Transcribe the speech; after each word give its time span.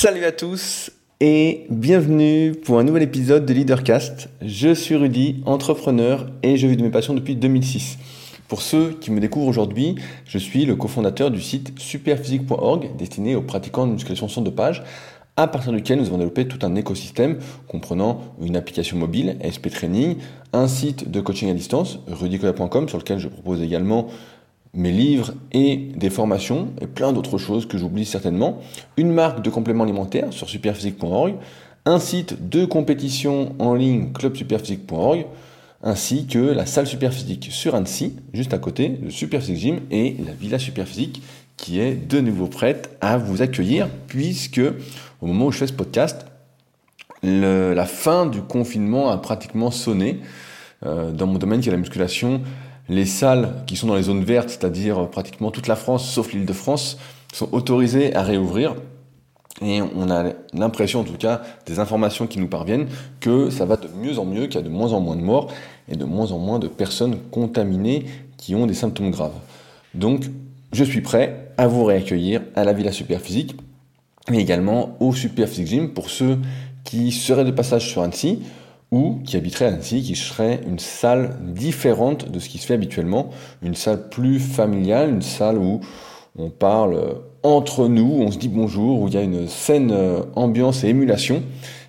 Salut 0.00 0.24
à 0.26 0.30
tous 0.30 0.92
et 1.18 1.66
bienvenue 1.70 2.52
pour 2.52 2.78
un 2.78 2.84
nouvel 2.84 3.02
épisode 3.02 3.44
de 3.44 3.52
Leadercast. 3.52 4.28
Je 4.40 4.72
suis 4.72 4.94
Rudy, 4.94 5.42
entrepreneur 5.44 6.30
et 6.44 6.56
je 6.56 6.68
vis 6.68 6.76
de 6.76 6.84
mes 6.84 6.90
passions 6.90 7.14
depuis 7.14 7.34
2006. 7.34 7.98
Pour 8.46 8.62
ceux 8.62 8.92
qui 8.92 9.10
me 9.10 9.18
découvrent 9.18 9.48
aujourd'hui, 9.48 9.96
je 10.24 10.38
suis 10.38 10.66
le 10.66 10.76
cofondateur 10.76 11.32
du 11.32 11.40
site 11.40 11.76
superphysique.org 11.80 12.96
destiné 12.96 13.34
aux 13.34 13.42
pratiquants 13.42 13.88
de 13.88 13.92
musculation 13.94 14.28
sans 14.28 14.42
dopage 14.42 14.84
à 15.36 15.48
partir 15.48 15.72
duquel 15.72 15.98
nous 15.98 16.06
avons 16.06 16.18
développé 16.18 16.46
tout 16.46 16.64
un 16.64 16.76
écosystème 16.76 17.40
comprenant 17.66 18.20
une 18.40 18.56
application 18.56 18.96
mobile, 18.98 19.36
SP 19.42 19.66
Training, 19.68 20.18
un 20.52 20.68
site 20.68 21.10
de 21.10 21.20
coaching 21.20 21.50
à 21.50 21.54
distance, 21.54 21.98
rudicola.com, 22.06 22.88
sur 22.88 22.98
lequel 22.98 23.18
je 23.18 23.26
propose 23.26 23.62
également 23.62 24.06
mes 24.78 24.92
livres 24.92 25.34
et 25.52 25.76
des 25.76 26.08
formations, 26.08 26.68
et 26.80 26.86
plein 26.86 27.12
d'autres 27.12 27.36
choses 27.36 27.66
que 27.66 27.76
j'oublie 27.76 28.04
certainement, 28.04 28.60
une 28.96 29.12
marque 29.12 29.42
de 29.42 29.50
compléments 29.50 29.84
alimentaires 29.84 30.32
sur 30.32 30.48
superphysique.org, 30.48 31.34
un 31.84 31.98
site 31.98 32.48
de 32.48 32.64
compétition 32.64 33.54
en 33.58 33.74
ligne 33.74 34.12
clubsuperphysique.org, 34.12 35.26
ainsi 35.82 36.26
que 36.26 36.38
la 36.38 36.64
salle 36.64 36.86
Superphysique 36.86 37.48
sur 37.50 37.74
Annecy, 37.74 38.14
juste 38.32 38.54
à 38.54 38.58
côté, 38.58 38.98
le 39.02 39.10
Superphysique 39.10 39.58
Gym 39.58 39.80
et 39.90 40.16
la 40.24 40.32
Villa 40.32 40.58
Superphysique 40.58 41.22
qui 41.56 41.80
est 41.80 41.94
de 41.94 42.20
nouveau 42.20 42.46
prête 42.46 42.96
à 43.00 43.18
vous 43.18 43.42
accueillir, 43.42 43.88
puisque 44.06 44.62
au 45.20 45.26
moment 45.26 45.46
où 45.46 45.50
je 45.50 45.58
fais 45.58 45.66
ce 45.66 45.72
podcast, 45.72 46.24
la 47.22 47.84
fin 47.84 48.26
du 48.26 48.42
confinement 48.42 49.10
a 49.10 49.18
pratiquement 49.18 49.72
sonné. 49.72 50.20
Euh, 50.86 51.10
dans 51.10 51.26
mon 51.26 51.38
domaine 51.38 51.60
qui 51.60 51.68
est 51.68 51.72
la 51.72 51.78
musculation, 51.78 52.42
les 52.88 53.04
salles 53.04 53.64
qui 53.66 53.76
sont 53.76 53.86
dans 53.86 53.96
les 53.96 54.04
zones 54.04 54.24
vertes, 54.24 54.50
c'est-à-dire 54.50 55.08
pratiquement 55.10 55.50
toute 55.50 55.66
la 55.66 55.76
France, 55.76 56.08
sauf 56.08 56.32
l'île 56.32 56.46
de 56.46 56.52
France, 56.52 56.98
sont 57.32 57.48
autorisées 57.52 58.14
à 58.14 58.22
réouvrir. 58.22 58.74
Et 59.60 59.82
on 59.82 60.08
a 60.10 60.32
l'impression, 60.54 61.00
en 61.00 61.04
tout 61.04 61.16
cas, 61.16 61.42
des 61.66 61.80
informations 61.80 62.26
qui 62.26 62.38
nous 62.38 62.46
parviennent, 62.46 62.86
que 63.20 63.50
ça 63.50 63.64
va 63.64 63.76
de 63.76 63.88
mieux 63.88 64.18
en 64.18 64.24
mieux, 64.24 64.46
qu'il 64.46 64.54
y 64.54 64.58
a 64.58 64.62
de 64.62 64.68
moins 64.68 64.92
en 64.92 65.00
moins 65.00 65.16
de 65.16 65.22
morts 65.22 65.52
et 65.88 65.96
de 65.96 66.04
moins 66.04 66.30
en 66.30 66.38
moins 66.38 66.58
de 66.58 66.68
personnes 66.68 67.18
contaminées 67.30 68.04
qui 68.36 68.54
ont 68.54 68.66
des 68.66 68.74
symptômes 68.74 69.10
graves. 69.10 69.34
Donc, 69.94 70.26
je 70.72 70.84
suis 70.84 71.00
prêt 71.00 71.52
à 71.56 71.66
vous 71.66 71.84
réaccueillir 71.84 72.42
à 72.54 72.64
la 72.64 72.72
Villa 72.72 72.92
Superphysique, 72.92 73.56
mais 74.30 74.38
également 74.38 74.96
au 75.00 75.12
Superphysique 75.12 75.66
Gym 75.66 75.88
pour 75.92 76.08
ceux 76.08 76.38
qui 76.84 77.10
seraient 77.10 77.44
de 77.44 77.50
passage 77.50 77.88
sur 77.88 78.02
Annecy 78.02 78.42
ou 78.90 79.20
qui 79.24 79.36
habiteraient 79.36 79.66
à 79.66 79.68
Annecy, 79.68 80.02
qui 80.02 80.16
serait 80.16 80.60
une 80.66 80.78
salle 80.78 81.36
différente 81.42 82.30
de 82.30 82.38
ce 82.38 82.48
qui 82.48 82.58
se 82.58 82.66
fait 82.66 82.74
habituellement, 82.74 83.30
une 83.62 83.74
salle 83.74 84.08
plus 84.08 84.40
familiale, 84.40 85.10
une 85.10 85.22
salle 85.22 85.58
où 85.58 85.80
on 86.38 86.50
parle 86.50 87.20
entre 87.42 87.88
nous, 87.88 88.18
on 88.20 88.30
se 88.30 88.38
dit 88.38 88.48
bonjour, 88.48 89.02
où 89.02 89.08
il 89.08 89.14
y 89.14 89.16
a 89.16 89.22
une 89.22 89.48
saine 89.48 89.90
euh, 89.92 90.22
ambiance 90.34 90.84
et 90.84 90.88
émulation, 90.88 91.42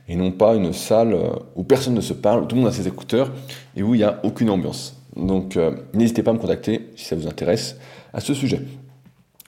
et 0.07 0.15
non 0.15 0.31
pas 0.31 0.55
une 0.55 0.73
salle 0.73 1.13
euh, 1.13 1.29
où 1.55 1.63
personne 1.63 1.93
ne 1.93 2.01
se 2.01 2.13
parle, 2.13 2.43
où 2.43 2.45
tout 2.45 2.55
le 2.55 2.61
monde 2.61 2.69
a 2.69 2.73
ses 2.73 2.87
écouteurs, 2.87 3.31
et 3.75 3.83
où 3.83 3.95
il 3.95 3.99
n'y 3.99 4.03
a 4.03 4.19
aucune 4.23 4.49
ambiance. 4.49 4.97
Donc 5.15 5.57
euh, 5.57 5.71
n'hésitez 5.93 6.23
pas 6.23 6.31
à 6.31 6.33
me 6.33 6.39
contacter 6.39 6.89
si 6.95 7.05
ça 7.05 7.15
vous 7.15 7.27
intéresse 7.27 7.77
à 8.13 8.19
ce 8.19 8.33
sujet. 8.33 8.61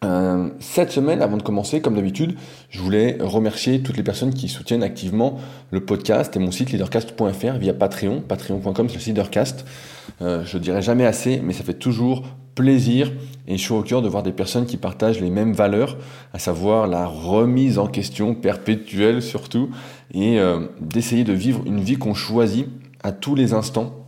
Euh, 0.04 0.50
cette 0.60 0.92
semaine, 0.92 1.22
avant 1.22 1.38
de 1.38 1.44
commencer, 1.44 1.80
comme 1.80 1.96
d'habitude, 1.96 2.36
je 2.70 2.80
voulais 2.80 3.18
remercier 3.20 3.84
toutes 3.84 3.98
les 3.98 4.04
personnes 4.04 4.34
qui 4.34 4.48
soutiennent 4.48 4.82
activement 4.82 5.40
le 5.70 5.86
podcast 5.86 6.36
et 6.36 6.40
mon 6.40 6.50
site 6.50 6.72
leadercast.fr 6.72 7.58
via 7.60 7.74
Patreon, 7.74 8.22
patreon.com 8.22 8.88
leadercast. 8.88 9.64
Euh, 10.24 10.44
je 10.44 10.58
dirais 10.58 10.82
jamais 10.82 11.06
assez, 11.06 11.40
mais 11.44 11.54
ça 11.54 11.64
fait 11.64 11.76
toujours 11.76 12.24
plaisir 12.56 13.12
et 13.48 13.58
chaud 13.58 13.78
au 13.78 13.84
cœur 13.84 14.02
de 14.02 14.10
voir 14.10 14.24
des 14.24 14.32
personnes 14.32 14.66
qui 14.66 14.78
partagent 14.78 15.22
les 15.22 15.30
mêmes 15.30 15.54
valeurs, 15.54 15.98
à 16.34 16.40
savoir 16.40 16.88
la 16.88 17.06
remise 17.06 17.78
en 17.78 17.86
question 17.88 18.34
perpétuelle 18.34 19.22
surtout, 19.22 19.70
et 20.14 20.40
euh, 20.40 20.62
d'essayer 20.80 21.24
de 21.24 21.34
vivre 21.34 21.62
une 21.66 21.80
vie 21.80 21.98
qu'on 21.98 22.16
choisit 22.16 22.68
à 23.04 23.12
tous 23.12 23.36
les 23.36 23.54
instants 23.54 24.01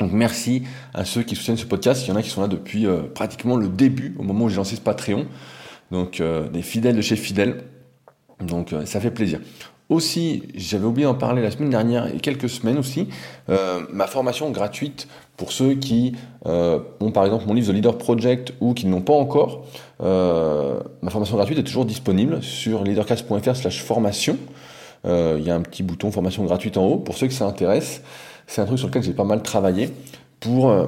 donc 0.00 0.12
merci 0.12 0.62
à 0.92 1.04
ceux 1.04 1.22
qui 1.22 1.36
soutiennent 1.36 1.56
ce 1.56 1.64
podcast. 1.64 2.06
Il 2.06 2.10
y 2.10 2.12
en 2.12 2.16
a 2.16 2.22
qui 2.22 2.28
sont 2.28 2.42
là 2.42 2.48
depuis 2.48 2.86
euh, 2.86 3.02
pratiquement 3.14 3.56
le 3.56 3.68
début, 3.68 4.14
au 4.18 4.22
moment 4.22 4.44
où 4.44 4.48
j'ai 4.48 4.56
lancé 4.56 4.76
ce 4.76 4.80
Patreon. 4.80 5.26
Donc 5.90 6.20
euh, 6.20 6.48
des 6.48 6.62
fidèles 6.62 6.96
de 6.96 7.00
chez 7.00 7.16
fidèles. 7.16 7.64
Donc 8.40 8.72
euh, 8.72 8.84
ça 8.84 9.00
fait 9.00 9.10
plaisir. 9.10 9.40
Aussi, 9.88 10.42
j'avais 10.54 10.84
oublié 10.84 11.06
d'en 11.06 11.14
parler 11.14 11.40
la 11.40 11.50
semaine 11.50 11.70
dernière 11.70 12.12
et 12.12 12.18
quelques 12.18 12.48
semaines 12.48 12.76
aussi, 12.76 13.06
ma 13.92 14.08
formation 14.08 14.50
gratuite 14.50 15.06
pour 15.36 15.52
ceux 15.52 15.74
qui 15.74 16.16
ont 16.44 17.12
par 17.14 17.24
exemple 17.24 17.44
mon 17.46 17.54
livre 17.54 17.70
The 17.70 17.72
Leader 17.72 17.96
Project 17.96 18.52
ou 18.60 18.74
qui 18.74 18.86
ne 18.86 18.90
l'ont 18.90 19.02
pas 19.02 19.12
encore. 19.12 19.64
ma 20.00 21.10
formation 21.10 21.36
gratuite 21.36 21.60
est 21.60 21.62
toujours 21.62 21.84
disponible 21.84 22.42
sur 22.42 22.82
leadercast.fr 22.82 23.54
slash 23.54 23.84
formation. 23.84 24.36
Il 25.04 25.44
y 25.44 25.50
a 25.52 25.54
un 25.54 25.62
petit 25.62 25.84
bouton 25.84 26.10
formation 26.10 26.44
gratuite 26.44 26.76
en 26.78 26.84
haut 26.84 26.96
pour 26.96 27.16
ceux 27.16 27.28
que 27.28 27.32
ça 27.32 27.46
intéresse 27.46 28.02
c'est 28.46 28.60
un 28.60 28.66
truc 28.66 28.78
sur 28.78 28.88
lequel 28.88 29.02
j'ai 29.02 29.12
pas 29.12 29.24
mal 29.24 29.42
travaillé 29.42 29.90
pour 30.40 30.70
euh, 30.70 30.86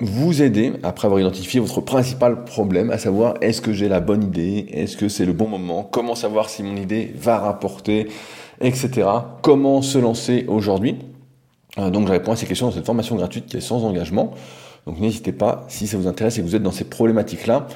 vous 0.00 0.42
aider, 0.42 0.74
après 0.82 1.06
avoir 1.06 1.20
identifié 1.20 1.60
votre 1.60 1.80
principal 1.80 2.44
problème, 2.44 2.90
à 2.90 2.98
savoir 2.98 3.34
est-ce 3.40 3.60
que 3.60 3.72
j'ai 3.72 3.88
la 3.88 4.00
bonne 4.00 4.22
idée, 4.22 4.66
est-ce 4.70 4.96
que 4.96 5.08
c'est 5.08 5.24
le 5.24 5.32
bon 5.32 5.48
moment, 5.48 5.82
comment 5.82 6.14
savoir 6.14 6.48
si 6.50 6.62
mon 6.62 6.76
idée 6.76 7.12
va 7.16 7.38
rapporter, 7.38 8.08
etc. 8.60 9.08
Comment 9.42 9.82
se 9.82 9.98
lancer 9.98 10.44
aujourd'hui? 10.48 10.98
Euh, 11.78 11.90
donc 11.90 12.06
je 12.06 12.12
réponds 12.12 12.32
à 12.32 12.36
ces 12.36 12.46
questions 12.46 12.66
dans 12.66 12.72
cette 12.72 12.86
formation 12.86 13.16
gratuite 13.16 13.46
qui 13.46 13.56
est 13.56 13.60
sans 13.60 13.84
engagement. 13.84 14.32
Donc 14.86 15.00
n'hésitez 15.00 15.32
pas, 15.32 15.64
si 15.68 15.86
ça 15.86 15.96
vous 15.96 16.06
intéresse 16.06 16.38
et 16.38 16.42
que 16.42 16.46
vous 16.46 16.56
êtes 16.56 16.62
dans 16.62 16.72
ces 16.72 16.84
problématiques-là, 16.84 17.66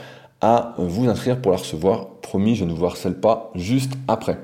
à 0.40 0.74
vous 0.76 1.08
inscrire 1.08 1.40
pour 1.40 1.52
la 1.52 1.58
recevoir. 1.58 2.08
Promis, 2.20 2.56
je 2.56 2.64
ne 2.64 2.72
vous 2.72 2.84
harcèle 2.84 3.14
pas 3.14 3.50
juste 3.54 3.92
après. 4.08 4.38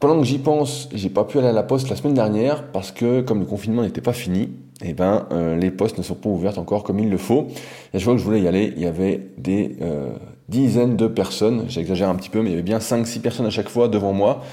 Pendant 0.00 0.20
que 0.20 0.24
j'y 0.24 0.38
pense, 0.38 0.88
j'ai 0.94 1.10
pas 1.10 1.24
pu 1.24 1.38
aller 1.38 1.48
à 1.48 1.52
la 1.52 1.64
poste 1.64 1.90
la 1.90 1.96
semaine 1.96 2.14
dernière 2.14 2.70
parce 2.70 2.92
que 2.92 3.20
comme 3.20 3.40
le 3.40 3.46
confinement 3.46 3.82
n'était 3.82 4.00
pas 4.00 4.12
fini, 4.12 4.50
eh 4.80 4.92
ben 4.92 5.26
euh, 5.32 5.56
les 5.56 5.72
postes 5.72 5.98
ne 5.98 6.04
sont 6.04 6.14
pas 6.14 6.28
ouvertes 6.28 6.58
encore 6.58 6.84
comme 6.84 7.00
il 7.00 7.10
le 7.10 7.18
faut. 7.18 7.48
Et 7.92 7.98
je 7.98 8.04
vois 8.04 8.14
que 8.14 8.20
je 8.20 8.24
voulais 8.24 8.40
y 8.40 8.46
aller, 8.46 8.72
il 8.76 8.82
y 8.82 8.86
avait 8.86 9.26
des 9.38 9.76
euh, 9.82 10.10
dizaines 10.48 10.96
de 10.96 11.08
personnes, 11.08 11.64
j'exagère 11.66 12.08
un 12.08 12.14
petit 12.14 12.30
peu, 12.30 12.42
mais 12.42 12.50
il 12.50 12.52
y 12.52 12.54
avait 12.54 12.62
bien 12.62 12.78
5-6 12.78 13.20
personnes 13.20 13.46
à 13.46 13.50
chaque 13.50 13.68
fois 13.68 13.88
devant 13.88 14.12
moi. 14.12 14.44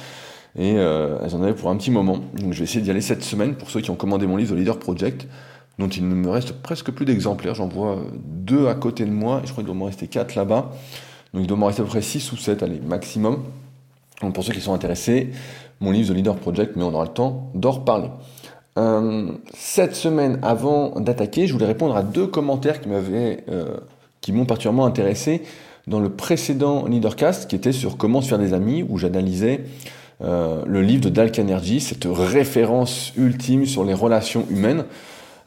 Et 0.57 0.77
euh, 0.77 1.19
elles 1.23 1.35
en 1.35 1.43
avaient 1.43 1.53
pour 1.53 1.69
un 1.69 1.77
petit 1.77 1.91
moment. 1.91 2.21
Donc 2.41 2.53
je 2.53 2.57
vais 2.57 2.63
essayer 2.63 2.81
d'y 2.81 2.89
aller 2.89 3.01
cette 3.01 3.23
semaine 3.23 3.53
pour 3.53 3.69
ceux 3.69 3.81
qui 3.81 3.91
ont 3.91 3.95
commandé 3.95 4.25
mon 4.25 4.37
livre 4.37 4.55
The 4.55 4.57
Leader 4.57 4.79
Project, 4.79 5.27
dont 5.77 5.89
il 5.89 6.09
ne 6.09 6.15
me 6.15 6.29
reste 6.31 6.53
presque 6.53 6.89
plus 6.89 7.05
d'exemplaires. 7.05 7.53
J'en 7.53 7.67
vois 7.67 7.99
deux 8.15 8.67
à 8.67 8.73
côté 8.73 9.05
de 9.05 9.11
moi, 9.11 9.41
et 9.43 9.45
je 9.45 9.51
crois 9.51 9.63
qu'il 9.63 9.67
doit 9.67 9.75
m'en 9.75 9.85
rester 9.85 10.07
quatre 10.07 10.33
là-bas. 10.33 10.71
Donc 11.35 11.43
il 11.43 11.47
doit 11.47 11.57
m'en 11.57 11.67
rester 11.67 11.83
à 11.83 11.85
peu 11.85 11.91
près 11.91 12.01
6 12.01 12.31
ou 12.31 12.37
7, 12.37 12.63
allez, 12.63 12.79
maximum. 12.79 13.43
Donc 14.21 14.33
pour 14.33 14.43
ceux 14.43 14.53
qui 14.53 14.61
sont 14.61 14.73
intéressés, 14.73 15.29
mon 15.79 15.91
livre 15.91 16.13
The 16.13 16.15
Leader 16.15 16.35
Project, 16.35 16.75
mais 16.75 16.83
on 16.83 16.93
aura 16.93 17.05
le 17.05 17.11
temps 17.11 17.51
d'en 17.53 17.71
reparler. 17.71 18.09
Euh, 18.77 19.31
cette 19.53 19.95
semaine, 19.95 20.39
avant 20.41 20.99
d'attaquer, 20.99 21.47
je 21.47 21.53
voulais 21.53 21.65
répondre 21.65 21.95
à 21.95 22.03
deux 22.03 22.27
commentaires 22.27 22.81
qui 22.81 22.89
m'avaient, 22.89 23.43
euh, 23.49 23.77
qui 24.21 24.33
m'ont 24.33 24.45
particulièrement 24.45 24.85
intéressé 24.85 25.43
dans 25.87 25.99
le 25.99 26.09
précédent 26.09 26.85
Leadercast, 26.85 27.49
qui 27.49 27.55
était 27.55 27.71
sur 27.71 27.97
comment 27.97 28.21
se 28.21 28.29
faire 28.29 28.39
des 28.39 28.53
amis, 28.53 28.83
où 28.87 28.97
j'analysais 28.97 29.61
euh, 30.21 30.63
le 30.65 30.81
livre 30.81 31.01
de 31.01 31.09
Dal 31.09 31.31
Carnegie, 31.31 31.79
cette 31.79 32.07
référence 32.09 33.13
ultime 33.17 33.65
sur 33.65 33.83
les 33.83 33.93
relations 33.93 34.45
humaines 34.49 34.85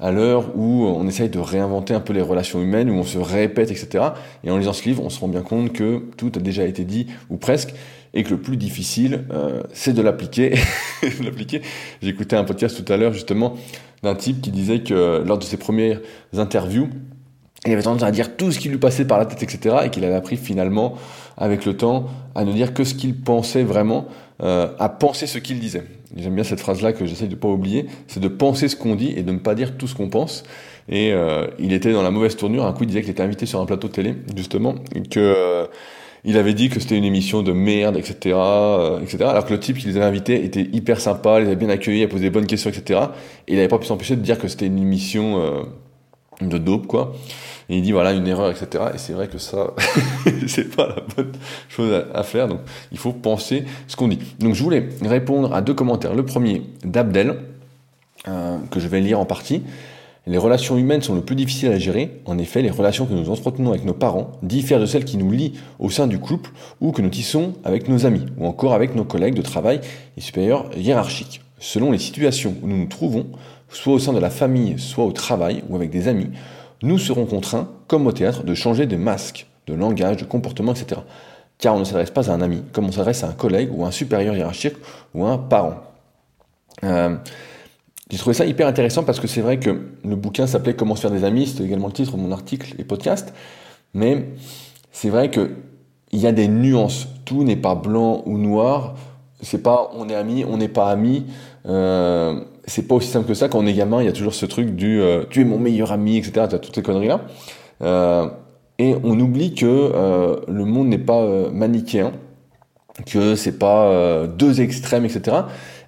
à 0.00 0.12
l'heure 0.12 0.56
où 0.56 0.84
on 0.84 1.06
essaye 1.08 1.28
de 1.28 1.38
réinventer 1.38 1.92
un 1.92 2.00
peu 2.00 2.12
les 2.12 2.22
relations 2.22 2.60
humaines, 2.60 2.88
où 2.90 2.94
on 2.94 3.04
se 3.04 3.18
répète, 3.18 3.70
etc. 3.70 4.04
Et 4.44 4.50
en 4.50 4.56
lisant 4.56 4.72
ce 4.72 4.84
livre, 4.84 5.02
on 5.04 5.10
se 5.10 5.18
rend 5.20 5.28
bien 5.28 5.42
compte 5.42 5.72
que 5.72 6.04
tout 6.16 6.30
a 6.36 6.38
déjà 6.38 6.64
été 6.64 6.84
dit, 6.84 7.08
ou 7.30 7.36
presque, 7.36 7.74
et 8.14 8.24
que 8.24 8.30
le 8.30 8.38
plus 8.38 8.56
difficile, 8.56 9.24
euh, 9.30 9.62
c'est 9.72 9.92
de 9.92 10.02
l'appliquer. 10.02 10.54
l'appliquer. 11.22 11.62
J'ai 12.02 12.14
un 12.32 12.44
podcast 12.44 12.82
tout 12.82 12.92
à 12.92 12.96
l'heure, 12.96 13.12
justement, 13.12 13.56
d'un 14.02 14.14
type 14.14 14.40
qui 14.40 14.50
disait 14.50 14.80
que 14.80 15.22
lors 15.26 15.38
de 15.38 15.44
ses 15.44 15.56
premières 15.56 16.00
interviews, 16.36 16.88
il 17.66 17.72
avait 17.72 17.82
tendance 17.82 18.02
à 18.02 18.10
dire 18.10 18.36
tout 18.36 18.52
ce 18.52 18.58
qui 18.58 18.68
lui 18.68 18.78
passait 18.78 19.04
par 19.04 19.18
la 19.18 19.26
tête, 19.26 19.42
etc., 19.42 19.76
et 19.84 19.90
qu'il 19.90 20.04
avait 20.04 20.14
appris 20.14 20.36
finalement, 20.36 20.94
avec 21.36 21.64
le 21.64 21.76
temps, 21.76 22.06
à 22.34 22.44
ne 22.44 22.52
dire 22.52 22.72
que 22.72 22.84
ce 22.84 22.94
qu'il 22.94 23.20
pensait 23.20 23.64
vraiment, 23.64 24.06
euh, 24.42 24.68
à 24.78 24.88
penser 24.88 25.26
ce 25.26 25.38
qu'il 25.38 25.58
disait. 25.58 25.82
J'aime 26.16 26.34
bien 26.34 26.44
cette 26.44 26.60
phrase-là 26.60 26.92
que 26.92 27.04
j'essaie 27.04 27.26
de 27.26 27.34
ne 27.34 27.36
pas 27.36 27.48
oublier, 27.48 27.86
c'est 28.06 28.20
de 28.20 28.28
penser 28.28 28.68
ce 28.68 28.76
qu'on 28.76 28.94
dit 28.94 29.12
et 29.16 29.22
de 29.22 29.32
ne 29.32 29.38
pas 29.38 29.54
dire 29.54 29.76
tout 29.76 29.88
ce 29.88 29.94
qu'on 29.94 30.08
pense. 30.08 30.44
Et 30.88 31.12
euh, 31.12 31.48
il 31.58 31.72
était 31.72 31.92
dans 31.92 32.02
la 32.02 32.10
mauvaise 32.10 32.36
tournure. 32.36 32.64
Un 32.64 32.72
coup, 32.72 32.84
il 32.84 32.86
disait 32.86 33.02
qu'il 33.02 33.10
était 33.10 33.22
invité 33.22 33.44
sur 33.44 33.60
un 33.60 33.66
plateau 33.66 33.88
de 33.88 33.92
télé, 33.92 34.14
justement, 34.36 34.76
et 34.94 35.02
que 35.02 35.18
euh, 35.18 35.66
il 36.24 36.36
avait 36.36 36.54
dit 36.54 36.68
que 36.68 36.80
c'était 36.80 36.96
une 36.96 37.04
émission 37.04 37.42
de 37.42 37.52
merde, 37.52 37.96
etc., 37.96 38.36
euh, 38.36 39.00
etc. 39.00 39.24
Alors 39.24 39.44
que 39.44 39.52
le 39.52 39.60
type 39.60 39.78
qui 39.78 39.86
les 39.86 39.96
avait 39.96 40.06
invités 40.06 40.44
était 40.44 40.68
hyper 40.72 41.00
sympa, 41.00 41.40
les 41.40 41.46
avait 41.46 41.56
bien 41.56 41.68
accueillis, 41.68 42.02
a 42.04 42.08
posé 42.08 42.24
des 42.24 42.30
bonnes 42.30 42.46
questions, 42.46 42.70
etc. 42.70 43.00
Et 43.46 43.52
il 43.52 43.56
n'avait 43.56 43.68
pas 43.68 43.78
pu 43.78 43.86
s'empêcher 43.86 44.16
de 44.16 44.22
dire 44.22 44.38
que 44.38 44.48
c'était 44.48 44.66
une 44.66 44.78
émission 44.78 45.40
euh, 45.40 45.62
de 46.40 46.58
dope, 46.58 46.86
quoi. 46.86 47.14
Et 47.70 47.76
il 47.76 47.82
dit 47.82 47.92
voilà 47.92 48.12
une 48.12 48.26
erreur, 48.26 48.50
etc. 48.50 48.84
Et 48.94 48.98
c'est 48.98 49.12
vrai 49.12 49.28
que 49.28 49.38
ça, 49.38 49.74
c'est 50.46 50.74
pas 50.74 50.88
la 50.88 51.02
bonne 51.14 51.32
chose 51.68 52.04
à, 52.14 52.22
faire. 52.22 52.48
Donc 52.48 52.60
il 52.92 52.98
faut 52.98 53.12
penser 53.12 53.64
ce 53.86 53.96
qu'on 53.96 54.08
dit. 54.08 54.18
Donc 54.38 54.54
je 54.54 54.62
voulais 54.62 54.88
répondre 55.02 55.52
à 55.54 55.60
deux 55.60 55.74
commentaires. 55.74 56.14
Le 56.14 56.24
premier 56.24 56.62
d'Abdel, 56.82 57.36
euh, 58.26 58.58
que 58.70 58.80
je 58.80 58.88
vais 58.88 59.00
lire 59.00 59.20
en 59.20 59.26
partie. 59.26 59.62
Les 60.28 60.36
relations 60.36 60.76
humaines 60.76 61.00
sont 61.00 61.14
le 61.14 61.22
plus 61.22 61.36
difficiles 61.36 61.72
à 61.72 61.78
gérer. 61.78 62.20
En 62.26 62.36
effet, 62.36 62.60
les 62.60 62.68
relations 62.68 63.06
que 63.06 63.14
nous 63.14 63.30
entretenons 63.30 63.70
avec 63.70 63.86
nos 63.86 63.94
parents 63.94 64.32
diffèrent 64.42 64.78
de 64.78 64.84
celles 64.84 65.06
qui 65.06 65.16
nous 65.16 65.30
lient 65.30 65.54
au 65.78 65.88
sein 65.88 66.06
du 66.06 66.18
couple 66.18 66.50
ou 66.82 66.92
que 66.92 67.00
nous 67.00 67.08
tissons 67.08 67.54
avec 67.64 67.88
nos 67.88 68.04
amis 68.04 68.26
ou 68.36 68.44
encore 68.44 68.74
avec 68.74 68.94
nos 68.94 69.04
collègues 69.04 69.32
de 69.32 69.40
travail 69.40 69.80
et 70.18 70.20
supérieurs 70.20 70.68
hiérarchiques. 70.76 71.40
Selon 71.60 71.92
les 71.92 71.98
situations 71.98 72.54
où 72.62 72.68
nous 72.68 72.76
nous 72.76 72.88
trouvons, 72.88 73.24
soit 73.70 73.94
au 73.94 73.98
sein 73.98 74.12
de 74.12 74.18
la 74.18 74.28
famille, 74.28 74.78
soit 74.78 75.06
au 75.06 75.12
travail 75.12 75.64
ou 75.70 75.76
avec 75.76 75.88
des 75.88 76.08
amis, 76.08 76.28
nous 76.82 76.98
serons 76.98 77.24
contraints, 77.24 77.70
comme 77.86 78.06
au 78.06 78.12
théâtre, 78.12 78.44
de 78.44 78.52
changer 78.52 78.84
de 78.84 78.96
masque, 78.96 79.46
de 79.66 79.72
langage, 79.72 80.18
de 80.18 80.24
comportement, 80.26 80.74
etc. 80.74 81.00
Car 81.56 81.74
on 81.74 81.78
ne 81.78 81.84
s'adresse 81.84 82.10
pas 82.10 82.30
à 82.30 82.34
un 82.34 82.42
ami, 82.42 82.62
comme 82.74 82.84
on 82.84 82.92
s'adresse 82.92 83.24
à 83.24 83.28
un 83.28 83.32
collègue 83.32 83.70
ou 83.72 83.86
un 83.86 83.90
supérieur 83.90 84.36
hiérarchique 84.36 84.76
ou 85.14 85.24
à 85.24 85.30
un 85.30 85.38
parent. 85.38 85.76
Euh, 86.84 87.16
j'ai 88.10 88.16
trouvé 88.18 88.34
ça 88.34 88.46
hyper 88.46 88.66
intéressant 88.66 89.04
parce 89.04 89.20
que 89.20 89.26
c'est 89.26 89.42
vrai 89.42 89.58
que 89.58 89.82
le 90.04 90.16
bouquin 90.16 90.46
s'appelait 90.46 90.74
Comment 90.74 90.96
se 90.96 91.02
faire 91.02 91.10
des 91.10 91.24
amis, 91.24 91.46
c'était 91.46 91.64
également 91.64 91.88
le 91.88 91.92
titre 91.92 92.16
de 92.16 92.22
mon 92.22 92.32
article 92.32 92.74
et 92.78 92.84
podcast. 92.84 93.34
Mais 93.92 94.28
c'est 94.92 95.10
vrai 95.10 95.30
que 95.30 95.50
il 96.10 96.20
y 96.20 96.26
a 96.26 96.32
des 96.32 96.48
nuances. 96.48 97.08
Tout 97.26 97.44
n'est 97.44 97.56
pas 97.56 97.74
blanc 97.74 98.22
ou 98.24 98.38
noir. 98.38 98.94
C'est 99.42 99.62
pas 99.62 99.90
on 99.94 100.08
est 100.08 100.14
amis, 100.14 100.44
on 100.48 100.56
n'est 100.56 100.68
pas 100.68 100.90
amis. 100.90 101.26
Euh, 101.66 102.40
c'est 102.66 102.88
pas 102.88 102.94
aussi 102.94 103.08
simple 103.08 103.28
que 103.28 103.34
ça. 103.34 103.48
Quand 103.48 103.58
on 103.58 103.66
est 103.66 103.74
gamin, 103.74 104.00
il 104.00 104.06
y 104.06 104.08
a 104.08 104.12
toujours 104.12 104.34
ce 104.34 104.46
truc 104.46 104.74
du 104.74 105.02
euh, 105.02 105.24
tu 105.28 105.42
es 105.42 105.44
mon 105.44 105.58
meilleur 105.58 105.92
ami, 105.92 106.16
etc. 106.16 106.46
Tu 106.48 106.54
as 106.54 106.58
toutes 106.58 106.74
ces 106.74 106.82
conneries 106.82 107.08
là. 107.08 107.20
Euh, 107.82 108.28
et 108.78 108.94
on 109.04 109.18
oublie 109.20 109.54
que 109.54 110.40
le 110.48 110.64
monde 110.64 110.86
n'est 110.86 110.98
pas 110.98 111.50
manichéen, 111.50 112.12
que 113.06 113.34
c'est 113.34 113.58
pas 113.58 114.26
deux 114.28 114.60
extrêmes, 114.60 115.04
etc. 115.04 115.38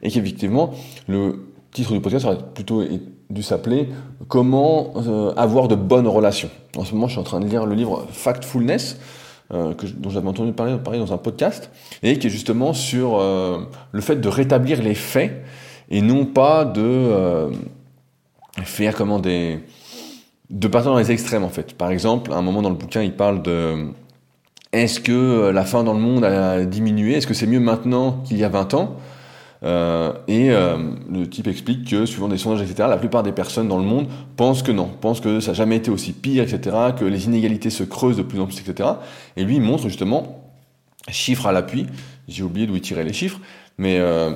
Et 0.03 0.11
qu'effectivement, 0.11 0.73
le 1.07 1.50
titre 1.73 1.93
du 1.93 2.01
podcast 2.01 2.25
aurait 2.27 2.39
plutôt 2.55 2.83
dû 3.31 3.43
s'appeler 3.43 3.89
Comment 4.29 4.93
euh, 4.97 5.33
avoir 5.37 5.69
de 5.69 5.75
bonnes 5.75 6.09
relations. 6.09 6.51
En 6.77 6.85
ce 6.85 6.95
moment, 6.95 7.07
je 7.07 7.13
suis 7.13 7.21
en 7.21 7.25
train 7.25 7.41
de 7.41 7.47
lire 7.47 7.67
le 7.67 7.75
livre 7.75 8.07
Factfulness, 8.11 8.99
euh, 9.53 9.75
dont 9.97 10.11
j'avais 10.11 10.29
entendu 10.29 10.53
parler, 10.53 10.99
dans 10.99 11.13
un 11.13 11.19
podcast, 11.19 11.71
et 12.03 12.19
qui 12.19 12.27
est 12.27 12.31
justement 12.31 12.73
sur 12.73 13.19
euh, 13.19 13.59
le 13.93 14.01
fait 14.01 14.17
de 14.17 14.29
rétablir 14.29 14.83
les 14.83 14.95
faits 14.95 15.45
et 15.91 16.03
non 16.03 16.25
pas 16.25 16.65
de 16.65 17.51
faire 18.63 18.95
comment 18.95 19.19
des 19.19 19.59
de 20.51 20.69
partir 20.69 20.93
dans 20.93 20.99
les 20.99 21.11
extrêmes 21.11 21.43
en 21.43 21.49
fait. 21.49 21.75
Par 21.75 21.91
exemple, 21.91 22.33
à 22.33 22.37
un 22.37 22.43
moment 22.43 22.63
dans 22.63 22.71
le 22.71 22.77
bouquin, 22.77 23.03
il 23.03 23.13
parle 23.13 23.43
de 23.43 23.89
est-ce 24.73 25.01
que 25.01 25.51
la 25.51 25.65
faim 25.65 25.83
dans 25.83 25.95
le 25.95 26.01
monde 26.01 26.25
a 26.25 26.65
diminué? 26.65 27.15
Est-ce 27.15 27.27
que 27.27 27.35
c'est 27.35 27.47
mieux 27.47 27.59
maintenant 27.59 28.23
qu'il 28.25 28.37
y 28.39 28.45
a 28.45 28.49
20 28.49 28.75
ans? 28.75 28.97
Euh, 29.63 30.13
et 30.27 30.51
euh, 30.51 30.79
le 31.11 31.29
type 31.29 31.47
explique 31.47 31.91
que, 31.91 32.07
suivant 32.07 32.29
des 32.29 32.39
sondages, 32.39 32.63
etc., 32.63 32.89
la 32.89 32.97
plupart 32.97 33.23
des 33.23 33.33
personnes 33.33 33.69
dans 33.69 33.79
le 33.79 33.85
monde 33.85 34.07
pensent 34.37 34.63
que 34.63 34.73
non, 34.73 34.89
pensent 35.01 35.21
que 35.21 35.41
ça 35.41 35.49
n'a 35.49 35.55
jamais 35.55 35.77
été 35.77 35.91
aussi 35.91 36.13
pire, 36.13 36.43
etc., 36.43 36.77
que 36.99 37.05
les 37.05 37.27
inégalités 37.27 37.71
se 37.71 37.83
creusent 37.83 38.17
de 38.17 38.23
plus 38.23 38.41
en 38.41 38.47
plus, 38.47 38.61
etc. 38.61 38.89
Et 39.37 39.45
lui, 39.45 39.57
il 39.57 39.63
montre 39.63 39.89
justement, 39.89 40.45
chiffres 41.09 41.47
à 41.47 41.53
l'appui, 41.53 41.87
j'ai 42.29 42.43
oublié 42.43 42.67
d'où 42.67 42.75
il 42.75 42.81
tirait 42.81 43.05
les 43.05 43.13
chiffres, 43.13 43.41
mais 43.77 43.99
euh, 43.99 44.31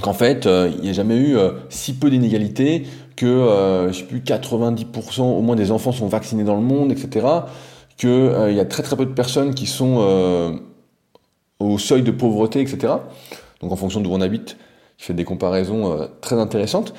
qu'en 0.00 0.12
fait, 0.12 0.46
il 0.46 0.80
n'y 0.80 0.90
a 0.90 0.92
jamais 0.92 1.16
eu 1.16 1.36
si 1.68 1.94
peu 1.94 2.10
d'inégalités 2.10 2.86
que, 3.16 3.90
plus, 4.06 4.20
90% 4.20 5.22
au 5.22 5.40
moins 5.40 5.56
des 5.56 5.72
enfants 5.72 5.92
sont 5.92 6.06
vaccinés 6.06 6.44
dans 6.44 6.56
le 6.56 6.62
monde, 6.62 6.92
etc., 6.92 7.26
qu'il 7.96 8.54
y 8.54 8.60
a 8.60 8.64
très 8.66 8.82
très 8.82 8.94
peu 8.94 9.06
de 9.06 9.12
personnes 9.12 9.54
qui 9.54 9.66
sont 9.66 10.60
au 11.58 11.78
seuil 11.78 12.02
de 12.02 12.10
pauvreté, 12.10 12.60
etc. 12.60 12.92
Donc 13.60 13.72
en 13.72 13.76
fonction 13.76 14.00
d'où 14.00 14.10
on 14.10 14.20
habite, 14.20 14.56
il 14.98 15.04
fait 15.04 15.14
des 15.14 15.24
comparaisons 15.24 15.92
euh, 15.92 16.06
très 16.20 16.36
intéressantes. 16.36 16.94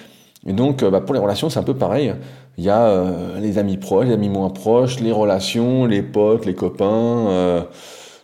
Et 0.45 0.53
donc 0.53 0.83
euh, 0.83 0.89
bah, 0.89 1.01
pour 1.01 1.13
les 1.13 1.19
relations, 1.19 1.49
c'est 1.49 1.59
un 1.59 1.63
peu 1.63 1.75
pareil. 1.75 2.13
Il 2.57 2.63
y 2.63 2.69
a 2.69 2.87
euh, 2.87 3.39
les 3.39 3.57
amis 3.57 3.77
proches, 3.77 4.07
les 4.07 4.13
amis 4.13 4.29
moins 4.29 4.49
proches, 4.49 4.99
les 4.99 5.11
relations, 5.11 5.85
les 5.85 6.01
potes, 6.01 6.45
les 6.45 6.55
copains, 6.55 7.65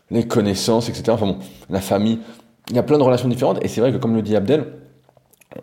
les 0.09 0.27
connaissances, 0.27 0.89
etc. 0.89 1.03
Enfin 1.11 1.27
bon, 1.27 1.37
la 1.69 1.81
famille. 1.81 2.19
Il 2.69 2.75
y 2.75 2.79
a 2.79 2.83
plein 2.83 2.97
de 2.97 3.03
relations 3.03 3.27
différentes. 3.27 3.63
Et 3.63 3.67
c'est 3.67 3.81
vrai 3.81 3.91
que 3.91 3.97
comme 3.97 4.15
le 4.15 4.21
dit 4.21 4.35
Abdel, 4.35 4.65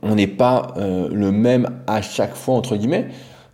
on 0.02 0.14
n'est 0.14 0.28
pas 0.28 0.74
le 0.76 1.32
même 1.32 1.82
à 1.88 2.00
chaque 2.02 2.36
fois, 2.36 2.54
entre 2.54 2.76
guillemets. 2.76 3.08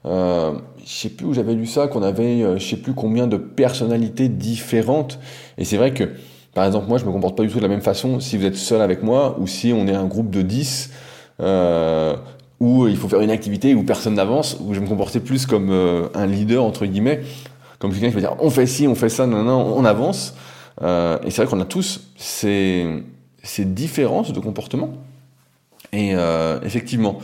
Euh, 0.05 0.53
je 0.85 0.93
sais 0.93 1.09
plus 1.09 1.27
où 1.27 1.33
j'avais 1.33 1.55
lu 1.55 1.67
ça, 1.67 1.89
qu'on 1.89 2.03
avait 2.03 2.59
je 2.59 2.65
sais 2.65 2.77
plus 2.77 2.93
combien 2.93 3.27
de 3.27 3.37
personnalités 3.37 4.29
différentes. 4.29 5.19
Et 5.57 5.65
c'est 5.65 5.79
vrai 5.79 5.95
que 5.95 6.11
par 6.57 6.65
exemple, 6.65 6.89
moi, 6.89 6.97
je 6.97 7.05
me 7.05 7.13
comporte 7.13 7.37
pas 7.37 7.43
du 7.43 7.51
tout 7.51 7.59
de 7.59 7.63
la 7.63 7.69
même 7.69 7.83
façon 7.83 8.19
si 8.19 8.39
vous 8.39 8.47
êtes 8.47 8.57
seul 8.57 8.81
avec 8.81 9.03
moi 9.03 9.37
ou 9.39 9.47
si 9.47 9.75
on 9.75 9.87
est 9.87 9.95
un 9.95 10.07
groupe 10.07 10.31
de 10.31 10.41
10 10.41 10.91
euh, 11.41 12.17
où 12.61 12.89
il 12.89 12.97
faut 12.97 13.09
faire 13.09 13.21
une 13.21 13.31
activité 13.31 13.75
où 13.75 13.83
personne 13.83 14.15
n'avance, 14.15 14.57
où 14.61 14.73
je 14.73 14.79
vais 14.81 14.85
me 14.87 14.89
comporter 14.89 15.21
plus 15.21 15.45
comme 15.45 15.69
euh, 15.69 16.09
un 16.15 16.27
leader, 16.27 16.65
entre 16.65 16.87
guillemets, 16.87 17.21
comme 17.79 17.93
quelqu'un 17.93 18.09
qui 18.09 18.15
va 18.15 18.21
dire 18.21 18.37
on 18.39 18.49
fait 18.49 18.65
ci, 18.65 18.89
on 18.89 18.95
fait 18.95 19.11
ça, 19.11 19.27
non, 19.27 19.43
non, 19.43 19.75
on 19.77 19.85
avance. 19.85 20.35
Euh, 20.81 21.19
et 21.27 21.31
c'est 21.31 21.43
vrai 21.43 21.51
qu'on 21.51 21.61
a 21.61 21.67
tous 21.67 22.01
ces, 22.17 23.05
ces 23.43 23.67
différences 23.67 24.33
de 24.33 24.41
comportement. 24.41 24.95
Et 25.93 26.15
euh, 26.15 26.59
effectivement, 26.63 27.19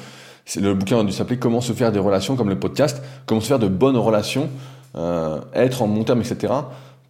le 0.61 0.75
bouquin 0.75 1.01
a 1.01 1.05
dû 1.05 1.13
s'appeler 1.13 1.39
Comment 1.39 1.63
se 1.63 1.73
faire 1.73 1.91
des 1.91 2.01
relations, 2.01 2.37
comme 2.37 2.51
le 2.51 2.61
podcast, 2.61 3.03
comment 3.25 3.41
se 3.41 3.47
faire 3.47 3.59
de 3.59 3.69
bonnes 3.69 3.97
relations, 3.97 4.51
euh, 4.95 5.41
être 5.55 5.81
en 5.81 5.89
bon 5.89 6.05
terme, 6.05 6.21
etc., 6.21 6.53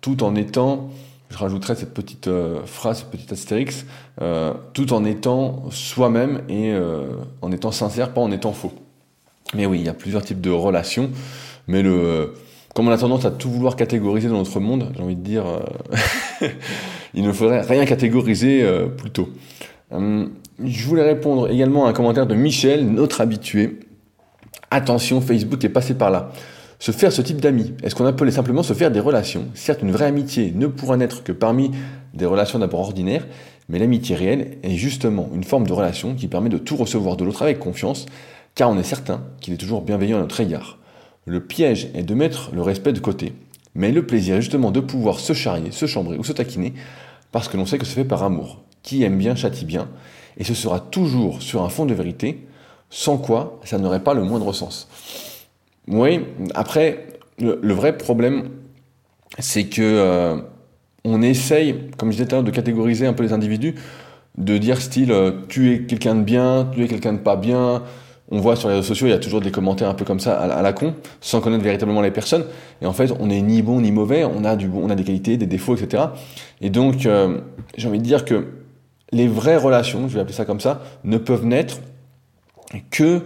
tout 0.01 0.23
en 0.23 0.37
étant 0.37 0.89
je 1.33 1.39
rajouterais 1.39 1.75
cette 1.75 1.95
petite 1.95 2.29
euh, 2.29 2.61
phrase, 2.67 2.99
cette 2.99 3.11
petite 3.11 3.33
astérix, 3.33 3.87
euh, 4.21 4.53
tout 4.75 4.93
en 4.93 5.05
étant 5.05 5.65
soi-même 5.71 6.43
et 6.49 6.73
euh, 6.73 7.07
en 7.41 7.51
étant 7.51 7.73
sincère, 7.73 8.13
pas 8.13 8.21
en 8.21 8.31
étant 8.31 8.53
faux. 8.53 8.73
Mais 9.55 9.67
oui, 9.67 9.81
il 9.81 9.87
y 9.87 9.89
a 9.89 9.95
plusieurs 9.95 10.23
types 10.23 10.41
de 10.41 10.51
relations, 10.51 11.11
mais 11.69 11.83
le, 11.83 12.35
comme 12.75 12.89
on 12.89 12.91
a 12.91 12.99
tendance 12.99 13.25
à 13.25 13.31
tout 13.31 13.51
vouloir 13.51 13.77
catégoriser 13.77 14.29
dans 14.29 14.39
notre 14.39 14.61
monde, 14.61 14.93
j'ai 14.95 15.03
envie 15.03 15.17
de 15.17 15.23
dire, 15.23 15.45
il 17.15 17.23
ne 17.23 17.33
faudrait 17.33 17.63
rien 17.63 17.85
catégoriser 17.85 18.67
plutôt. 18.97 19.29
Je 19.91 20.87
voulais 20.87 21.03
répondre 21.03 21.51
également 21.51 21.87
à 21.87 21.91
un 21.91 21.93
commentaire 21.93 22.27
de 22.27 22.35
Michel, 22.35 22.87
notre 22.87 23.21
habitué. 23.21 23.81
Attention, 24.71 25.21
Facebook 25.21 25.63
est 25.65 25.69
passé 25.69 25.95
par 25.95 26.11
là. 26.11 26.33
Se 26.83 26.91
faire 26.91 27.13
ce 27.13 27.23
type 27.23 27.41
d'amis, 27.41 27.75
est-ce 27.85 27.95
qu'on 27.95 28.07
appelait 28.07 28.33
simplement 28.33 28.65
se 28.65 28.73
faire 28.73 28.91
des 28.91 28.99
relations? 28.99 29.47
Certes, 29.55 29.83
une 29.83 29.93
vraie 29.93 30.07
amitié 30.07 30.53
ne 30.53 30.67
pourra 30.67 30.97
n'être 30.97 31.23
que 31.23 31.31
parmi 31.31 31.71
des 32.13 32.27
relations 32.27 32.59
d'abord 32.59 32.81
ordinaires, 32.81 33.25
mais 33.69 33.79
l'amitié 33.79 34.17
réelle 34.17 34.59
est 34.65 34.75
justement 34.75 35.31
une 35.33 35.45
forme 35.45 35.65
de 35.65 35.73
relation 35.73 36.17
qui 36.17 36.27
permet 36.27 36.49
de 36.49 36.59
tout 36.59 36.75
recevoir 36.75 37.17
de 37.17 37.23
l'autre 37.23 37.43
avec 37.43 37.61
confiance, 37.61 38.07
car 38.57 38.69
on 38.69 38.77
est 38.79 38.83
certain 38.83 39.23
qu'il 39.41 39.55
est 39.55 39.59
toujours 39.59 39.83
bienveillant 39.83 40.17
à 40.17 40.23
notre 40.23 40.41
égard. 40.41 40.79
Le 41.25 41.39
piège 41.39 41.89
est 41.95 42.03
de 42.03 42.15
mettre 42.15 42.51
le 42.53 42.63
respect 42.63 42.93
de 42.93 42.99
côté, 42.99 43.33
mais 43.77 43.93
le 43.93 44.05
plaisir 44.05 44.35
est 44.35 44.43
justement 44.43 44.73
de 44.73 44.81
pouvoir 44.81 45.21
se 45.21 45.35
charrier, 45.35 45.71
se 45.71 45.87
chambrer 45.87 46.19
ou 46.19 46.25
se 46.25 46.33
taquiner, 46.33 46.75
parce 47.31 47.47
que 47.47 47.57
l'on 47.57 47.65
sait 47.65 47.79
que 47.79 47.87
c'est 47.87 47.95
fait 47.95 48.05
par 48.05 48.25
amour. 48.25 48.61
Qui 48.83 49.05
aime 49.05 49.19
bien 49.19 49.37
châtie 49.37 49.67
bien, 49.67 49.89
et 50.37 50.43
ce 50.43 50.55
sera 50.55 50.81
toujours 50.81 51.43
sur 51.43 51.63
un 51.63 51.69
fond 51.69 51.87
de 51.87 51.95
vérité, 51.95 52.45
sans 52.91 53.19
quoi 53.19 53.61
ça 53.63 53.79
n'aurait 53.79 54.03
pas 54.03 54.15
le 54.15 54.25
moindre 54.25 54.53
sens. 54.53 54.89
Oui, 55.89 56.21
après, 56.55 57.07
le, 57.39 57.73
vrai 57.73 57.97
problème, 57.97 58.51
c'est 59.39 59.65
que 59.65 59.83
euh, 59.83 60.37
on 61.05 61.23
essaye, 61.23 61.75
comme 61.97 62.11
je 62.11 62.17
disais 62.17 62.27
tout 62.27 62.35
à 62.35 62.39
l'heure, 62.39 62.45
de 62.45 62.51
catégoriser 62.51 63.07
un 63.07 63.13
peu 63.13 63.23
les 63.23 63.33
individus, 63.33 63.75
de 64.39 64.59
dire 64.59 64.81
style 64.81 65.13
euh, 65.13 65.33
tu 65.49 65.73
es 65.73 65.83
quelqu'un 65.83 66.15
de 66.15 66.23
bien, 66.23 66.71
tu 66.73 66.85
es 66.85 66.89
quelqu'un 66.89 67.15
de 67.15 67.19
pas 67.19 67.37
bien. 67.37 67.83
On 68.31 68.39
voit 68.39 68.57
sur 68.57 68.69
les 68.69 68.77
réseaux 68.77 68.87
sociaux, 68.87 69.09
il 69.09 69.11
y 69.11 69.15
a 69.15 69.19
toujours 69.19 69.43
des 69.43 69.51
commentaires 69.51 69.91
un 69.91 69.95
peu 69.95 70.07
comme 70.07 70.21
ça 70.21 70.41
à 70.41 70.63
la 70.63 70.73
con, 70.73 70.95
sans 71.21 71.43
connaître 71.43 71.65
véritablement 71.65 72.01
les 72.01 72.11
personnes. 72.11 72.47
Et 72.81 72.87
en 72.87 72.95
fait, 72.95 73.13
on 73.21 73.27
n'est 73.27 73.43
ni 73.43 73.61
bon 73.61 73.81
ni 73.81 73.93
mauvais, 73.93 74.25
on 74.25 74.45
a 74.45 74.57
du 74.57 74.69
bon, 74.69 74.81
on 74.85 74.91
a 74.91 74.95
des 74.95 75.05
qualités, 75.05 75.37
des 75.37 75.47
défauts, 75.47 75.77
etc. 75.77 76.05
Et 76.63 76.71
donc, 76.71 77.05
euh, 77.05 77.41
j'ai 77.77 77.89
envie 77.89 77.99
de 77.99 78.05
dire 78.05 78.25
que 78.25 78.47
les 79.11 79.29
vraies 79.29 79.59
relations, 79.59 80.09
je 80.09 80.15
vais 80.15 80.21
appeler 80.21 80.35
ça 80.35 80.47
comme 80.47 80.61
ça, 80.61 80.81
ne 81.05 81.19
peuvent 81.19 81.45
naître 81.45 81.81
que 82.91 83.21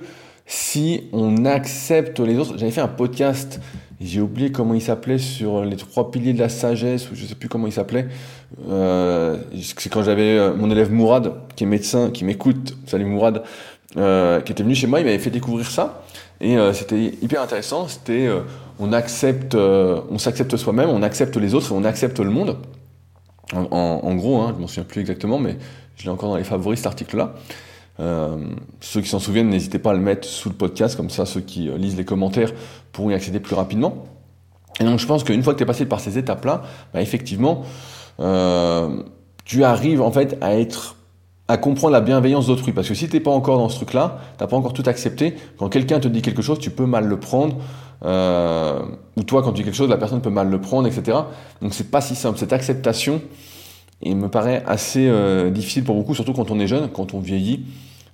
si 0.47 1.03
on 1.13 1.45
accepte 1.45 2.21
les 2.21 2.39
autres. 2.39 2.57
J'avais 2.57 2.71
fait 2.71 2.81
un 2.81 2.89
podcast, 2.89 3.61
j'ai 4.01 4.21
oublié 4.21 4.53
comment 4.53 4.75
il 4.75 4.81
s'appelait, 4.81 5.19
sur 5.19 5.65
les 5.65 5.77
trois 5.77 6.11
piliers 6.11 6.33
de 6.33 6.39
la 6.39 6.49
sagesse, 6.49 7.11
ou 7.11 7.15
je 7.15 7.27
sais 7.27 7.35
plus 7.35 7.49
comment 7.49 7.67
il 7.67 7.73
s'appelait. 7.73 8.07
Euh, 8.69 9.37
c'est 9.61 9.91
quand 9.91 10.03
j'avais 10.03 10.39
euh, 10.39 10.55
mon 10.55 10.71
élève 10.71 10.93
Mourad, 10.93 11.33
qui 11.57 11.65
est 11.65 11.67
médecin, 11.67 12.11
qui 12.11 12.25
m'écoute, 12.25 12.77
salut 12.87 13.05
Mourad, 13.05 13.43
euh, 13.97 14.41
qui 14.41 14.53
était 14.53 14.63
venu 14.63 14.75
chez 14.75 14.87
moi, 14.87 15.01
il 15.01 15.05
m'avait 15.05 15.19
fait 15.19 15.31
découvrir 15.31 15.71
ça. 15.71 16.03
Et 16.41 16.57
euh, 16.57 16.73
c'était 16.73 17.15
hyper 17.23 17.41
intéressant, 17.43 17.89
c'était 17.89 18.27
euh, 18.27 18.41
on 18.79 18.93
accepte, 18.93 19.55
euh, 19.55 20.01
on 20.11 20.19
s'accepte 20.19 20.57
soi-même, 20.57 20.91
on 20.91 21.03
accepte 21.03 21.37
les 21.39 21.55
autres, 21.55 21.73
on 21.73 21.83
accepte 21.85 22.21
le 22.21 22.31
monde. 22.31 22.59
En, 23.55 23.63
en, 23.71 24.01
en 24.05 24.15
gros, 24.15 24.41
hein, 24.43 24.53
je 24.55 24.61
m'en 24.61 24.67
souviens 24.67 24.85
plus 24.85 25.01
exactement, 25.01 25.39
mais 25.39 25.57
je 25.97 26.05
l'ai 26.05 26.11
encore 26.11 26.29
dans 26.29 26.37
les 26.37 26.45
favoris 26.45 26.81
cet 26.81 26.89
article-là. 26.89 27.35
Euh, 27.99 28.37
ceux 28.81 29.01
qui 29.01 29.09
s'en 29.09 29.19
souviennent, 29.19 29.49
n'hésitez 29.49 29.79
pas 29.79 29.91
à 29.91 29.95
le 29.95 30.01
mettre 30.01 30.29
sous 30.29 30.49
le 30.49 30.55
podcast, 30.55 30.97
comme 30.97 31.11
ça 31.11 31.25
ceux 31.25 31.41
qui 31.41 31.69
euh, 31.69 31.79
lisent 31.79 31.97
les 31.97 32.05
commentaires 32.05 32.53
pourront 32.93 33.11
y 33.11 33.15
accéder 33.15 33.41
plus 33.41 33.55
rapidement. 33.55 34.05
Et 34.81 34.85
donc 34.85 34.99
je 34.99 35.07
pense 35.07 35.25
qu'une 35.25 35.43
fois 35.43 35.55
que 35.55 35.59
tu 35.59 35.63
es 35.63 35.67
passé 35.67 35.87
par 35.87 36.01
ces 36.01 36.19
étapes-là, 36.19 36.63
bah, 36.93 37.01
effectivement, 37.01 37.63
euh, 38.21 39.03
tu 39.45 39.65
arrives 39.65 40.03
en 40.03 40.13
fait 40.13 40.37
à 40.41 40.59
être 40.59 40.97
à 41.49 41.59
comprendre 41.59 41.93
la 41.93 42.01
bienveillance 42.01 42.49
d'autrui. 42.49 42.73
Parce 42.73 42.89
que 42.89 42.95
si 42.95 43.09
tu 43.09 43.15
n'es 43.15 43.21
pas 43.21 43.31
encore 43.31 43.59
dans 43.59 43.69
ce 43.69 43.77
truc-là, 43.77 44.19
tu 44.37 44.43
n'as 44.43 44.49
pas 44.49 44.57
encore 44.57 44.73
tout 44.73 44.83
accepté, 44.87 45.37
quand 45.59 45.69
quelqu'un 45.69 46.01
te 46.01 46.09
dit 46.09 46.21
quelque 46.21 46.43
chose, 46.43 46.59
tu 46.59 46.71
peux 46.71 46.87
mal 46.87 47.07
le 47.07 47.21
prendre. 47.21 47.57
Ou 48.03 49.23
toi, 49.23 49.43
quand 49.43 49.53
tu 49.53 49.59
dis 49.59 49.65
quelque 49.65 49.77
chose, 49.77 49.89
la 49.89 49.97
personne 49.97 50.21
peut 50.21 50.29
mal 50.29 50.51
le 50.51 50.61
prendre, 50.61 50.89
etc. 50.89 51.19
Donc 51.63 51.73
c'est 51.73 51.89
pas 51.89 52.01
si 52.01 52.17
simple. 52.17 52.37
Cette 52.37 52.53
acceptation, 52.53 53.23
il 54.03 54.17
me 54.17 54.29
paraît 54.29 54.63
assez 54.67 55.09
euh, 55.09 55.51
difficile 55.51 55.85
pour 55.85 55.97
beaucoup, 55.97 56.15
surtout 56.15 56.33
quand 56.33 56.51
on 56.51 56.61
est 56.61 56.67
jeune, 56.67 56.89
quand 56.91 57.15
on 57.15 57.21
vieillit. 57.21 57.65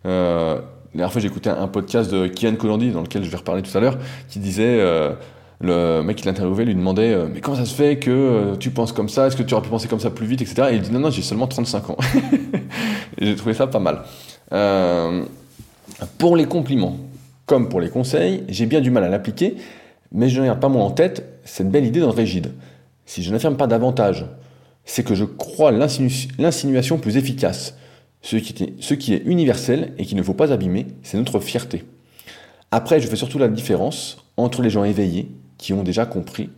Euh, 0.06 0.56
la 0.56 0.98
dernière 0.98 1.12
fois, 1.12 1.22
écouté 1.22 1.50
un 1.50 1.68
podcast 1.68 2.12
de 2.12 2.26
Kian 2.28 2.54
Kolandi, 2.54 2.90
dans 2.90 3.00
lequel 3.02 3.24
je 3.24 3.30
vais 3.30 3.36
reparler 3.36 3.62
tout 3.62 3.76
à 3.76 3.80
l'heure, 3.80 3.98
qui 4.28 4.38
disait 4.38 4.78
euh, 4.80 5.12
le 5.60 6.02
mec 6.02 6.18
qui 6.18 6.26
l'interviewait 6.26 6.64
lui 6.64 6.74
demandait 6.74 7.16
Mais 7.32 7.40
comment 7.40 7.56
ça 7.56 7.64
se 7.64 7.74
fait 7.74 7.98
que 7.98 8.54
tu 8.56 8.70
penses 8.70 8.92
comme 8.92 9.08
ça? 9.08 9.26
Est-ce 9.26 9.36
que 9.36 9.42
tu 9.42 9.54
aurais 9.54 9.62
pu 9.62 9.70
penser 9.70 9.88
comme 9.88 10.00
ça 10.00 10.10
plus 10.10 10.26
vite 10.26 10.42
etc. 10.42 10.68
Et 10.70 10.74
il 10.76 10.82
dit 10.82 10.92
Non, 10.92 11.00
non, 11.00 11.10
j'ai 11.10 11.22
seulement 11.22 11.46
35 11.46 11.90
ans. 11.90 11.96
j'ai 13.20 13.34
trouvé 13.36 13.54
ça 13.54 13.66
pas 13.66 13.80
mal. 13.80 14.02
pour 16.18 16.36
les 16.36 16.44
compliments, 16.44 16.98
comme 17.46 17.68
pour 17.68 17.80
les 17.80 17.88
conseils, 17.88 18.44
j'ai 18.48 18.66
bien 18.66 18.80
du 18.80 18.90
mal 18.90 19.04
à 19.04 19.08
l'appliquer, 19.08 19.56
mais 20.12 20.28
je 20.28 20.42
n'ai 20.42 20.54
pas 20.54 20.68
moi 20.68 20.84
en 20.84 20.90
tête 20.90 21.40
cette 21.44 21.70
belle 21.70 21.86
idée 21.86 22.00
d'André 22.00 22.26
Gide. 22.26 22.52
Si 23.06 23.22
je 23.22 23.32
n'affirme 23.32 23.56
pas 23.56 23.66
davantage, 23.66 24.26
c'est 24.84 25.04
que 25.04 25.14
je 25.14 25.24
crois 25.24 25.72
l'insinuation 25.72 26.98
plus 26.98 27.16
efficace. 27.16 27.76
Ce 28.22 28.36
qui, 28.36 29.14
est, 29.14 29.22
universel 29.24 29.92
et 29.98 30.04
qu'il 30.04 30.16
ne 30.16 30.22
faut 30.22 30.34
pas 30.34 30.52
abîmer, 30.52 30.86
c'est 31.02 31.18
notre 31.18 31.40
fierté. 31.40 31.84
Après, 32.70 33.00
je 33.00 33.08
fais 33.08 33.16
surtout 33.16 33.38
la 33.38 33.48
différence 33.48 34.24
entre 34.36 34.62
les 34.62 34.70
gens 34.70 34.84
éveillés, 34.84 35.28
qui 35.58 35.72
ont 35.72 35.82
déjà 35.82 36.06
compris 36.06 36.50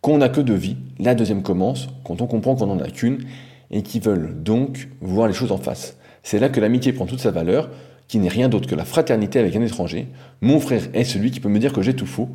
qu'on 0.00 0.18
n'a 0.18 0.28
que 0.28 0.40
deux 0.40 0.54
vies, 0.54 0.76
la 0.98 1.14
deuxième 1.14 1.42
commence 1.42 1.88
quand 2.04 2.20
on 2.20 2.26
comprend 2.26 2.54
qu'on 2.54 2.66
n'en 2.66 2.78
a 2.78 2.90
qu'une, 2.90 3.24
et 3.70 3.82
qui 3.82 4.00
veulent 4.00 4.42
donc 4.42 4.88
voir 5.00 5.26
les 5.28 5.34
choses 5.34 5.52
en 5.52 5.58
face. 5.58 5.96
C'est 6.22 6.38
là 6.38 6.48
que 6.48 6.60
l'amitié 6.60 6.92
prend 6.92 7.06
toute 7.06 7.20
sa 7.20 7.30
valeur, 7.30 7.70
qui 8.06 8.18
n'est 8.18 8.28
rien 8.28 8.48
d'autre 8.48 8.68
que 8.68 8.74
la 8.74 8.84
fraternité 8.84 9.38
avec 9.38 9.56
un 9.56 9.62
étranger. 9.62 10.08
Mon 10.40 10.60
frère 10.60 10.82
est 10.92 11.04
celui 11.04 11.30
qui 11.30 11.40
peut 11.40 11.48
me 11.48 11.58
dire 11.58 11.72
que 11.72 11.82
j'ai 11.82 11.94
tout 11.94 12.06
faux. 12.06 12.28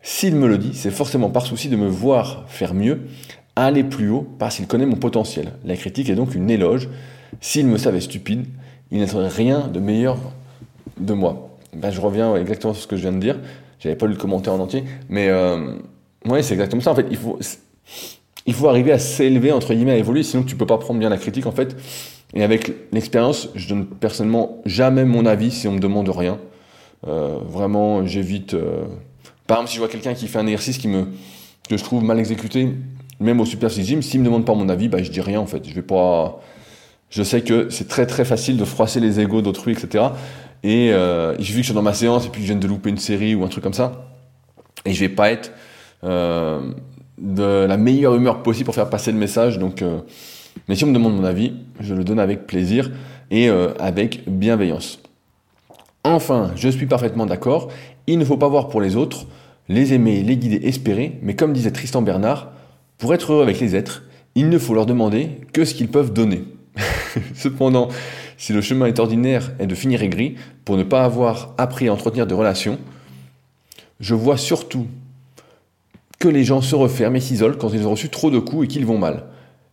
S'il 0.00 0.36
me 0.36 0.46
le 0.46 0.58
dit, 0.58 0.74
c'est 0.74 0.90
forcément 0.90 1.28
par 1.28 1.44
souci 1.44 1.68
de 1.68 1.76
me 1.76 1.88
voir 1.88 2.44
faire 2.46 2.72
mieux, 2.72 3.02
aller 3.64 3.84
plus 3.84 4.10
haut, 4.10 4.26
parce 4.38 4.56
qu'il 4.56 4.66
connaît 4.66 4.86
mon 4.86 4.96
potentiel. 4.96 5.52
La 5.64 5.76
critique 5.76 6.08
est 6.08 6.14
donc 6.14 6.34
une 6.34 6.50
éloge. 6.50 6.88
S'il 7.40 7.66
me 7.66 7.78
savait 7.78 8.00
stupide, 8.00 8.46
il 8.90 9.00
n'attendrait 9.00 9.28
rien 9.28 9.68
de 9.68 9.80
meilleur 9.80 10.18
de 10.98 11.12
moi. 11.12 11.56
Ben, 11.74 11.90
je 11.90 12.00
reviens 12.00 12.34
exactement 12.36 12.72
sur 12.72 12.82
ce 12.82 12.88
que 12.88 12.96
je 12.96 13.02
viens 13.02 13.12
de 13.12 13.18
dire. 13.18 13.38
J'avais 13.80 13.96
pas 13.96 14.06
lu 14.06 14.12
le 14.12 14.18
commentaire 14.18 14.54
en 14.54 14.60
entier, 14.60 14.84
mais 15.08 15.28
euh, 15.28 15.74
c'est 16.40 16.54
exactement 16.54 16.82
ça. 16.82 16.90
En 16.90 16.94
fait, 16.94 17.06
il 17.10 17.16
faut, 17.16 17.38
il 18.46 18.54
faut 18.54 18.68
arriver 18.68 18.92
à 18.92 18.98
s'élever 18.98 19.52
entre 19.52 19.74
guillemets, 19.74 19.92
à 19.92 19.98
évoluer, 19.98 20.22
sinon 20.22 20.42
tu 20.42 20.56
peux 20.56 20.66
pas 20.66 20.78
prendre 20.78 20.98
bien 20.98 21.10
la 21.10 21.18
critique. 21.18 21.46
En 21.46 21.52
fait, 21.52 21.76
et 22.34 22.42
avec 22.42 22.72
l'expérience, 22.92 23.48
je 23.54 23.68
donne 23.68 23.86
personnellement 23.86 24.58
jamais 24.66 25.04
mon 25.04 25.24
avis 25.26 25.50
si 25.50 25.68
on 25.68 25.72
me 25.72 25.80
demande 25.80 26.08
rien. 26.08 26.38
Euh, 27.06 27.38
vraiment, 27.46 28.06
j'évite. 28.06 28.54
Euh, 28.54 28.84
par 29.46 29.58
exemple, 29.58 29.70
si 29.70 29.74
je 29.76 29.80
vois 29.80 29.88
quelqu'un 29.88 30.14
qui 30.14 30.26
fait 30.28 30.38
un 30.38 30.46
exercice 30.46 30.78
qui 30.78 30.88
me, 30.88 31.06
que 31.68 31.76
je 31.76 31.84
trouve 31.84 32.02
mal 32.04 32.18
exécuté, 32.18 32.74
même 33.20 33.40
au 33.40 33.44
Super 33.44 33.70
Six 33.70 33.84
Gym, 33.84 34.02
s'il 34.02 34.20
me 34.20 34.24
demande 34.24 34.44
pas 34.44 34.54
mon 34.54 34.68
avis, 34.68 34.88
bah, 34.88 35.02
je 35.02 35.10
dis 35.10 35.20
rien 35.20 35.40
en 35.40 35.46
fait. 35.46 35.68
Je 35.68 35.74
vais 35.74 35.82
pas. 35.82 36.40
Je 37.10 37.22
sais 37.22 37.40
que 37.40 37.70
c'est 37.70 37.88
très 37.88 38.06
très 38.06 38.24
facile 38.24 38.56
de 38.56 38.64
froisser 38.64 39.00
les 39.00 39.20
égaux 39.20 39.42
d'autrui, 39.42 39.72
etc. 39.72 40.04
Et 40.62 40.90
euh, 40.92 41.34
il 41.38 41.46
que 41.46 41.52
je 41.52 41.62
sois 41.62 41.74
dans 41.74 41.82
ma 41.82 41.94
séance 41.94 42.26
et 42.26 42.28
puis 42.28 42.40
que 42.40 42.46
je 42.46 42.52
vienne 42.52 42.60
de 42.60 42.68
louper 42.68 42.90
une 42.90 42.98
série 42.98 43.34
ou 43.34 43.44
un 43.44 43.48
truc 43.48 43.64
comme 43.64 43.74
ça. 43.74 44.08
Et 44.84 44.92
je 44.92 45.00
vais 45.00 45.08
pas 45.08 45.30
être 45.30 45.52
euh, 46.04 46.72
de 47.18 47.66
la 47.66 47.76
meilleure 47.76 48.14
humeur 48.14 48.42
possible 48.42 48.66
pour 48.66 48.74
faire 48.74 48.90
passer 48.90 49.12
le 49.12 49.18
message. 49.18 49.58
Donc, 49.58 49.82
euh, 49.82 50.00
mais 50.68 50.74
si 50.74 50.84
on 50.84 50.88
me 50.88 50.94
demande 50.94 51.16
mon 51.16 51.24
avis, 51.24 51.54
je 51.80 51.94
le 51.94 52.04
donne 52.04 52.20
avec 52.20 52.46
plaisir 52.46 52.90
et 53.30 53.48
euh, 53.48 53.72
avec 53.78 54.28
bienveillance. 54.28 55.00
Enfin, 56.04 56.52
je 56.56 56.68
suis 56.68 56.86
parfaitement 56.86 57.26
d'accord, 57.26 57.68
il 58.06 58.18
ne 58.18 58.24
faut 58.24 58.36
pas 58.36 58.48
voir 58.48 58.68
pour 58.68 58.80
les 58.80 58.96
autres, 58.96 59.26
les 59.68 59.92
aimer, 59.92 60.22
les 60.22 60.36
guider, 60.36 60.66
espérer, 60.66 61.18
mais 61.22 61.34
comme 61.36 61.52
disait 61.52 61.72
Tristan 61.72 62.02
Bernard, 62.02 62.52
pour 62.98 63.14
être 63.14 63.32
heureux 63.32 63.42
avec 63.42 63.60
les 63.60 63.76
êtres, 63.76 64.02
il 64.34 64.48
ne 64.48 64.58
faut 64.58 64.74
leur 64.74 64.86
demander 64.86 65.40
que 65.52 65.64
ce 65.64 65.74
qu'ils 65.74 65.88
peuvent 65.88 66.12
donner. 66.12 66.44
Cependant, 67.34 67.88
si 68.36 68.52
le 68.52 68.60
chemin 68.60 68.86
est 68.86 68.98
ordinaire 68.98 69.52
et 69.58 69.66
de 69.66 69.74
finir 69.74 70.02
aigri, 70.02 70.36
pour 70.64 70.76
ne 70.76 70.82
pas 70.82 71.04
avoir 71.04 71.54
appris 71.58 71.88
à 71.88 71.92
entretenir 71.92 72.26
de 72.26 72.34
relations, 72.34 72.78
je 74.00 74.14
vois 74.14 74.36
surtout 74.36 74.86
que 76.18 76.28
les 76.28 76.44
gens 76.44 76.60
se 76.60 76.74
referment 76.74 77.16
et 77.16 77.20
s'isolent 77.20 77.56
quand 77.56 77.72
ils 77.72 77.86
ont 77.86 77.92
reçu 77.92 78.08
trop 78.08 78.30
de 78.30 78.38
coups 78.38 78.64
et 78.64 78.68
qu'ils 78.68 78.86
vont 78.86 78.98
mal. 78.98 79.24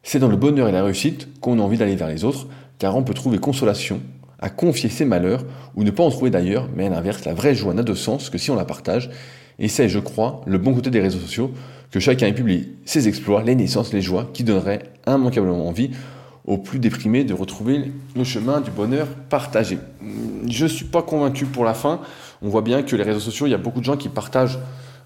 C'est 0.03 0.19
dans 0.19 0.27
le 0.27 0.37
bonheur 0.37 0.67
et 0.67 0.71
la 0.71 0.83
réussite 0.83 1.27
qu'on 1.41 1.59
a 1.59 1.61
envie 1.61 1.77
d'aller 1.77 1.95
vers 1.95 2.07
les 2.07 2.23
autres, 2.23 2.47
car 2.77 2.95
on 2.95 3.03
peut 3.03 3.13
trouver 3.13 3.39
consolation 3.39 4.01
à 4.39 4.49
confier 4.49 4.89
ses 4.89 5.05
malheurs, 5.05 5.43
ou 5.75 5.83
ne 5.83 5.91
pas 5.91 6.03
en 6.03 6.11
trouver 6.11 6.29
d'ailleurs, 6.29 6.69
mais 6.75 6.85
à 6.85 6.89
l'inverse, 6.89 7.25
la 7.25 7.33
vraie 7.33 7.55
joie 7.55 7.73
n'a 7.73 7.83
de 7.83 7.93
sens 7.93 8.29
que 8.29 8.37
si 8.37 8.51
on 8.51 8.55
la 8.55 8.65
partage, 8.65 9.09
et 9.57 9.67
c'est, 9.67 9.89
je 9.89 9.99
crois, 9.99 10.41
le 10.45 10.57
bon 10.57 10.73
côté 10.73 10.89
des 10.89 10.99
réseaux 10.99 11.19
sociaux, 11.19 11.51
que 11.91 11.99
chacun 11.99 12.31
publie 12.33 12.69
ses 12.85 13.07
exploits, 13.07 13.43
les 13.43 13.55
naissances, 13.55 13.93
les 13.93 14.01
joies, 14.01 14.29
qui 14.33 14.43
donneraient 14.43 14.83
immanquablement 15.07 15.67
envie 15.67 15.91
aux 16.45 16.57
plus 16.57 16.79
déprimés 16.79 17.23
de 17.23 17.33
retrouver 17.33 17.91
le 18.15 18.23
chemin 18.23 18.61
du 18.61 18.69
bonheur 18.69 19.07
partagé. 19.29 19.79
Je 20.47 20.63
ne 20.63 20.69
suis 20.69 20.85
pas 20.85 21.01
convaincu 21.01 21.45
pour 21.45 21.65
la 21.65 21.73
fin. 21.73 22.01
On 22.41 22.49
voit 22.49 22.61
bien 22.61 22.83
que 22.83 22.95
les 22.95 23.03
réseaux 23.03 23.19
sociaux, 23.19 23.47
il 23.47 23.51
y 23.51 23.55
a 23.55 23.59
beaucoup 23.59 23.79
de 23.79 23.85
gens 23.85 23.97
qui 23.97 24.09
partagent, 24.09 24.59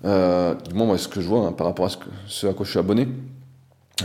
euh, 0.06 0.54
moi, 0.74 0.98
ce 0.98 1.08
que 1.08 1.22
je 1.22 1.28
vois 1.28 1.48
hein, 1.48 1.52
par 1.54 1.68
rapport 1.68 1.86
à 1.86 1.90
ce, 1.90 1.98
que, 1.98 2.48
à 2.48 2.54
quoi 2.54 2.66
je 2.66 2.72
suis 2.72 2.80
abonné, 2.80 3.08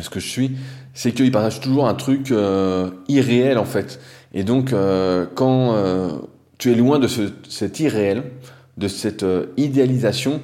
ce 0.00 0.08
que 0.08 0.20
je 0.20 0.28
suis, 0.28 0.56
c'est 0.92 1.12
qu'ils 1.12 1.32
partagent 1.32 1.60
toujours 1.60 1.88
un 1.88 1.94
truc 1.94 2.30
euh, 2.30 2.90
irréel 3.08 3.58
en 3.58 3.64
fait. 3.64 4.00
Et 4.32 4.44
donc, 4.44 4.72
euh, 4.72 5.26
quand 5.34 5.74
tu 6.58 6.70
es 6.70 6.74
loin 6.74 6.98
de 6.98 7.08
ce, 7.08 7.22
cet 7.48 7.80
irréel, 7.80 8.24
de 8.76 8.88
cette 8.88 9.24
idéalisation, 9.56 10.40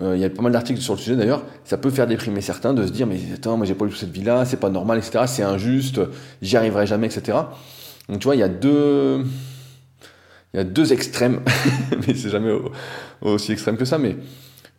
il 0.00 0.18
y 0.18 0.24
a 0.24 0.30
pas 0.30 0.42
mal 0.42 0.52
d'articles 0.52 0.80
sur 0.80 0.94
le 0.94 1.00
sujet 1.00 1.16
d'ailleurs, 1.16 1.42
ça 1.64 1.76
peut 1.76 1.90
faire 1.90 2.06
déprimer 2.06 2.40
certains 2.40 2.72
de 2.72 2.86
se 2.86 2.92
dire 2.92 3.06
mais 3.06 3.18
attends, 3.34 3.56
moi 3.56 3.66
j'ai 3.66 3.74
pas 3.74 3.84
eu 3.84 3.92
cette 3.92 4.10
vie-là, 4.10 4.44
c'est 4.44 4.60
pas 4.60 4.70
normal, 4.70 4.98
etc. 4.98 5.24
C'est 5.26 5.42
injuste, 5.42 6.00
j'y 6.40 6.56
arriverai 6.56 6.86
jamais, 6.86 7.06
etc. 7.06 7.38
Donc 8.08 8.20
tu 8.20 8.24
vois, 8.24 8.36
il 8.36 8.38
y 8.38 8.44
a 8.44 8.48
deux, 8.48 9.24
il 10.54 10.56
y 10.56 10.60
a 10.60 10.64
deux 10.64 10.92
extrêmes, 10.92 11.40
mais 12.06 12.14
c'est 12.14 12.30
jamais 12.30 12.52
aussi 13.20 13.52
extrême 13.52 13.76
que 13.76 13.84
ça. 13.84 13.98
Mais, 13.98 14.16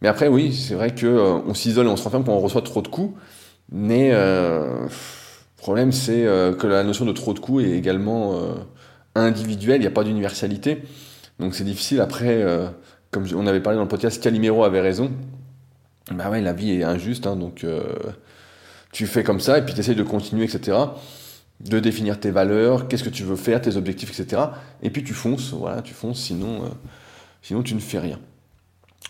mais 0.02 0.08
après, 0.08 0.28
oui, 0.28 0.54
c'est 0.54 0.74
vrai 0.74 0.96
que 0.96 1.08
on 1.46 1.54
s'isole 1.54 1.86
et 1.86 1.90
on 1.90 1.98
se 1.98 2.04
renferme 2.04 2.24
quand 2.24 2.34
on 2.34 2.40
reçoit 2.40 2.62
trop 2.62 2.82
de 2.82 2.88
coups. 2.88 3.14
Mais 3.72 4.10
euh, 4.14 4.86
le 4.86 5.62
problème, 5.62 5.92
c'est 5.92 6.26
euh, 6.26 6.54
que 6.54 6.66
la 6.66 6.84
notion 6.84 7.06
de 7.06 7.12
trop 7.12 7.34
de 7.34 7.40
coups 7.40 7.64
est 7.64 7.72
également 7.72 8.34
euh, 8.34 8.54
individuelle, 9.14 9.78
il 9.78 9.82
n'y 9.82 9.88
a 9.88 9.92
pas 9.92 10.04
d'universalité. 10.04 10.82
Donc 11.40 11.54
c'est 11.54 11.64
difficile 11.64 12.02
après, 12.02 12.44
comme 13.12 13.26
on 13.36 13.48
avait 13.48 13.62
parlé 13.62 13.78
dans 13.78 13.84
le 13.84 13.90
podcast, 13.90 14.22
Calimero 14.22 14.64
avait 14.64 14.82
raison. 14.82 15.12
Bah 16.12 16.30
ouais, 16.30 16.42
la 16.42 16.54
vie 16.54 16.72
est 16.72 16.84
injuste, 16.84 17.28
hein, 17.28 17.36
donc 17.36 17.66
tu 18.92 19.08
fais 19.08 19.24
comme 19.24 19.40
ça 19.40 19.58
et 19.58 19.62
puis 19.64 19.74
tu 19.74 19.80
essayes 19.80 19.96
de 19.96 20.04
continuer, 20.04 20.46
etc. 20.46 20.78
De 21.60 21.80
définir 21.80 22.20
tes 22.20 22.32
valeurs, 22.32 22.88
qu'est-ce 22.88 23.04
que 23.04 23.10
tu 23.10 23.24
veux 23.24 23.36
faire, 23.36 23.62
tes 23.62 23.78
objectifs, 23.78 24.18
etc. 24.18 24.42
Et 24.82 24.90
puis 24.90 25.04
tu 25.04 25.14
fonces, 25.14 25.52
voilà, 25.52 25.82
tu 25.82 25.94
fonces, 25.94 26.20
sinon, 26.20 26.62
sinon 27.42 27.62
tu 27.64 27.76
ne 27.76 27.80
fais 27.80 28.00
rien. 28.00 28.20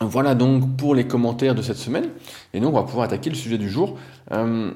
Voilà 0.02 0.34
donc 0.34 0.78
pour 0.78 0.96
les 0.96 1.08
commentaires 1.08 1.56
de 1.56 1.62
cette 1.62 1.78
semaine. 1.78 2.10
Et 2.54 2.60
donc 2.60 2.74
on 2.74 2.78
va 2.78 2.84
pouvoir 2.84 3.06
attaquer 3.06 3.30
le 3.30 3.36
sujet 3.36 3.58
du 3.58 3.70
jour. 3.70 3.98
Euh, 4.32 4.72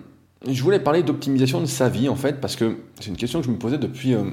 je 0.45 0.61
voulais 0.61 0.79
parler 0.79 1.03
d'optimisation 1.03 1.61
de 1.61 1.65
sa 1.65 1.87
vie 1.87 2.09
en 2.09 2.15
fait, 2.15 2.41
parce 2.41 2.55
que 2.55 2.77
c'est 2.99 3.07
une 3.07 3.15
question 3.15 3.39
que 3.39 3.45
je 3.45 3.51
me 3.51 3.57
posais 3.57 3.77
depuis 3.77 4.13
euh, 4.13 4.23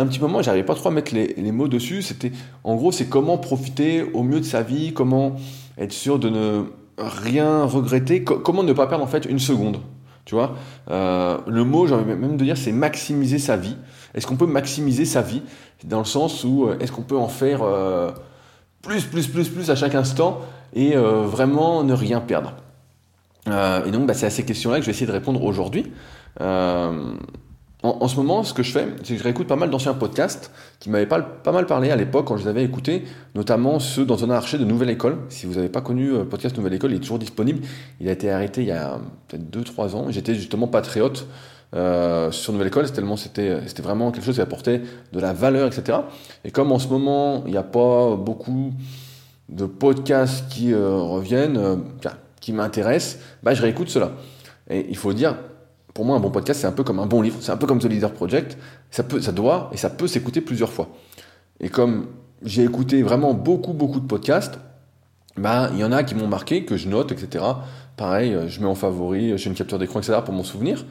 un 0.00 0.06
petit 0.06 0.20
moment. 0.20 0.42
J'arrivais 0.42 0.64
pas 0.64 0.74
trop 0.74 0.88
à 0.88 0.92
mettre 0.92 1.14
les, 1.14 1.52
mots 1.52 1.68
dessus. 1.68 2.02
C'était, 2.02 2.32
en 2.64 2.76
gros, 2.76 2.92
c'est 2.92 3.06
comment 3.06 3.38
profiter 3.38 4.02
au 4.14 4.22
mieux 4.22 4.40
de 4.40 4.44
sa 4.44 4.62
vie, 4.62 4.92
comment 4.92 5.36
être 5.78 5.92
sûr 5.92 6.18
de 6.18 6.28
ne 6.28 6.64
rien 6.98 7.64
regretter, 7.64 8.24
comment 8.24 8.62
ne 8.62 8.72
pas 8.72 8.86
perdre 8.86 9.04
en 9.04 9.08
fait 9.08 9.24
une 9.24 9.38
seconde. 9.38 9.78
Tu 10.24 10.36
vois, 10.36 10.54
euh, 10.90 11.38
le 11.48 11.64
mot, 11.64 11.86
j'ai 11.86 11.94
envie 11.94 12.04
même 12.04 12.36
de 12.36 12.44
dire, 12.44 12.56
c'est 12.56 12.70
maximiser 12.70 13.38
sa 13.38 13.56
vie. 13.56 13.76
Est-ce 14.14 14.26
qu'on 14.26 14.36
peut 14.36 14.46
maximiser 14.46 15.04
sa 15.04 15.20
vie? 15.20 15.42
Dans 15.84 15.98
le 15.98 16.04
sens 16.04 16.44
où 16.44 16.68
est-ce 16.78 16.92
qu'on 16.92 17.02
peut 17.02 17.16
en 17.16 17.28
faire 17.28 17.62
plus, 18.82 19.04
plus, 19.04 19.28
plus, 19.28 19.48
plus 19.48 19.70
à 19.70 19.76
chaque 19.76 19.94
instant 19.94 20.40
et 20.74 20.96
euh, 20.96 21.22
vraiment 21.22 21.84
ne 21.84 21.94
rien 21.94 22.20
perdre? 22.20 22.54
Euh, 23.48 23.84
et 23.84 23.90
donc, 23.90 24.06
bah, 24.06 24.14
c'est 24.14 24.26
à 24.26 24.30
ces 24.30 24.44
questions-là 24.44 24.76
que 24.76 24.82
je 24.82 24.86
vais 24.86 24.92
essayer 24.92 25.06
de 25.06 25.12
répondre 25.12 25.42
aujourd'hui. 25.42 25.92
Euh, 26.40 27.14
en, 27.82 28.06
ce 28.06 28.16
moment, 28.16 28.44
ce 28.44 28.54
que 28.54 28.62
je 28.62 28.70
fais, 28.70 28.86
c'est 29.02 29.14
que 29.14 29.18
je 29.18 29.24
réécoute 29.24 29.48
pas 29.48 29.56
mal 29.56 29.68
d'anciens 29.68 29.94
podcasts 29.94 30.52
qui 30.78 30.88
m'avaient 30.88 31.06
pas, 31.06 31.42
mal 31.52 31.66
parlé 31.66 31.90
à 31.90 31.96
l'époque 31.96 32.26
quand 32.28 32.36
je 32.36 32.44
les 32.44 32.48
avais 32.48 32.62
écoutés, 32.62 33.04
notamment 33.34 33.80
ceux 33.80 34.04
dans 34.04 34.24
un 34.24 34.30
archer 34.30 34.56
de 34.58 34.64
Nouvelle 34.64 34.90
École. 34.90 35.18
Si 35.30 35.46
vous 35.46 35.54
n'avez 35.54 35.68
pas 35.68 35.80
connu 35.80 36.12
le 36.12 36.24
podcast 36.24 36.56
Nouvelle 36.56 36.74
École, 36.74 36.92
il 36.92 36.98
est 36.98 37.00
toujours 37.00 37.18
disponible. 37.18 37.66
Il 38.00 38.08
a 38.08 38.12
été 38.12 38.30
arrêté 38.30 38.62
il 38.62 38.68
y 38.68 38.72
a 38.72 39.00
peut-être 39.26 39.50
2-3 39.50 39.96
ans. 39.96 40.06
J'étais 40.10 40.34
justement 40.34 40.68
patriote 40.68 41.26
euh, 41.74 42.30
sur 42.30 42.52
Nouvelle 42.52 42.68
École, 42.68 42.90
tellement 42.92 43.16
c'était 43.16 43.58
vraiment 43.82 44.12
quelque 44.12 44.24
chose 44.24 44.34
qui 44.34 44.42
apportait 44.42 44.82
de 45.12 45.20
la 45.20 45.32
valeur, 45.32 45.66
etc. 45.66 45.98
Et 46.44 46.50
comme 46.50 46.70
en 46.70 46.78
ce 46.78 46.88
moment, 46.88 47.42
il 47.46 47.52
n'y 47.52 47.56
a 47.56 47.62
pas 47.62 48.14
beaucoup 48.14 48.74
de 49.48 49.64
podcasts 49.64 50.48
qui 50.48 50.72
euh, 50.72 50.96
reviennent, 50.98 51.56
euh, 51.56 51.76
qui 52.40 52.52
m'intéressent, 52.52 53.18
bah, 53.42 53.54
je 53.54 53.62
réécoute 53.62 53.88
cela. 53.88 54.12
Et 54.68 54.86
il 54.88 54.96
faut 54.96 55.12
dire, 55.14 55.36
pour 55.94 56.04
moi, 56.04 56.16
un 56.16 56.20
bon 56.20 56.30
podcast, 56.30 56.60
c'est 56.60 56.66
un 56.66 56.72
peu 56.72 56.84
comme 56.84 56.98
un 56.98 57.06
bon 57.06 57.20
livre, 57.20 57.36
c'est 57.40 57.52
un 57.52 57.56
peu 57.56 57.66
comme 57.66 57.78
The 57.78 57.84
Leader 57.84 58.12
Project. 58.12 58.56
Ça, 58.90 59.02
peut, 59.02 59.20
ça 59.20 59.32
doit 59.32 59.70
et 59.72 59.76
ça 59.76 59.90
peut 59.90 60.06
s'écouter 60.06 60.40
plusieurs 60.40 60.72
fois. 60.72 60.88
Et 61.60 61.68
comme 61.68 62.06
j'ai 62.42 62.64
écouté 62.64 63.02
vraiment 63.02 63.34
beaucoup, 63.34 63.72
beaucoup 63.72 64.00
de 64.00 64.06
podcasts, 64.06 64.58
bah, 65.36 65.70
il 65.72 65.78
y 65.78 65.84
en 65.84 65.92
a 65.92 66.02
qui 66.02 66.14
m'ont 66.14 66.28
marqué, 66.28 66.64
que 66.64 66.76
je 66.76 66.88
note, 66.88 67.12
etc. 67.12 67.44
Pareil, 67.96 68.34
euh, 68.34 68.48
je 68.48 68.60
mets 68.60 68.66
en 68.66 68.74
favori, 68.74 69.36
j'ai 69.36 69.48
une 69.48 69.56
capture 69.56 69.78
d'écran, 69.78 70.00
etc. 70.00 70.18
pour 70.24 70.34
m'en 70.34 70.44
souvenir. 70.44 70.84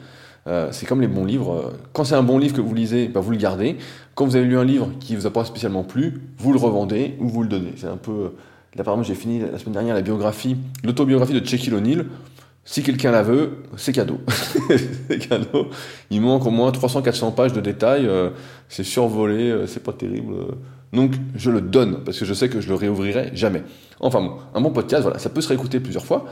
Euh, 0.48 0.68
c'est 0.72 0.86
comme 0.86 1.00
les 1.00 1.08
bons 1.08 1.24
livres. 1.24 1.72
Quand 1.92 2.04
c'est 2.04 2.16
un 2.16 2.22
bon 2.22 2.38
livre 2.38 2.54
que 2.54 2.60
vous 2.60 2.74
lisez, 2.74 3.08
bah, 3.08 3.20
vous 3.20 3.30
le 3.30 3.36
gardez. 3.36 3.76
Quand 4.14 4.24
vous 4.24 4.36
avez 4.36 4.44
lu 4.44 4.58
un 4.58 4.64
livre 4.64 4.90
qui 4.98 5.14
vous 5.14 5.26
a 5.26 5.30
pas 5.30 5.44
spécialement 5.44 5.84
plu, 5.84 6.22
vous 6.38 6.52
le 6.52 6.58
revendez 6.58 7.16
ou 7.20 7.28
vous 7.28 7.42
le 7.42 7.48
donnez. 7.48 7.74
C'est 7.76 7.86
un 7.86 7.96
peu. 7.96 8.32
Là, 8.74 8.84
par 8.84 8.94
exemple, 8.94 9.08
j'ai 9.08 9.14
fini 9.14 9.40
la 9.40 9.58
semaine 9.58 9.74
dernière 9.74 9.94
la 9.94 10.02
biographie, 10.02 10.56
l'autobiographie 10.82 11.38
de 11.38 11.46
Shaquille 11.46 11.74
O'Neal. 11.74 12.06
Si 12.64 12.82
quelqu'un 12.82 13.10
la 13.10 13.22
veut, 13.22 13.64
c'est 13.76 13.92
cadeau. 13.92 14.20
c'est 15.08 15.28
cadeau. 15.28 15.68
Il 16.10 16.20
manque 16.20 16.46
au 16.46 16.50
moins 16.50 16.70
300-400 16.70 17.34
pages 17.34 17.52
de 17.52 17.60
détails. 17.60 18.06
Euh, 18.06 18.30
c'est 18.68 18.84
survolé, 18.84 19.50
euh, 19.50 19.66
c'est 19.66 19.82
pas 19.82 19.92
terrible. 19.92 20.34
Donc, 20.92 21.14
je 21.34 21.50
le 21.50 21.60
donne 21.60 22.04
parce 22.04 22.18
que 22.18 22.24
je 22.24 22.34
sais 22.34 22.48
que 22.48 22.60
je 22.60 22.68
le 22.68 22.74
réouvrirai 22.74 23.30
jamais. 23.34 23.62
Enfin 24.00 24.20
bon, 24.20 24.36
un 24.54 24.60
bon 24.60 24.70
podcast, 24.70 25.02
voilà, 25.02 25.18
ça 25.18 25.30
peut 25.30 25.40
se 25.40 25.48
réécouter 25.48 25.80
plusieurs 25.80 26.04
fois. 26.04 26.26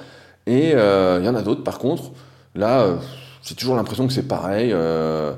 Et 0.46 0.70
il 0.70 1.24
y 1.24 1.28
en 1.28 1.34
a 1.34 1.42
d'autres, 1.42 1.64
par 1.64 1.78
contre. 1.78 2.12
Là, 2.54 2.98
j'ai 3.42 3.54
toujours 3.54 3.76
l'impression 3.76 4.06
que 4.06 4.12
c'est 4.12 4.28
pareil. 4.28 4.70
Euh, 4.72 5.32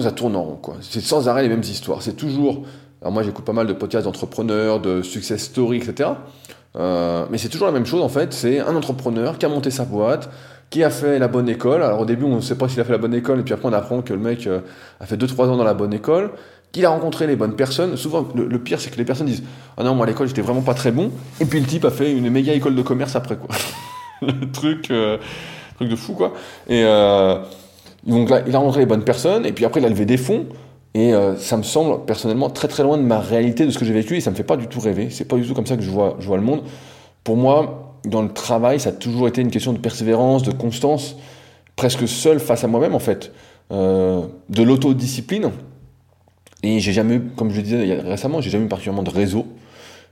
ça 0.00 0.12
tourne 0.12 0.36
en 0.36 0.42
rond, 0.42 0.56
quoi. 0.56 0.76
C'est 0.80 1.00
sans 1.00 1.28
arrêt 1.28 1.42
les 1.42 1.48
mêmes 1.48 1.60
histoires. 1.60 2.02
C'est 2.02 2.16
toujours. 2.16 2.64
Alors 3.04 3.12
moi, 3.12 3.22
j'écoute 3.22 3.44
pas 3.44 3.52
mal 3.52 3.66
de 3.66 3.74
podcasts 3.74 4.06
d'entrepreneurs, 4.06 4.80
de 4.80 5.02
success 5.02 5.42
stories, 5.42 5.76
etc. 5.76 6.08
Euh, 6.74 7.26
mais 7.30 7.36
c'est 7.36 7.50
toujours 7.50 7.66
la 7.66 7.72
même 7.72 7.84
chose 7.84 8.00
en 8.00 8.08
fait. 8.08 8.32
C'est 8.32 8.60
un 8.60 8.74
entrepreneur 8.74 9.36
qui 9.36 9.44
a 9.44 9.50
monté 9.50 9.70
sa 9.70 9.84
boîte, 9.84 10.30
qui 10.70 10.82
a 10.82 10.88
fait 10.88 11.18
la 11.18 11.28
bonne 11.28 11.50
école. 11.50 11.82
Alors 11.82 12.00
au 12.00 12.06
début, 12.06 12.24
on 12.24 12.36
ne 12.36 12.40
sait 12.40 12.56
pas 12.56 12.66
s'il 12.66 12.80
a 12.80 12.84
fait 12.84 12.92
la 12.92 12.98
bonne 12.98 13.12
école, 13.12 13.40
et 13.40 13.42
puis 13.42 13.52
après, 13.52 13.68
on 13.68 13.74
apprend 13.74 14.00
que 14.00 14.14
le 14.14 14.20
mec 14.20 14.46
euh, 14.46 14.60
a 15.00 15.04
fait 15.04 15.18
2-3 15.18 15.48
ans 15.48 15.56
dans 15.58 15.64
la 15.64 15.74
bonne 15.74 15.92
école, 15.92 16.30
qu'il 16.72 16.86
a 16.86 16.88
rencontré 16.88 17.26
les 17.26 17.36
bonnes 17.36 17.56
personnes. 17.56 17.98
Souvent, 17.98 18.26
le, 18.34 18.58
pire, 18.58 18.80
c'est 18.80 18.88
que 18.88 18.96
les 18.96 19.04
personnes 19.04 19.26
disent 19.26 19.42
Ah 19.76 19.84
non, 19.84 19.94
moi 19.94 20.06
à 20.06 20.08
l'école, 20.08 20.28
j'étais 20.28 20.40
vraiment 20.40 20.62
pas 20.62 20.72
très 20.72 20.90
bon. 20.90 21.10
Et 21.42 21.44
puis 21.44 21.60
le 21.60 21.66
type 21.66 21.84
a 21.84 21.90
fait 21.90 22.10
une 22.10 22.30
méga 22.30 22.54
école 22.54 22.74
de 22.74 22.82
commerce 22.82 23.16
après, 23.16 23.36
quoi. 23.36 23.54
le 24.22 24.50
truc. 24.50 24.90
Euh, 24.90 25.18
truc 25.76 25.90
de 25.90 25.96
fou 25.96 26.14
quoi. 26.14 26.32
Et 26.68 26.84
donc 28.06 28.30
là, 28.30 28.42
il 28.46 28.54
a 28.54 28.58
rencontré 28.58 28.80
les 28.80 28.86
bonnes 28.86 29.04
personnes, 29.04 29.44
et 29.44 29.52
puis 29.52 29.66
après 29.66 29.80
il 29.80 29.86
a 29.86 29.90
levé 29.90 30.06
des 30.06 30.16
fonds. 30.16 30.46
Et 30.94 31.12
euh, 31.12 31.36
ça 31.36 31.56
me 31.56 31.64
semble 31.64 32.04
personnellement 32.04 32.48
très 32.50 32.68
très 32.68 32.84
loin 32.84 32.96
de 32.96 33.02
ma 33.02 33.18
réalité, 33.18 33.66
de 33.66 33.70
ce 33.70 33.78
que 33.78 33.84
j'ai 33.84 33.92
vécu, 33.92 34.16
et 34.16 34.20
ça 34.20 34.30
me 34.30 34.36
fait 34.36 34.44
pas 34.44 34.56
du 34.56 34.68
tout 34.68 34.78
rêver. 34.78 35.08
C'est 35.10 35.24
pas 35.24 35.36
du 35.36 35.46
tout 35.46 35.54
comme 35.54 35.66
ça 35.66 35.76
que 35.76 35.82
je 35.82 35.90
vois, 35.90 36.16
le 36.20 36.40
monde. 36.40 36.62
Pour 37.24 37.36
moi, 37.36 37.98
dans 38.04 38.22
le 38.22 38.32
travail, 38.32 38.78
ça 38.78 38.90
a 38.90 38.92
toujours 38.92 39.26
été 39.26 39.40
une 39.40 39.50
question 39.50 39.72
de 39.72 39.78
persévérance, 39.78 40.44
de 40.44 40.52
constance, 40.52 41.16
presque 41.74 42.06
seul 42.06 42.38
face 42.38 42.62
à 42.62 42.68
moi-même 42.68 42.94
en 42.94 43.00
fait, 43.00 43.32
euh, 43.72 44.22
de 44.48 44.62
l'autodiscipline. 44.62 45.50
Et 46.62 46.78
j'ai 46.78 46.92
jamais 46.92 47.16
eu, 47.16 47.20
comme 47.36 47.50
je 47.50 47.56
le 47.56 47.62
disais 47.62 47.94
récemment, 47.94 48.40
j'ai 48.40 48.50
jamais 48.50 48.66
eu 48.66 48.68
particulièrement 48.68 49.02
de 49.02 49.10
réseau. 49.10 49.46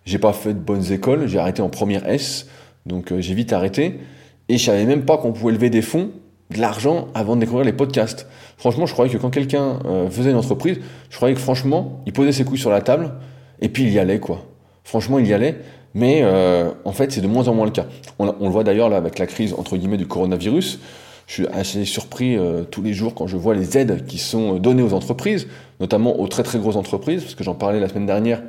J'ai 0.05 0.19
pas 0.19 0.33
fait 0.33 0.53
de 0.53 0.59
bonnes 0.59 0.91
écoles, 0.93 1.29
j'ai 1.29 1.39
arrêté 1.39 1.63
en 1.63 1.69
première 1.69 2.09
S, 2.09 2.49
donc 2.87 3.17
j'ai 3.21 3.35
vite 3.35 3.53
arrêté. 3.53 4.01
Et 4.49 4.59
je 4.59 4.65
savais 4.65 4.85
même 4.85 5.05
pas 5.05 5.17
qu'on 5.17 5.33
pouvait 5.33 5.53
lever 5.53 5.71
des 5.71 5.81
fonds, 5.81 6.11
de 6.53 6.61
l'argent, 6.61 7.09
avant 7.15 7.37
de 7.37 7.41
découvrir 7.41 7.65
les 7.65 7.73
podcasts. 7.73 8.27
Franchement, 8.57 8.87
je 8.87 8.93
croyais 8.93 9.13
que 9.13 9.19
quand 9.19 9.31
quelqu'un 9.31 9.81
euh, 9.85 10.09
faisait 10.09 10.31
une 10.31 10.37
entreprise, 10.37 10.79
je 11.11 11.17
croyais 11.17 11.35
que 11.35 11.41
franchement, 11.41 12.01
il 12.07 12.13
posait 12.13 12.33
ses 12.33 12.45
couilles 12.45 12.59
sur 12.59 12.71
la 12.71 12.81
table, 12.81 13.13
et 13.61 13.69
puis 13.69 13.85
il 13.85 13.91
y 13.91 13.99
allait, 13.99 14.21
quoi. 14.21 14.45
Franchement, 14.85 15.19
il 15.19 15.27
y 15.27 15.33
allait. 15.33 15.59
Mais 15.95 16.21
euh, 16.23 16.71
en 16.85 16.93
fait, 16.93 17.13
c'est 17.13 17.21
de 17.21 17.27
moins 17.27 17.49
en 17.49 17.55
moins 17.55 17.67
le 17.67 17.71
cas. 17.71 17.87
On, 18.19 18.27
le 18.27 18.49
voit 18.49 18.65
d'ailleurs 18.65 18.89
là 18.89 18.97
avec 18.97 19.19
la 19.19 19.27
crise 19.27 19.55
entre 19.55 19.77
guillemets 19.77 19.99
du 19.99 20.07
coronavirus. 20.07 20.79
Je 21.27 21.33
suis 21.35 21.47
assez 21.49 21.85
surpris 21.85 22.37
euh, 22.37 22.65
tous 22.65 22.83
les 22.83 22.95
jours 22.95 23.15
quand 23.15 23.27
je 23.27 23.37
vois 23.37 23.55
les 23.55 23.79
aides 23.79 24.07
qui 24.07 24.19
sont 24.19 24.55
données 24.55 24.83
aux 24.83 24.95
entreprises, 24.95 25.47
notamment 25.81 26.19
aux 26.19 26.29
très 26.29 26.43
très 26.43 26.59
grosses 26.59 26.77
entreprises, 26.77 27.23
parce 27.23 27.35
que 27.35 27.45
j'en 27.45 27.55
parlais 27.55 27.79
la 27.79 27.89
semaine 27.89 28.07
dernière 28.07 28.43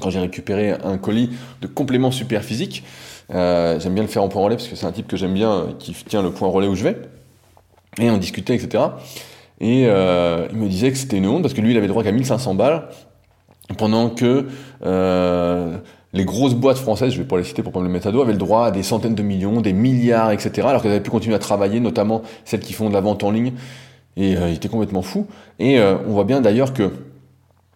quand 0.00 0.10
j'ai 0.10 0.20
récupéré 0.20 0.72
un 0.84 0.98
colis 0.98 1.30
de 1.60 1.66
compléments 1.66 2.10
super 2.10 2.44
physiques. 2.44 2.84
Euh, 3.32 3.78
j'aime 3.78 3.94
bien 3.94 4.02
le 4.02 4.08
faire 4.08 4.22
en 4.22 4.28
point 4.28 4.42
relais 4.42 4.56
parce 4.56 4.68
que 4.68 4.76
c'est 4.76 4.86
un 4.86 4.92
type 4.92 5.06
que 5.06 5.16
j'aime 5.16 5.34
bien, 5.34 5.52
euh, 5.52 5.66
qui 5.78 5.92
tient 5.92 6.22
le 6.22 6.30
point 6.30 6.48
relais 6.48 6.66
où 6.66 6.74
je 6.74 6.84
vais. 6.84 6.96
Et 8.00 8.10
on 8.10 8.16
discutait, 8.16 8.54
etc. 8.54 8.84
Et 9.60 9.84
euh, 9.86 10.46
il 10.50 10.58
me 10.58 10.68
disait 10.68 10.90
que 10.90 10.96
c'était 10.96 11.18
une 11.18 11.26
honte 11.26 11.42
parce 11.42 11.54
que 11.54 11.60
lui, 11.60 11.72
il 11.72 11.76
avait 11.76 11.88
droit 11.88 12.02
qu'à 12.02 12.12
1500 12.12 12.54
balles, 12.54 12.88
pendant 13.78 14.10
que 14.10 14.46
les 16.12 16.24
grosses 16.24 16.54
boîtes 16.54 16.78
françaises, 16.78 17.12
je 17.12 17.18
vais 17.18 17.28
pas 17.28 17.36
les 17.36 17.44
citer 17.44 17.62
pour 17.62 17.70
pas 17.70 17.78
me 17.78 17.84
le 17.84 17.90
mettre 17.90 18.08
à 18.08 18.10
dos, 18.10 18.20
avaient 18.20 18.32
le 18.32 18.38
droit 18.38 18.66
à 18.66 18.70
des 18.72 18.82
centaines 18.82 19.14
de 19.14 19.22
millions, 19.22 19.60
des 19.60 19.72
milliards, 19.72 20.32
etc. 20.32 20.66
Alors 20.66 20.82
qu'elles 20.82 20.90
avaient 20.90 21.02
pu 21.02 21.10
continuer 21.10 21.36
à 21.36 21.38
travailler, 21.38 21.78
notamment 21.78 22.22
celles 22.44 22.60
qui 22.60 22.72
font 22.72 22.88
de 22.88 22.94
la 22.94 23.00
vente 23.00 23.22
en 23.22 23.30
ligne. 23.30 23.52
Et 24.16 24.32
il 24.32 24.54
était 24.54 24.68
complètement 24.68 25.02
fou. 25.02 25.28
Et 25.60 25.80
on 25.80 26.10
voit 26.10 26.24
bien 26.24 26.40
d'ailleurs 26.40 26.72
que, 26.72 26.90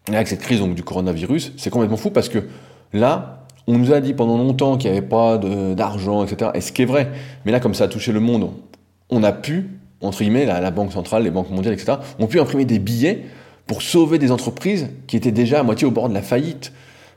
avec 0.09 0.27
cette 0.27 0.41
crise 0.41 0.61
du 0.61 0.83
coronavirus, 0.83 1.53
c'est 1.57 1.71
complètement 1.71 1.97
fou 1.97 2.11
parce 2.11 2.29
que 2.29 2.41
là, 2.93 3.44
on 3.67 3.79
nous 3.79 3.93
a 3.93 4.01
dit 4.01 4.15
pendant 4.15 4.37
longtemps 4.37 4.77
qu'il 4.77 4.91
n'y 4.91 4.97
avait 4.97 5.07
pas 5.07 5.39
d'argent, 5.39 6.25
etc. 6.25 6.51
Et 6.55 6.61
ce 6.61 6.73
qui 6.73 6.83
est 6.83 6.87
vrai. 6.87 7.11
Mais 7.45 7.53
là, 7.53 7.61
comme 7.61 7.75
ça 7.75 7.85
a 7.85 7.89
touché 7.89 8.13
le 8.13 8.21
monde, 8.21 8.51
on 9.11 9.23
a 9.23 9.33
pu, 9.33 9.71
entre 10.01 10.19
guillemets, 10.19 10.45
la, 10.45 10.71
Banque 10.71 10.93
centrale, 10.93 11.23
les 11.23 11.31
banques 11.31 11.51
mondiales, 11.51 11.75
etc., 11.75 11.99
ont 12.19 12.27
pu 12.27 12.41
imprimer 12.41 12.65
des 12.65 12.79
billets 12.79 13.25
pour 13.67 13.81
sauver 13.81 14.19
des 14.19 14.31
entreprises 14.31 14.89
qui 15.07 15.17
étaient 15.17 15.33
déjà 15.33 15.61
à 15.61 15.63
moitié 15.63 15.87
au 15.87 15.91
bord 15.91 16.09
de 16.09 16.15
la 16.15 16.23
faillite. 16.23 16.73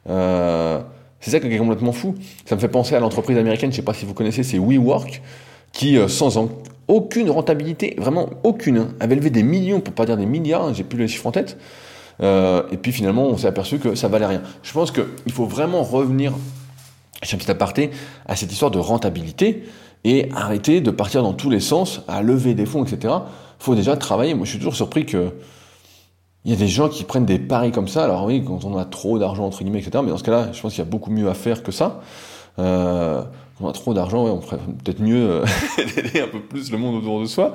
Euh, 0.10 0.80
c'est 1.20 1.32
ça 1.32 1.40
qui 1.40 1.48
est 1.48 1.58
complètement 1.58 1.92
fou. 1.92 2.16
Ça 2.46 2.56
me 2.56 2.62
fait 2.62 2.70
penser 2.70 2.96
à 2.96 3.00
l'entreprise 3.00 3.38
américaine, 3.38 3.72
je 3.72 3.76
ne 3.76 3.82
sais 3.82 3.86
pas 3.86 3.94
si 3.94 4.06
vous 4.06 4.14
connaissez, 4.14 4.44
c'est 4.44 4.58
WeWork, 4.58 5.22
qui, 5.74 5.98
euh, 5.98 6.08
sans 6.08 6.38
aucune 6.88 7.30
rentabilité, 7.30 7.96
vraiment 7.98 8.30
aucune, 8.44 8.78
hein, 8.78 8.88
avait 9.00 9.16
levé 9.16 9.30
des 9.30 9.44
millions, 9.44 9.82
pour 9.82 9.94
pas 9.94 10.06
dire 10.06 10.16
des 10.16 10.26
milliards, 10.26 10.66
hein, 10.66 10.74
j'ai 10.74 10.84
plus 10.84 10.98
les 10.98 11.08
chiffres 11.08 11.28
en 11.28 11.32
tête, 11.32 11.58
euh, 12.22 12.64
et 12.72 12.78
puis 12.78 12.92
finalement, 12.92 13.28
on 13.28 13.38
s'est 13.38 13.48
aperçu 13.48 13.80
que 13.80 13.96
ça 13.96 14.08
valait 14.08 14.26
rien. 14.26 14.42
Je 14.64 14.74
pense 14.74 14.92
qu'il 14.92 15.32
faut 15.32 15.46
vraiment 15.46 15.84
revenir, 15.84 16.34
j'ai 17.22 17.36
un 17.36 17.40
petit 17.40 17.52
aparté, 17.52 17.92
à 18.26 18.36
cette 18.36 18.52
histoire 18.52 18.72
de 18.72 18.80
rentabilité 18.80 19.64
et 20.04 20.30
arrêter 20.36 20.82
de 20.82 20.92
partir 20.92 21.24
dans 21.24 21.34
tous 21.34 21.50
les 21.50 21.60
sens, 21.60 22.02
à 22.08 22.22
lever 22.22 22.54
des 22.54 22.66
fonds, 22.66 22.84
etc. 22.84 23.14
Il 23.60 23.64
faut 23.64 23.76
déjà 23.76 23.98
travailler. 23.98 24.34
Moi, 24.34 24.46
je 24.46 24.52
suis 24.52 24.60
toujours 24.60 24.76
surpris 24.76 25.06
que 25.06 25.34
il 26.46 26.52
y 26.52 26.54
a 26.54 26.58
des 26.58 26.68
gens 26.68 26.88
qui 26.88 27.04
prennent 27.04 27.26
des 27.26 27.40
paris 27.40 27.72
comme 27.72 27.90
ça. 27.90 28.06
Alors 28.06 28.24
oui, 28.24 28.42
quand 28.46 28.64
on 28.64 28.78
a 28.78 28.86
trop 28.86 29.20
d'argent, 29.20 29.46
entre 29.46 29.64
guillemets, 29.64 29.80
etc. 29.80 30.00
Mais 30.02 30.12
dans 30.12 30.18
ce 30.18 30.24
cas-là, 30.24 30.50
je 30.54 30.62
pense 30.62 30.74
qu'il 30.74 30.84
y 30.84 30.88
a 30.88 30.90
beaucoup 30.90 31.12
mieux 31.12 31.28
à 31.28 31.34
faire 31.34 31.62
que 31.62 31.74
ça. 31.74 32.00
Euh, 32.58 33.22
on 33.60 33.68
a 33.68 33.74
trop 33.74 33.94
d'argent, 33.94 34.24
on 34.24 34.40
ferait 34.40 34.60
peut-être 34.84 35.02
mieux 35.02 35.42
d'aider 35.78 36.22
un 36.22 36.28
peu 36.28 36.40
plus 36.40 36.72
le 36.72 36.78
monde 36.78 36.96
autour 36.96 37.20
de 37.20 37.26
soi. 37.26 37.54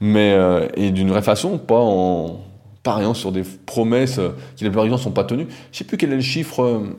Mais, 0.00 0.32
euh, 0.32 0.66
et 0.74 0.90
d'une 0.90 1.08
vraie 1.08 1.22
façon, 1.22 1.56
pas 1.58 1.78
en 1.78 2.40
pariant 2.86 3.14
sur 3.14 3.32
des 3.32 3.42
promesses 3.42 4.18
euh, 4.18 4.30
qui 4.54 4.62
la 4.62 4.70
plupart 4.70 4.84
du 4.84 4.90
temps 4.90 4.96
sont 4.96 5.10
pas 5.10 5.24
tenues. 5.24 5.48
Je 5.72 5.78
sais 5.78 5.84
plus 5.84 5.96
quel 5.96 6.12
est 6.12 6.16
le 6.16 6.22
chiffre 6.22 6.62
euh, 6.62 6.96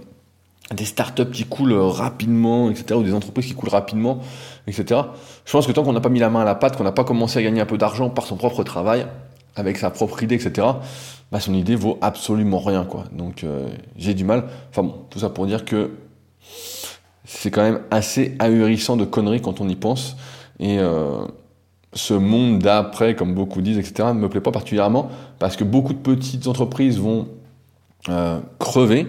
des 0.75 0.83
startups 0.83 1.31
qui 1.31 1.45
coulent 1.45 1.71
euh, 1.71 1.87
rapidement, 1.87 2.69
etc., 2.69 2.99
ou 2.99 3.03
des 3.03 3.13
entreprises 3.13 3.45
qui 3.45 3.53
coulent 3.53 3.69
rapidement, 3.69 4.19
etc. 4.67 4.99
Je 5.45 5.51
pense 5.53 5.65
que 5.65 5.71
tant 5.71 5.83
qu'on 5.83 5.93
n'a 5.93 6.01
pas 6.01 6.09
mis 6.09 6.19
la 6.19 6.29
main 6.29 6.41
à 6.41 6.43
la 6.43 6.55
pâte, 6.55 6.75
qu'on 6.75 6.83
n'a 6.83 6.91
pas 6.91 7.05
commencé 7.05 7.39
à 7.39 7.41
gagner 7.41 7.61
un 7.61 7.65
peu 7.65 7.77
d'argent 7.77 8.09
par 8.09 8.25
son 8.25 8.35
propre 8.35 8.65
travail, 8.65 9.07
avec 9.55 9.77
sa 9.77 9.89
propre 9.89 10.21
idée, 10.23 10.35
etc., 10.35 10.67
bah 11.31 11.39
son 11.39 11.53
idée 11.53 11.75
vaut 11.75 11.97
absolument 12.01 12.59
rien, 12.59 12.83
quoi. 12.83 13.05
Donc 13.11 13.45
j'ai 13.97 14.13
du 14.13 14.23
mal. 14.23 14.45
Enfin 14.69 14.83
bon, 14.83 14.95
tout 15.09 15.19
ça 15.19 15.29
pour 15.29 15.45
dire 15.45 15.65
que 15.65 15.91
c'est 17.25 17.51
quand 17.51 17.63
même 17.63 17.81
assez 17.91 18.37
ahurissant 18.39 18.95
de 18.95 19.03
conneries 19.03 19.41
quand 19.41 19.59
on 19.59 19.67
y 19.67 19.75
pense. 19.75 20.15
Et 20.61 20.79
ce 21.93 22.13
monde 22.13 22.59
d'après, 22.59 23.15
comme 23.15 23.33
beaucoup 23.33 23.61
disent, 23.61 23.77
etc., 23.77 24.09
ne 24.09 24.19
me 24.19 24.29
plaît 24.29 24.41
pas 24.41 24.51
particulièrement 24.51 25.09
parce 25.39 25.55
que 25.55 25.63
beaucoup 25.63 25.93
de 25.93 25.99
petites 25.99 26.47
entreprises 26.47 26.99
vont 26.99 27.27
euh, 28.09 28.39
crever, 28.59 29.07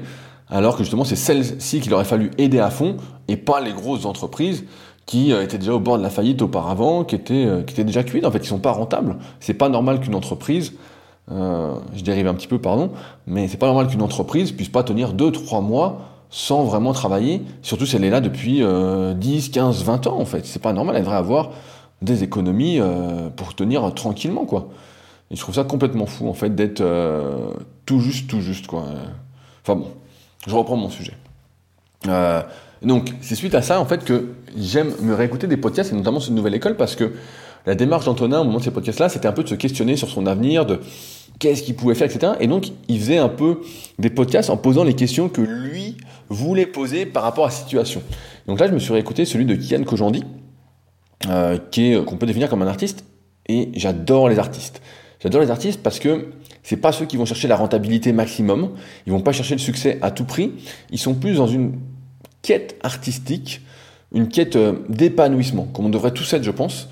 alors 0.49 0.77
que 0.77 0.83
justement 0.83 1.05
c'est 1.05 1.17
celles-ci 1.17 1.81
qu'il 1.81 1.93
aurait 1.95 2.05
fallu 2.05 2.31
aider 2.38 2.59
à 2.59 2.71
fond 2.71 2.97
et 3.29 3.37
pas 3.37 3.61
les 3.61 3.73
grosses 3.73 4.07
entreprises 4.07 4.64
qui 5.07 5.33
euh, 5.33 5.43
étaient 5.43 5.59
déjà 5.59 5.75
au 5.75 5.79
bord 5.79 5.99
de 5.99 6.03
la 6.03 6.11
faillite 6.11 6.43
auparavant, 6.43 7.05
qui 7.05 7.14
étaient, 7.14 7.47
euh, 7.47 7.62
qui 7.62 7.75
étaient 7.75 7.85
déjà 7.85 8.03
cuites, 8.03 8.25
en 8.25 8.31
fait, 8.31 8.41
qui 8.41 8.49
sont 8.49 8.59
pas 8.59 8.73
rentables. 8.73 9.17
C'est 9.41 9.55
pas 9.55 9.69
normal 9.69 10.01
qu'une 10.01 10.14
entreprise, 10.14 10.75
je 11.31 12.03
dérive 12.03 12.27
un 12.27 12.33
petit 12.33 12.47
peu, 12.47 12.59
pardon, 12.59 12.91
mais 13.27 13.49
c'est 13.49 13.59
pas 13.59 13.67
normal 13.67 13.88
qu'une 13.88 14.01
entreprise 14.01 14.51
puisse 14.51 14.71
pas 14.71 14.83
tenir 14.83 15.12
2-3 15.12 15.62
mois 15.62 16.01
sans 16.31 16.64
vraiment 16.64 16.93
travailler, 16.93 17.43
surtout 17.61 17.85
si 17.85 17.97
elle 17.97 18.05
est 18.05 18.11
là 18.11 18.23
depuis 18.23 18.62
10, 19.14 19.51
15, 19.51 19.85
20 19.85 20.07
ans, 20.07 20.19
en 20.19 20.25
fait. 20.25 20.47
C'est 20.47 20.62
pas 20.62 20.73
normal, 20.73 20.97
elle 20.97 21.03
devrait 21.03 21.17
avoir 21.17 21.51
des 22.01 22.23
économies 22.23 22.81
pour 23.37 23.55
tenir 23.55 23.93
tranquillement, 23.93 24.47
quoi. 24.47 24.69
Et 25.31 25.37
je 25.37 25.41
trouve 25.41 25.55
ça 25.55 25.64
complètement 25.64 26.07
fou, 26.07 26.29
en 26.29 26.35
fait, 26.35 26.55
d'être 26.55 26.81
euh, 26.81 27.53
tout 27.87 28.01
juste, 28.01 28.29
tout 28.29 28.41
juste, 28.41 28.67
quoi. 28.67 28.85
Enfin 29.62 29.77
bon, 29.77 29.88
je 30.47 30.55
reprends 30.55 30.77
mon 30.77 30.91
sujet. 30.91 31.14
Euh, 32.07 32.43
donc, 32.83 33.12
c'est 33.21 33.35
suite 33.35 33.55
à 33.55 33.62
ça, 33.62 33.81
en 33.81 33.85
fait, 33.85 34.05
que 34.05 34.35
j'aime 34.57 34.93
me 35.03 35.14
réécouter 35.14 35.47
des 35.47 35.57
podcasts, 35.57 35.93
et 35.93 35.97
notamment 35.97 36.21
cette 36.21 36.33
nouvelle 36.33 36.55
école, 36.55 36.77
parce 36.77 36.97
que 36.97 37.12
la 37.67 37.75
démarche 37.75 38.07
d'Antonin 38.07 38.41
au 38.41 38.45
moment 38.45 38.59
de 38.59 38.64
ces 38.64 38.71
podcasts-là, 38.71 39.09
c'était 39.09 39.29
un 39.29 39.33
peu 39.33 39.43
de 39.43 39.49
se 39.49 39.55
questionner 39.55 39.97
sur 39.97 40.09
son 40.09 40.27
avenir, 40.27 40.64
de 40.64 40.81
qu'est-ce 41.38 41.62
qu'il 41.62 41.75
pouvait 41.75 41.95
faire, 41.95 42.11
etc. 42.11 42.33
Et 42.41 42.47
donc, 42.47 42.69
il 42.88 42.99
faisait 42.99 43.19
un 43.19 43.29
peu 43.29 43.61
des 43.99 44.11
podcasts 44.11 44.51
en 44.51 44.57
posant 44.57 44.85
les 44.85 44.95
questions 44.95 45.29
que 45.29 45.41
lui 45.41 45.97
voulait 46.29 46.67
poser 46.67 47.07
par 47.07 47.23
rapport 47.23 47.45
à 47.45 47.49
la 47.49 47.55
situation. 47.55 48.03
Donc 48.47 48.61
là, 48.61 48.69
je 48.69 48.73
me 48.73 48.79
suis 48.79 48.93
réécouté 48.93 49.25
celui 49.25 49.45
de 49.45 49.55
Kian 49.55 49.85
Kojandi, 49.85 50.25
euh, 51.29 51.59
qu'on 52.05 52.17
peut 52.17 52.27
définir 52.27 52.49
comme 52.49 52.62
un 52.62 52.69
artiste 52.69 53.05
Et 53.47 53.71
j'adore 53.75 54.29
les 54.29 54.38
artistes. 54.38 54.81
J'adore 55.21 55.41
les 55.41 55.51
artistes 55.51 55.83
parce 55.83 55.99
que 55.99 56.29
c'est 56.63 56.77
pas 56.77 56.93
ceux 56.93 57.07
qui 57.07 57.17
vont 57.17 57.25
chercher 57.25 57.49
la 57.49 57.57
rentabilité 57.57 58.13
maximum, 58.13 58.71
ils 59.07 59.13
vont 59.13 59.21
pas 59.21 59.33
chercher 59.33 59.55
le 59.55 59.61
succès 59.61 59.99
à 60.03 60.11
tout 60.11 60.25
prix, 60.25 60.53
ils 60.91 60.99
sont 60.99 61.15
plus 61.15 61.37
dans 61.37 61.47
une 61.47 61.79
quête 62.43 62.77
artistique, 62.83 63.63
une 64.13 64.29
quête 64.29 64.57
euh, 64.57 64.75
d'épanouissement, 64.89 65.65
comme 65.73 65.87
on 65.87 65.91
devrait 65.91 66.13
tous 66.13 66.33
être, 66.33 66.45
je 66.45 66.51
pense. 66.51 66.89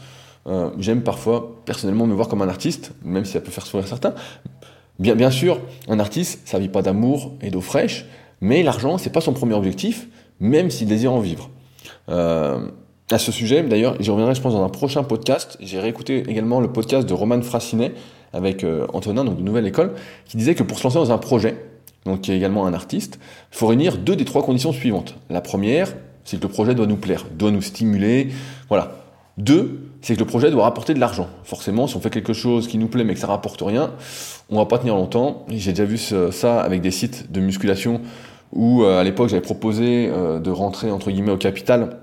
Euh, 0.47 0.71
j'aime 0.79 1.03
parfois 1.03 1.63
personnellement 1.65 2.07
me 2.07 2.15
voir 2.15 2.29
comme 2.29 2.43
un 2.43 2.49
artiste, 2.49 2.93
même 3.05 3.25
si 3.25 3.33
ça 3.33 3.41
peut 3.41 3.51
faire 3.51 3.67
sourire 3.67 3.87
certains. 3.87 4.15
Bien, 4.99 5.15
bien 5.15 5.31
sûr, 5.31 5.61
un 5.89 5.99
artiste, 5.99 6.41
ça 6.49 6.59
vit 6.59 6.69
pas 6.69 6.83
d'amour 6.83 7.35
et 7.43 7.51
d'eau 7.51 7.61
fraîche, 7.61 8.07
mais 8.41 8.63
l'argent, 8.63 8.99
c'est 8.99 9.11
pas 9.11 9.21
son 9.21 9.33
premier 9.33 9.55
objectif, 9.55 10.09
même 10.41 10.71
s'il 10.71 10.89
désire 10.89 11.13
en 11.13 11.21
vivre. 11.21 11.51
Euh, 12.09 12.69
à 13.11 13.19
ce 13.19 13.31
sujet, 13.31 13.63
d'ailleurs, 13.63 13.97
j'y 14.01 14.11
reviendrai, 14.11 14.35
je 14.35 14.41
pense, 14.41 14.53
dans 14.53 14.65
un 14.65 14.69
prochain 14.69 15.05
podcast. 15.05 15.57
J'ai 15.61 15.79
réécouté 15.79 16.25
également 16.29 16.61
le 16.61 16.73
podcast 16.73 17.09
de 17.09 17.15
Roman 17.15 17.41
Frassinet 17.43 17.93
avec 18.37 18.63
euh, 18.65 18.87
Antonin, 18.93 19.25
donc 19.25 19.39
de 19.39 19.43
Nouvelle 19.43 19.67
École, 19.67 19.93
qui 20.27 20.37
disait 20.37 20.55
que 20.55 20.63
pour 20.63 20.79
se 20.79 20.85
lancer 20.85 20.99
dans 20.99 21.13
un 21.13 21.19
projet, 21.19 21.57
donc 22.05 22.21
qui 22.21 22.33
est 22.33 22.37
également 22.37 22.67
un 22.67 22.75
artiste, 22.75 23.19
il 23.53 23.57
faut 23.57 23.67
réunir 23.67 23.99
deux 23.99 24.15
des 24.15 24.25
trois 24.25 24.43
conditions 24.43 24.73
suivantes. 24.73 25.17
La 25.31 25.41
première, 25.41 25.95
c'est 26.25 26.37
que 26.39 26.43
le 26.43 26.49
projet 26.49 26.75
doit 26.75 26.87
nous 26.87 26.97
plaire, 26.97 27.25
doit 27.37 27.51
nous 27.51 27.63
stimuler, 27.63 28.29
voilà. 28.69 28.93
Deux, 29.39 29.91
c'est 30.01 30.15
que 30.15 30.21
le 30.21 30.27
projet 30.27 30.51
doit 30.51 30.65
rapporter 30.65 30.95
de 30.95 31.01
l'argent. 31.01 31.29
Forcément, 31.45 31.87
si 31.87 31.97
on 31.97 32.01
fait 32.01 32.09
quelque 32.11 32.33
chose 32.33 32.69
qui 32.69 32.79
nous 32.79 32.89
plaît 32.89 33.05
mais 33.05 33.13
que 33.13 33.21
ça 33.21 33.27
rapporte 33.27 33.61
rien, 33.61 33.91
on 34.49 34.57
va 34.57 34.65
pas 34.65 34.79
tenir 34.79 34.95
longtemps. 34.95 35.45
J'ai 35.51 35.73
déjà 35.73 35.85
vu 35.85 35.99
ça 35.99 36.61
avec 36.61 36.81
des 36.81 36.91
sites 36.91 37.31
de 37.31 37.41
musculation 37.41 38.01
où 38.53 38.83
euh, 38.83 39.01
à 39.01 39.05
l'époque 39.05 39.29
j'avais 39.29 39.43
proposé 39.43 40.09
euh, 40.11 40.39
de 40.39 40.51
rentrer 40.51 40.91
entre 40.91 41.11
guillemets 41.11 41.33
au 41.33 41.37
capital 41.37 41.99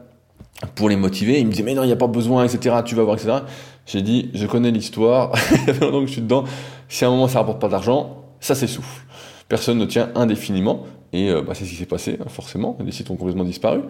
pour 0.75 0.89
les 0.89 0.95
motiver. 0.95 1.39
Ils 1.39 1.45
me 1.45 1.51
disaient 1.51 1.63
mais 1.63 1.73
non, 1.73 1.83
il 1.83 1.87
n'y 1.87 1.93
a 1.93 1.97
pas 1.97 2.07
besoin, 2.07 2.45
etc. 2.45 2.77
Tu 2.85 2.95
vas 2.95 3.03
voir, 3.03 3.15
etc. 3.17 3.39
J'ai 3.85 4.01
dit 4.01 4.29
je 4.33 4.45
connais 4.45 4.71
l'histoire, 4.71 5.31
donc 5.81 6.07
je 6.07 6.13
suis 6.13 6.21
dedans. 6.21 6.43
Si 6.89 7.03
à 7.05 7.07
un 7.07 7.11
moment 7.11 7.27
ça 7.27 7.39
rapporte 7.39 7.59
pas 7.59 7.69
d'argent, 7.69 8.23
ça 8.39 8.55
s'essouffle. 8.55 9.05
Personne 9.49 9.77
ne 9.77 9.85
tient 9.85 10.11
indéfiniment. 10.15 10.83
Et 11.11 11.29
euh, 11.29 11.43
bah, 11.43 11.53
c'est 11.53 11.65
ce 11.65 11.69
qui 11.69 11.75
s'est 11.75 11.85
passé, 11.85 12.17
hein, 12.19 12.25
forcément. 12.27 12.75
Les 12.83 12.91
sites 12.91 13.11
ont 13.11 13.15
complètement 13.15 13.43
disparu. 13.43 13.81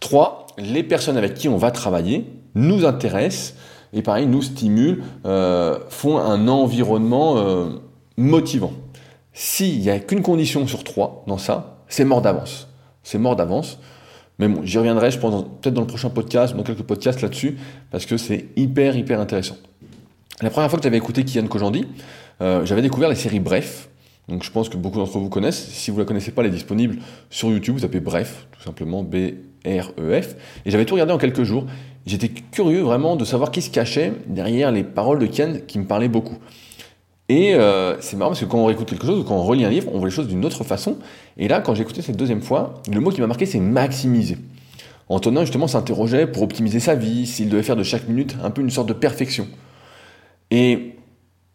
Trois, 0.00 0.46
les 0.58 0.82
personnes 0.82 1.16
avec 1.16 1.34
qui 1.34 1.48
on 1.48 1.56
va 1.56 1.70
travailler 1.70 2.26
nous 2.56 2.84
intéressent 2.84 3.54
et 3.94 4.02
pareil, 4.02 4.26
nous 4.26 4.42
stimulent, 4.42 5.04
euh, 5.24 5.78
font 5.88 6.18
un 6.18 6.48
environnement 6.48 7.38
euh, 7.38 7.66
motivant. 8.16 8.72
S'il 9.32 9.80
n'y 9.80 9.90
a 9.90 10.00
qu'une 10.00 10.22
condition 10.22 10.66
sur 10.66 10.84
trois 10.84 11.24
dans 11.28 11.38
ça, 11.38 11.78
c'est 11.88 12.04
mort 12.04 12.20
d'avance. 12.20 12.68
C'est 13.04 13.18
mort 13.18 13.36
d'avance. 13.36 13.78
Mais 14.38 14.48
bon, 14.48 14.62
j'y 14.64 14.78
reviendrai, 14.78 15.10
je 15.10 15.18
pense, 15.18 15.44
peut-être 15.60 15.74
dans 15.74 15.82
le 15.82 15.86
prochain 15.86 16.10
podcast, 16.10 16.56
dans 16.56 16.62
quelques 16.62 16.82
podcasts 16.82 17.22
là-dessus, 17.22 17.56
parce 17.90 18.04
que 18.04 18.16
c'est 18.16 18.46
hyper, 18.56 18.96
hyper 18.96 19.20
intéressant. 19.20 19.56
La 20.42 20.50
première 20.50 20.68
fois 20.68 20.78
que 20.78 20.82
j'avais 20.82 20.96
écouté 20.96 21.24
Kian 21.24 21.46
Kojandi, 21.46 21.86
euh, 22.40 22.64
j'avais 22.66 22.82
découvert 22.82 23.08
les 23.08 23.14
séries 23.14 23.40
Bref. 23.40 23.88
Donc 24.28 24.42
je 24.42 24.50
pense 24.50 24.68
que 24.68 24.76
beaucoup 24.76 24.98
d'entre 24.98 25.18
vous 25.18 25.28
connaissent. 25.28 25.68
Si 25.68 25.90
vous 25.90 25.98
ne 25.98 26.02
la 26.02 26.06
connaissez 26.06 26.32
pas, 26.32 26.42
elle 26.42 26.48
est 26.48 26.50
disponible 26.50 26.96
sur 27.30 27.50
YouTube. 27.50 27.74
Vous 27.74 27.80
tapez 27.80 28.00
Bref, 28.00 28.46
tout 28.52 28.62
simplement 28.62 29.02
B-R-E-F. 29.02 30.36
Et 30.64 30.70
j'avais 30.70 30.84
tout 30.84 30.94
regardé 30.94 31.12
en 31.12 31.18
quelques 31.18 31.44
jours. 31.44 31.66
J'étais 32.06 32.28
curieux 32.28 32.80
vraiment 32.80 33.16
de 33.16 33.24
savoir 33.24 33.50
qui 33.50 33.62
se 33.62 33.70
cachait 33.70 34.12
derrière 34.26 34.72
les 34.72 34.82
paroles 34.82 35.18
de 35.18 35.26
Kian 35.26 35.58
qui 35.66 35.78
me 35.78 35.84
parlaient 35.84 36.08
beaucoup. 36.08 36.38
Et 37.28 37.54
euh, 37.54 38.00
c'est 38.00 38.16
marrant 38.16 38.30
parce 38.30 38.40
que 38.40 38.44
quand 38.44 38.58
on 38.58 38.66
réécoute 38.66 38.88
quelque 38.88 39.06
chose 39.06 39.20
ou 39.20 39.24
quand 39.24 39.34
on 39.34 39.42
relit 39.42 39.64
un 39.64 39.70
livre, 39.70 39.88
on 39.92 39.98
voit 39.98 40.08
les 40.08 40.14
choses 40.14 40.28
d'une 40.28 40.44
autre 40.44 40.62
façon. 40.62 40.98
Et 41.38 41.48
là, 41.48 41.60
quand 41.60 41.74
j'ai 41.74 41.82
écouté 41.82 42.02
cette 42.02 42.16
deuxième 42.16 42.42
fois, 42.42 42.82
le 42.92 43.00
mot 43.00 43.10
qui 43.10 43.20
m'a 43.20 43.26
marqué, 43.26 43.46
c'est 43.46 43.60
maximiser. 43.60 44.36
Antonin, 45.08 45.42
justement, 45.42 45.66
s'interrogeait 45.66 46.26
pour 46.26 46.42
optimiser 46.42 46.80
sa 46.80 46.94
vie, 46.94 47.26
s'il 47.26 47.48
devait 47.48 47.62
faire 47.62 47.76
de 47.76 47.82
chaque 47.82 48.08
minute 48.08 48.36
un 48.42 48.50
peu 48.50 48.60
une 48.60 48.70
sorte 48.70 48.88
de 48.88 48.92
perfection. 48.92 49.48
Et 50.50 50.96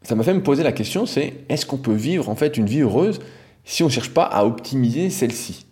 ça 0.03 0.15
m'a 0.15 0.23
fait 0.23 0.33
me 0.33 0.43
poser 0.43 0.63
la 0.63 0.71
question, 0.71 1.05
c'est 1.05 1.33
est-ce 1.49 1.65
qu'on 1.65 1.77
peut 1.77 1.93
vivre 1.93 2.29
en 2.29 2.35
fait 2.35 2.57
une 2.57 2.65
vie 2.65 2.81
heureuse 2.81 3.19
si 3.63 3.83
on 3.83 3.87
ne 3.87 3.91
cherche 3.91 4.11
pas 4.11 4.23
à 4.23 4.45
optimiser 4.45 5.09
celle-ci? 5.09 5.65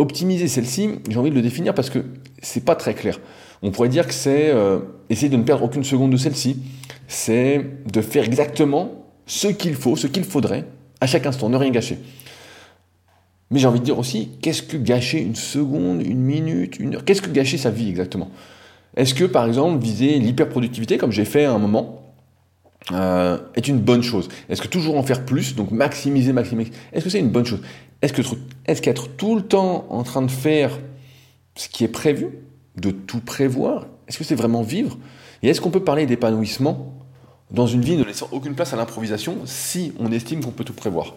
Optimiser 0.00 0.48
celle-ci, 0.48 0.88
j'ai 1.10 1.18
envie 1.18 1.28
de 1.28 1.34
le 1.34 1.42
définir 1.42 1.74
parce 1.74 1.90
que 1.90 1.98
c'est 2.40 2.64
pas 2.64 2.74
très 2.74 2.94
clair. 2.94 3.20
On 3.60 3.70
pourrait 3.70 3.90
dire 3.90 4.06
que 4.06 4.14
c'est 4.14 4.48
euh, 4.48 4.78
essayer 5.10 5.28
de 5.28 5.36
ne 5.36 5.42
perdre 5.42 5.62
aucune 5.62 5.84
seconde 5.84 6.10
de 6.10 6.16
celle-ci, 6.16 6.56
c'est 7.06 7.66
de 7.84 8.00
faire 8.00 8.24
exactement 8.24 9.04
ce 9.26 9.48
qu'il 9.48 9.74
faut, 9.74 9.96
ce 9.96 10.06
qu'il 10.06 10.24
faudrait, 10.24 10.64
à 11.02 11.06
chaque 11.06 11.26
instant, 11.26 11.50
ne 11.50 11.56
rien 11.58 11.70
gâcher. 11.70 11.98
Mais 13.50 13.58
j'ai 13.58 13.66
envie 13.66 13.80
de 13.80 13.84
dire 13.84 13.98
aussi, 13.98 14.30
qu'est-ce 14.40 14.62
que 14.62 14.78
gâcher 14.78 15.20
une 15.20 15.34
seconde, 15.34 16.00
une 16.02 16.20
minute, 16.20 16.78
une 16.78 16.94
heure? 16.94 17.04
Qu'est-ce 17.04 17.20
que 17.20 17.30
gâcher 17.30 17.58
sa 17.58 17.68
vie 17.68 17.90
exactement? 17.90 18.30
Est-ce 18.96 19.12
que 19.12 19.24
par 19.24 19.46
exemple 19.46 19.82
viser 19.82 20.18
l'hyperproductivité, 20.18 20.96
comme 20.96 21.12
j'ai 21.12 21.26
fait 21.26 21.44
à 21.44 21.52
un 21.52 21.58
moment, 21.58 21.99
euh, 22.92 23.38
est 23.54 23.68
une 23.68 23.78
bonne 23.78 24.02
chose. 24.02 24.28
Est-ce 24.48 24.62
que 24.62 24.68
toujours 24.68 24.96
en 24.96 25.02
faire 25.02 25.24
plus, 25.24 25.54
donc 25.54 25.70
maximiser, 25.70 26.32
maximiser, 26.32 26.72
est-ce 26.92 27.04
que 27.04 27.10
c'est 27.10 27.20
une 27.20 27.30
bonne 27.30 27.46
chose? 27.46 27.60
Est-ce 28.02 28.82
qu'être 28.82 29.08
tout 29.16 29.36
le 29.36 29.42
temps 29.42 29.86
en 29.90 30.02
train 30.02 30.22
de 30.22 30.30
faire 30.30 30.78
ce 31.54 31.68
qui 31.68 31.84
est 31.84 31.88
prévu, 31.88 32.28
de 32.76 32.90
tout 32.90 33.20
prévoir, 33.20 33.86
est-ce 34.08 34.18
que 34.18 34.24
c'est 34.24 34.34
vraiment 34.34 34.62
vivre? 34.62 34.98
Et 35.42 35.48
est-ce 35.48 35.60
qu'on 35.60 35.70
peut 35.70 35.84
parler 35.84 36.06
d'épanouissement 36.06 36.94
dans 37.50 37.66
une 37.66 37.82
vie 37.82 37.96
ne 37.96 38.04
laissant 38.04 38.28
aucune 38.32 38.54
place 38.54 38.72
à 38.72 38.76
l'improvisation 38.76 39.38
si 39.44 39.92
on 39.98 40.10
estime 40.12 40.42
qu'on 40.42 40.50
peut 40.50 40.64
tout 40.64 40.72
prévoir? 40.72 41.14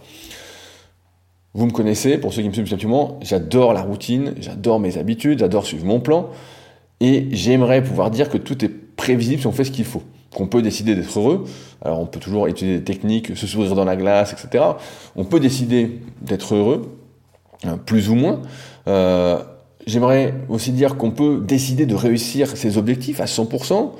Vous 1.54 1.66
me 1.66 1.72
connaissez, 1.72 2.18
pour 2.18 2.34
ceux 2.34 2.42
qui 2.42 2.50
me 2.50 2.54
suivent 2.54 2.68
simplement, 2.68 3.20
j'adore 3.22 3.74
la 3.74 3.82
routine, 3.82 4.34
j'adore 4.40 4.80
mes 4.80 4.98
habitudes, 4.98 5.40
j'adore 5.40 5.66
suivre 5.66 5.86
mon 5.86 6.00
plan, 6.00 6.30
et 7.00 7.28
j'aimerais 7.32 7.84
pouvoir 7.84 8.12
dire 8.12 8.30
que 8.30 8.38
tout 8.38 8.66
est 8.66 8.70
prévisible 8.70 9.42
si 9.42 9.48
on 9.48 9.52
fait 9.52 9.64
ce 9.64 9.72
qu'il 9.72 9.86
faut 9.86 10.04
qu'on 10.34 10.48
peut 10.48 10.62
décider 10.62 10.96
d'être 10.96 11.20
heureux. 11.20 11.46
Alors 11.82 12.00
on 12.00 12.06
peut 12.06 12.20
toujours 12.20 12.48
étudier 12.48 12.78
des 12.78 12.84
techniques, 12.84 13.36
se 13.38 13.48
sourire 13.48 13.76
dans 13.76 13.86
la 13.86 13.96
glace, 13.96 14.34
etc. 14.34 14.64
On 15.16 15.26
peut 15.26 15.40
décider 15.40 16.02
d'être 16.22 16.56
heureux, 16.56 16.98
hein, 17.66 17.78
plus 17.86 18.10
ou 18.10 18.16
moins. 18.16 18.42
Euh, 18.88 19.40
J'aimerais 19.86 20.34
aussi 20.48 20.72
dire 20.72 20.96
qu'on 20.96 21.12
peut 21.12 21.42
décider 21.46 21.86
de 21.86 21.96
réussir 21.96 22.56
ses 22.56 22.78
objectifs 22.78 23.20
à 23.20 23.26
100%, 23.26 23.92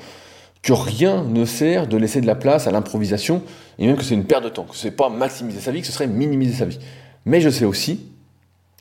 que 0.62 0.72
rien 0.72 1.24
ne 1.24 1.44
sert 1.44 1.86
de 1.86 1.96
laisser 1.98 2.22
de 2.22 2.26
la 2.26 2.34
place 2.34 2.66
à 2.66 2.70
l'improvisation, 2.70 3.42
et 3.78 3.86
même 3.86 3.96
que 3.96 4.04
c'est 4.04 4.14
une 4.14 4.24
perte 4.24 4.44
de 4.44 4.48
temps, 4.48 4.64
que 4.64 4.76
ce 4.76 4.86
n'est 4.86 4.94
pas 4.94 5.10
maximiser 5.10 5.60
sa 5.60 5.72
vie, 5.72 5.82
que 5.82 5.86
ce 5.86 5.92
serait 5.92 6.06
minimiser 6.06 6.54
sa 6.54 6.64
vie. 6.64 6.78
Mais 7.26 7.40
je 7.42 7.50
sais 7.50 7.66
aussi 7.66 8.00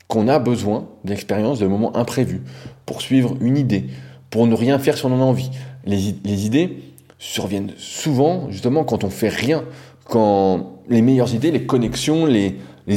qu'on 0.07 0.29
a 0.29 0.39
besoin 0.39 0.87
d'expériences, 1.03 1.59
de 1.59 1.67
moments 1.67 1.95
imprévus, 1.97 2.41
pour 2.85 3.01
suivre 3.01 3.35
une 3.41 3.57
idée, 3.57 3.85
pour 4.29 4.47
ne 4.47 4.55
rien 4.55 4.79
faire 4.79 4.97
si 4.97 5.05
on 5.05 5.13
en 5.13 5.19
a 5.19 5.25
envie. 5.25 5.49
Les, 5.85 6.15
les 6.23 6.45
idées 6.45 6.77
surviennent 7.23 7.71
souvent, 7.77 8.51
justement, 8.51 8.83
quand 8.83 9.05
on 9.05 9.09
fait 9.09 9.29
rien, 9.29 9.63
quand 10.03 10.73
les 10.89 11.01
meilleures 11.01 11.33
idées, 11.33 11.51
les 11.51 11.65
connexions, 11.65 12.25
les, 12.25 12.55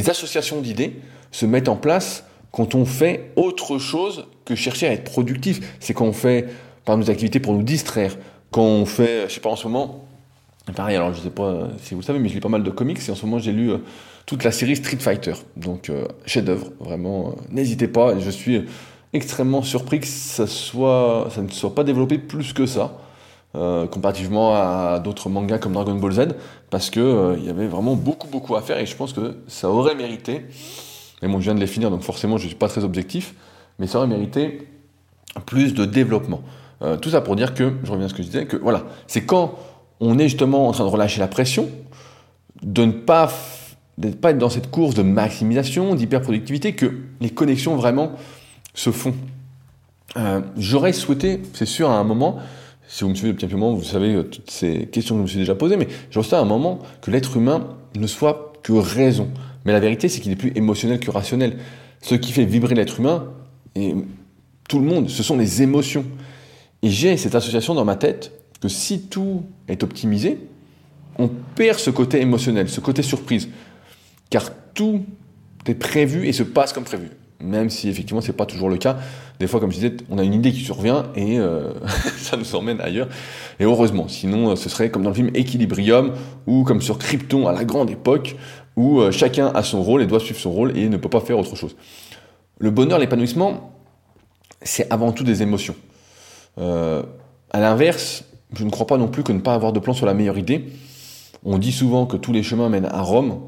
associations 0.09 0.59
d'idées 0.59 0.99
se 1.31 1.45
mettent 1.45 1.69
en 1.69 1.77
place 1.77 2.25
quand 2.51 2.75
on 2.75 2.83
fait 2.83 3.31
autre 3.37 3.77
chose 3.77 4.27
que 4.43 4.53
chercher 4.53 4.87
à 4.87 4.91
être 4.91 5.05
productif. 5.05 5.77
C'est 5.79 5.93
quand 5.93 6.05
on 6.05 6.13
fait 6.13 6.47
par 6.83 6.97
nos 6.97 7.09
activités 7.09 7.39
pour 7.39 7.53
nous 7.53 7.63
distraire. 7.63 8.17
Quand 8.51 8.63
on 8.63 8.85
fait, 8.85 9.29
je 9.29 9.35
sais 9.35 9.39
pas, 9.39 9.49
en 9.49 9.55
ce 9.55 9.67
moment, 9.67 10.03
pareil, 10.75 10.97
alors 10.97 11.13
je 11.13 11.21
sais 11.21 11.29
pas 11.29 11.69
si 11.81 11.95
vous 11.95 12.01
savez, 12.01 12.19
mais 12.19 12.27
je 12.27 12.33
lis 12.33 12.41
pas 12.41 12.49
mal 12.49 12.63
de 12.63 12.69
comics 12.69 12.99
et 13.07 13.11
en 13.11 13.15
ce 13.15 13.25
moment 13.25 13.39
j'ai 13.39 13.53
lu 13.53 13.71
euh, 13.71 13.77
toute 14.25 14.43
la 14.43 14.51
série 14.51 14.75
Street 14.75 14.97
Fighter. 14.99 15.33
Donc, 15.55 15.89
euh, 15.89 16.05
chef-d'œuvre, 16.25 16.67
vraiment, 16.81 17.29
euh, 17.29 17.31
n'hésitez 17.49 17.87
pas. 17.87 18.19
Je 18.19 18.29
suis 18.29 18.65
extrêmement 19.13 19.61
surpris 19.61 20.01
que 20.01 20.07
ça 20.07 20.43
ne 20.43 20.47
soit 21.49 21.75
pas 21.75 21.85
développé 21.85 22.17
plus 22.17 22.51
que 22.51 22.65
ça. 22.65 22.97
Comparativement 23.53 24.53
à 24.53 24.99
d'autres 24.99 25.29
mangas 25.29 25.57
comme 25.57 25.73
Dragon 25.73 25.95
Ball 25.95 26.11
Z, 26.11 26.27
parce 26.69 26.91
que 26.91 27.35
il 27.39 27.43
y 27.45 27.49
avait 27.49 27.67
vraiment 27.67 27.95
beaucoup 27.95 28.27
beaucoup 28.27 28.55
à 28.55 28.61
faire 28.61 28.77
et 28.77 28.85
je 28.85 28.95
pense 28.95 29.13
que 29.13 29.37
ça 29.47 29.69
aurait 29.69 29.95
mérité 29.95 30.45
mais 31.21 31.27
bon, 31.27 31.39
je 31.39 31.45
viens 31.45 31.55
de 31.55 31.59
les 31.59 31.67
finir, 31.67 31.89
donc 31.89 32.01
forcément, 32.01 32.37
je 32.37 32.43
ne 32.43 32.49
suis 32.49 32.57
pas 32.57 32.67
très 32.67 32.83
objectif, 32.83 33.33
mais 33.79 33.87
ça 33.87 33.97
aurait 33.97 34.07
mérité 34.07 34.67
plus 35.45 35.73
de 35.73 35.85
développement. 35.85 36.41
Euh, 36.81 36.97
tout 36.97 37.09
ça 37.09 37.21
pour 37.21 37.35
dire 37.35 37.53
que, 37.53 37.73
je 37.83 37.91
reviens 37.91 38.05
à 38.05 38.09
ce 38.09 38.13
que 38.13 38.21
je 38.21 38.27
disais, 38.27 38.45
que 38.45 38.57
voilà, 38.57 38.83
c'est 39.07 39.25
quand 39.25 39.57
on 39.99 40.19
est 40.19 40.27
justement 40.27 40.67
en 40.67 40.71
train 40.71 40.83
de 40.83 40.89
relâcher 40.89 41.19
la 41.19 41.27
pression, 41.27 41.69
de 42.61 42.85
ne 42.85 42.91
pas, 42.91 43.31
pas 44.21 44.31
être 44.31 44.37
dans 44.37 44.49
cette 44.49 44.69
course 44.69 44.93
de 44.93 45.01
maximisation, 45.01 45.95
d'hyperproductivité, 45.95 46.73
que 46.73 46.91
les 47.19 47.31
connexions 47.31 47.75
vraiment 47.75 48.11
se 48.75 48.91
font. 48.91 49.15
Euh, 50.17 50.41
j'aurais 50.55 50.93
souhaité, 50.93 51.41
c'est 51.53 51.65
sûr, 51.65 51.89
à 51.89 51.97
un 51.97 52.03
moment, 52.03 52.37
si 52.87 53.03
vous 53.03 53.09
me 53.09 53.15
suivez 53.15 53.33
depuis 53.33 53.45
un 53.45 53.57
moment, 53.57 53.73
vous 53.73 53.83
savez 53.83 54.15
euh, 54.15 54.23
toutes 54.23 54.49
ces 54.49 54.87
questions 54.87 55.15
que 55.15 55.19
je 55.19 55.23
me 55.23 55.27
suis 55.27 55.39
déjà 55.39 55.55
posées, 55.55 55.75
mais 55.75 55.87
j'aurais 56.09 56.23
souhaité 56.23 56.37
à 56.37 56.41
un 56.41 56.45
moment 56.45 56.79
que 57.01 57.11
l'être 57.11 57.35
humain 57.35 57.77
ne 57.95 58.07
soit 58.07 58.53
que 58.63 58.71
raison. 58.71 59.29
Mais 59.65 59.73
la 59.73 59.79
vérité, 59.79 60.07
c'est 60.07 60.21
qu'il 60.21 60.31
est 60.31 60.37
plus 60.37 60.53
émotionnel 60.55 60.99
que 60.99 61.11
rationnel. 61.11 61.57
Ce 62.01 62.15
qui 62.15 62.31
fait 62.31 62.45
vibrer 62.45 62.75
l'être 62.75 62.99
humain, 62.99 63.25
et 63.75 63.93
tout 64.69 64.79
le 64.79 64.85
monde, 64.85 65.09
ce 65.09 65.21
sont 65.21 65.37
les 65.37 65.61
émotions. 65.61 66.05
Et 66.81 66.89
j'ai 66.89 67.17
cette 67.17 67.35
association 67.35 67.73
dans 67.73 67.85
ma 67.85 67.95
tête 67.95 68.31
que 68.61 68.69
si 68.69 69.01
tout 69.01 69.43
est 69.67 69.83
optimisé, 69.83 70.39
on 71.19 71.27
perd 71.27 71.79
ce 71.79 71.89
côté 71.89 72.21
émotionnel, 72.21 72.69
ce 72.69 72.79
côté 72.79 73.01
surprise. 73.01 73.49
Car 74.29 74.51
tout 74.73 75.03
est 75.65 75.75
prévu 75.75 76.27
et 76.27 76.33
se 76.33 76.43
passe 76.43 76.71
comme 76.71 76.85
prévu. 76.85 77.09
Même 77.41 77.69
si 77.69 77.89
effectivement 77.89 78.21
c'est 78.21 78.33
pas 78.33 78.45
toujours 78.45 78.69
le 78.69 78.77
cas. 78.77 78.97
Des 79.39 79.47
fois, 79.47 79.59
comme 79.59 79.71
je 79.71 79.75
disais, 79.75 79.97
on 80.09 80.17
a 80.17 80.23
une 80.23 80.33
idée 80.33 80.51
qui 80.51 80.61
survient 80.61 81.05
et 81.15 81.37
euh, 81.37 81.71
ça 82.17 82.37
nous 82.37 82.55
emmène 82.55 82.81
ailleurs. 82.81 83.07
Et 83.59 83.63
heureusement, 83.63 84.07
sinon 84.07 84.55
ce 84.55 84.69
serait 84.69 84.89
comme 84.89 85.03
dans 85.03 85.09
le 85.09 85.15
film 85.15 85.31
Equilibrium 85.33 86.13
ou 86.47 86.63
comme 86.63 86.81
sur 86.81 86.97
Krypton 86.97 87.47
à 87.47 87.53
la 87.53 87.65
grande 87.65 87.89
époque 87.89 88.35
où 88.75 89.01
chacun 89.11 89.47
a 89.47 89.63
son 89.63 89.81
rôle 89.81 90.03
et 90.03 90.05
doit 90.05 90.19
suivre 90.19 90.39
son 90.39 90.51
rôle 90.51 90.77
et 90.77 90.87
ne 90.87 90.97
peut 90.97 91.09
pas 91.09 91.21
faire 91.21 91.39
autre 91.39 91.55
chose. 91.55 91.75
Le 92.59 92.69
bonheur, 92.69 92.99
l'épanouissement, 92.99 93.73
c'est 94.61 94.91
avant 94.91 95.11
tout 95.11 95.23
des 95.23 95.41
émotions. 95.41 95.75
à 96.57 97.59
l'inverse, 97.59 98.23
je 98.53 98.63
ne 98.63 98.69
crois 98.69 98.87
pas 98.87 98.97
non 98.97 99.07
plus 99.07 99.23
que 99.23 99.31
ne 99.31 99.39
pas 99.39 99.53
avoir 99.53 99.73
de 99.73 99.79
plan 99.79 99.93
soit 99.93 100.07
la 100.07 100.13
meilleure 100.13 100.37
idée. 100.37 100.65
On 101.43 101.57
dit 101.57 101.71
souvent 101.71 102.05
que 102.05 102.17
tous 102.17 102.31
les 102.31 102.43
chemins 102.43 102.69
mènent 102.69 102.85
à 102.85 103.01
Rome. 103.01 103.39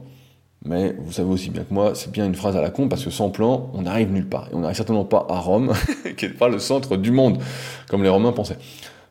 Mais 0.65 0.93
vous 0.99 1.13
savez 1.13 1.29
aussi 1.29 1.49
bien 1.49 1.63
que 1.63 1.73
moi, 1.73 1.95
c'est 1.95 2.11
bien 2.11 2.25
une 2.25 2.35
phrase 2.35 2.57
à 2.57 2.61
la 2.61 2.69
con, 2.69 2.89
parce 2.89 3.03
que 3.03 3.09
sans 3.09 3.29
plan, 3.29 3.69
on 3.73 3.83
n'arrive 3.83 4.11
nulle 4.11 4.27
part. 4.27 4.49
Et 4.51 4.55
on 4.55 4.59
n'arrive 4.59 4.75
certainement 4.75 5.05
pas 5.05 5.25
à 5.29 5.39
Rome, 5.39 5.73
qui 6.17 6.27
n'est 6.27 6.33
pas 6.33 6.49
le 6.49 6.59
centre 6.59 6.97
du 6.97 7.11
monde, 7.11 7.41
comme 7.89 8.03
les 8.03 8.09
Romains 8.09 8.33
pensaient. 8.33 8.57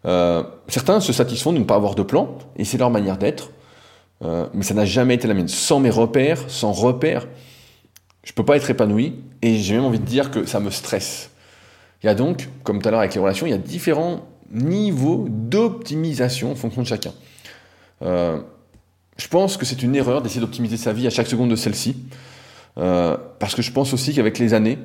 Euh, 0.05 0.43
certains 0.69 1.01
se 1.01 1.13
satisfont 1.13 1.53
de 1.53 1.59
ne 1.59 1.65
pas 1.65 1.75
avoir 1.75 1.95
de 1.95 2.03
plan, 2.03 2.37
et 2.57 2.65
c'est 2.65 2.79
leur 2.79 2.91
manière 2.91 3.17
d'être. 3.17 3.51
Euh, 4.23 4.47
mais 4.53 4.63
ça 4.63 4.75
n'a 4.75 4.85
jamais 4.85 5.15
été 5.15 5.27
la 5.27 5.35
mienne. 5.35 5.49
Sans 5.49 5.81
mes 5.81 5.91
repères, 5.91 6.39
sans 6.49 6.73
repères, 6.73 7.27
je 8.25 8.33
ne 8.33 8.35
peux 8.35 8.45
pas 8.45 8.57
être 8.57 8.69
épanoui, 8.69 9.15
et 9.41 9.57
j'ai 9.57 9.75
même 9.75 9.85
envie 9.85 10.01
de 10.01 10.05
dire 10.05 10.31
que 10.31 10.45
ça 10.45 10.61
me 10.61 10.71
stresse. 10.71 11.31
Il 12.03 12.07
y 12.07 12.09
a 12.11 12.15
donc, 12.15 12.49
comme 12.63 12.81
tout 12.81 12.89
à 12.89 12.91
l'heure 12.91 13.01
avec 13.01 13.15
les 13.15 13.21
relations, 13.21 13.47
il 13.47 13.51
y 13.51 13.55
a 13.55 13.59
différents 13.59 14.21
niveaux 14.51 15.27
d'optimisation 15.29 16.53
en 16.53 16.55
fonction 16.55 16.83
de 16.83 16.87
chacun. 16.87 17.13
Euh, 18.03 18.39
je 19.19 19.27
pense 19.29 19.57
que 19.57 19.67
c'est 19.67 19.83
une 19.83 19.95
erreur 19.97 20.23
d'essayer 20.23 20.41
d'optimiser 20.41 20.77
sa 20.77 20.93
vie 20.93 21.07
à 21.07 21.11
chaque 21.11 21.27
seconde 21.27 21.51
de 21.51 21.57
celle-ci. 21.57 21.97
Euh, 22.79 23.17
parce 23.39 23.55
que 23.55 23.63
je 23.63 23.73
pense 23.73 23.93
aussi 23.93 24.15
qu'avec 24.15 24.39
les 24.39 24.55
années, 24.55 24.79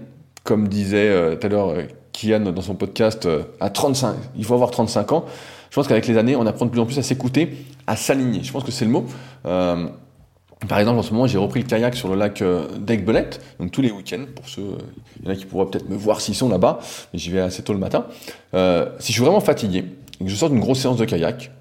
comme 0.43 0.67
disait 0.67 1.07
euh, 1.07 1.35
tout 1.35 1.45
à 1.45 1.49
l'heure 1.49 1.69
euh, 1.69 1.83
Kian 2.11 2.39
dans 2.39 2.61
son 2.61 2.75
podcast, 2.75 3.27
à 3.59 3.69
35, 3.69 4.15
il 4.35 4.43
faut 4.43 4.55
avoir 4.55 4.71
35 4.71 5.11
ans. 5.11 5.25
Je 5.69 5.75
pense 5.75 5.87
qu'avec 5.87 6.07
les 6.07 6.17
années, 6.17 6.35
on 6.35 6.45
apprend 6.45 6.65
de 6.65 6.71
plus 6.71 6.81
en 6.81 6.85
plus 6.85 6.97
à 6.97 7.03
s'écouter, 7.03 7.65
à 7.87 7.95
s'aligner. 7.95 8.43
Je 8.43 8.51
pense 8.51 8.63
que 8.63 8.71
c'est 8.71 8.85
le 8.85 8.91
mot. 8.91 9.05
par 9.43 10.79
exemple, 10.79 10.99
en 10.99 11.03
ce 11.03 11.11
moment, 11.11 11.27
j'ai 11.27 11.37
repris 11.37 11.61
le 11.61 11.67
kayak 11.67 11.95
sur 11.95 12.09
le 12.09 12.15
lac 12.15 12.43
d'Aigbelette, 12.79 13.41
donc 13.59 13.71
tous 13.71 13.81
les 13.81 13.91
week-ends, 13.91 14.25
pour 14.35 14.47
ceux, 14.47 14.77
il 15.19 15.25
y 15.25 15.29
en 15.29 15.31
a 15.31 15.35
qui 15.35 15.45
pourraient 15.45 15.65
peut-être 15.65 15.89
me 15.89 15.95
voir 15.95 16.21
s'ils 16.21 16.35
sont 16.35 16.49
là-bas, 16.49 16.79
mais 17.11 17.19
j'y 17.19 17.31
vais 17.31 17.39
assez 17.39 17.63
tôt 17.63 17.73
le 17.73 17.79
matin. 17.79 18.05
si 18.53 19.07
je 19.07 19.13
suis 19.13 19.23
vraiment 19.23 19.41
fatigué, 19.41 19.85
et 20.21 20.23
que 20.23 20.29
je 20.29 20.35
sors 20.35 20.51
d'une 20.51 20.59
grosse 20.59 20.79
séance 20.79 20.97
de 20.97 21.05
kayak, 21.05 21.51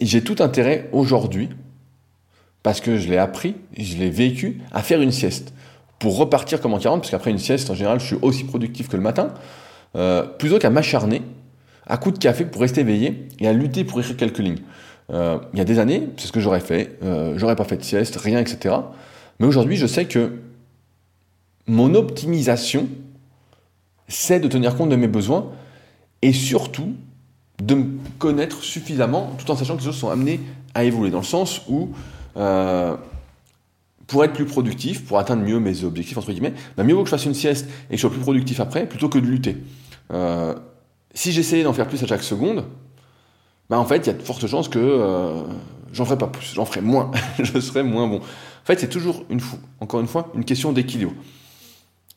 j'ai 0.00 0.22
tout 0.22 0.36
intérêt 0.38 0.88
aujourd'hui 0.92 1.48
parce 2.62 2.80
que 2.80 2.96
je 2.96 3.08
l'ai 3.08 3.18
appris, 3.18 3.56
je 3.76 3.96
l'ai 3.96 4.10
vécu, 4.10 4.60
à 4.72 4.82
faire 4.82 5.00
une 5.00 5.12
sieste. 5.12 5.52
Pour 5.98 6.16
repartir 6.16 6.60
comme 6.60 6.74
en 6.74 6.78
40, 6.78 7.00
parce 7.00 7.10
qu'après 7.10 7.30
une 7.30 7.38
sieste, 7.38 7.70
en 7.70 7.74
général, 7.74 8.00
je 8.00 8.06
suis 8.06 8.18
aussi 8.22 8.44
productif 8.44 8.88
que 8.88 8.96
le 8.96 9.02
matin, 9.02 9.28
euh, 9.96 10.22
plutôt 10.22 10.58
qu'à 10.58 10.70
m'acharner 10.70 11.22
à 11.86 11.96
coup 11.96 12.10
de 12.10 12.18
café 12.18 12.44
pour 12.44 12.60
rester 12.60 12.82
éveillé 12.82 13.28
et 13.40 13.48
à 13.48 13.52
lutter 13.52 13.84
pour 13.84 13.98
écrire 14.00 14.16
quelques 14.16 14.38
lignes. 14.38 14.60
Euh, 15.10 15.38
il 15.54 15.58
y 15.58 15.62
a 15.62 15.64
des 15.64 15.78
années, 15.78 16.08
c'est 16.18 16.26
ce 16.26 16.32
que 16.32 16.40
j'aurais 16.40 16.60
fait, 16.60 16.98
euh, 17.02 17.34
j'aurais 17.36 17.56
pas 17.56 17.64
fait 17.64 17.78
de 17.78 17.82
sieste, 17.82 18.16
rien, 18.16 18.38
etc. 18.38 18.74
Mais 19.40 19.46
aujourd'hui, 19.46 19.76
je 19.76 19.86
sais 19.86 20.04
que 20.04 20.32
mon 21.66 21.94
optimisation, 21.94 22.88
c'est 24.06 24.40
de 24.40 24.48
tenir 24.48 24.76
compte 24.76 24.90
de 24.90 24.96
mes 24.96 25.08
besoins 25.08 25.50
et 26.20 26.32
surtout 26.32 26.94
de 27.62 27.74
me 27.74 27.86
connaître 28.18 28.62
suffisamment 28.62 29.34
tout 29.38 29.50
en 29.50 29.56
sachant 29.56 29.74
que 29.74 29.80
les 29.80 29.86
choses 29.86 29.96
sont 29.96 30.10
amenées 30.10 30.40
à 30.74 30.84
évoluer, 30.84 31.10
dans 31.10 31.18
le 31.18 31.24
sens 31.24 31.62
où 31.68 31.90
euh, 32.38 32.96
pour 34.06 34.24
être 34.24 34.32
plus 34.32 34.46
productif, 34.46 35.04
pour 35.04 35.18
atteindre 35.18 35.42
mieux 35.42 35.60
mes 35.60 35.84
objectifs, 35.84 36.16
entre 36.16 36.32
guillemets, 36.32 36.54
bah 36.76 36.82
mieux 36.82 36.94
vaut 36.94 37.02
que 37.02 37.08
je 37.08 37.10
fasse 37.10 37.26
une 37.26 37.34
sieste 37.34 37.68
et 37.88 37.92
que 37.92 37.96
je 37.96 38.00
sois 38.00 38.10
plus 38.10 38.20
productif 38.20 38.58
après, 38.60 38.88
plutôt 38.88 39.08
que 39.08 39.18
de 39.18 39.26
lutter. 39.26 39.56
Euh, 40.12 40.54
si 41.14 41.32
j'essayais 41.32 41.62
d'en 41.62 41.72
faire 41.72 41.88
plus 41.88 42.02
à 42.02 42.06
chaque 42.06 42.22
seconde, 42.22 42.64
bah 43.68 43.78
en 43.78 43.84
fait, 43.84 43.98
il 43.98 44.06
y 44.06 44.10
a 44.10 44.14
de 44.14 44.22
fortes 44.22 44.46
chances 44.46 44.68
que 44.68 44.78
euh, 44.78 45.42
j'en 45.92 46.04
ferai 46.06 46.16
pas 46.16 46.26
plus, 46.26 46.54
j'en 46.54 46.64
ferai 46.64 46.80
moins, 46.80 47.10
je 47.38 47.60
serai 47.60 47.82
moins 47.82 48.06
bon. 48.06 48.18
En 48.18 48.64
fait, 48.64 48.80
c'est 48.80 48.88
toujours, 48.88 49.24
une 49.28 49.40
fois, 49.40 49.58
encore 49.80 50.00
une 50.00 50.08
fois, 50.08 50.30
une 50.34 50.44
question 50.44 50.72
d'équilibre. 50.72 51.12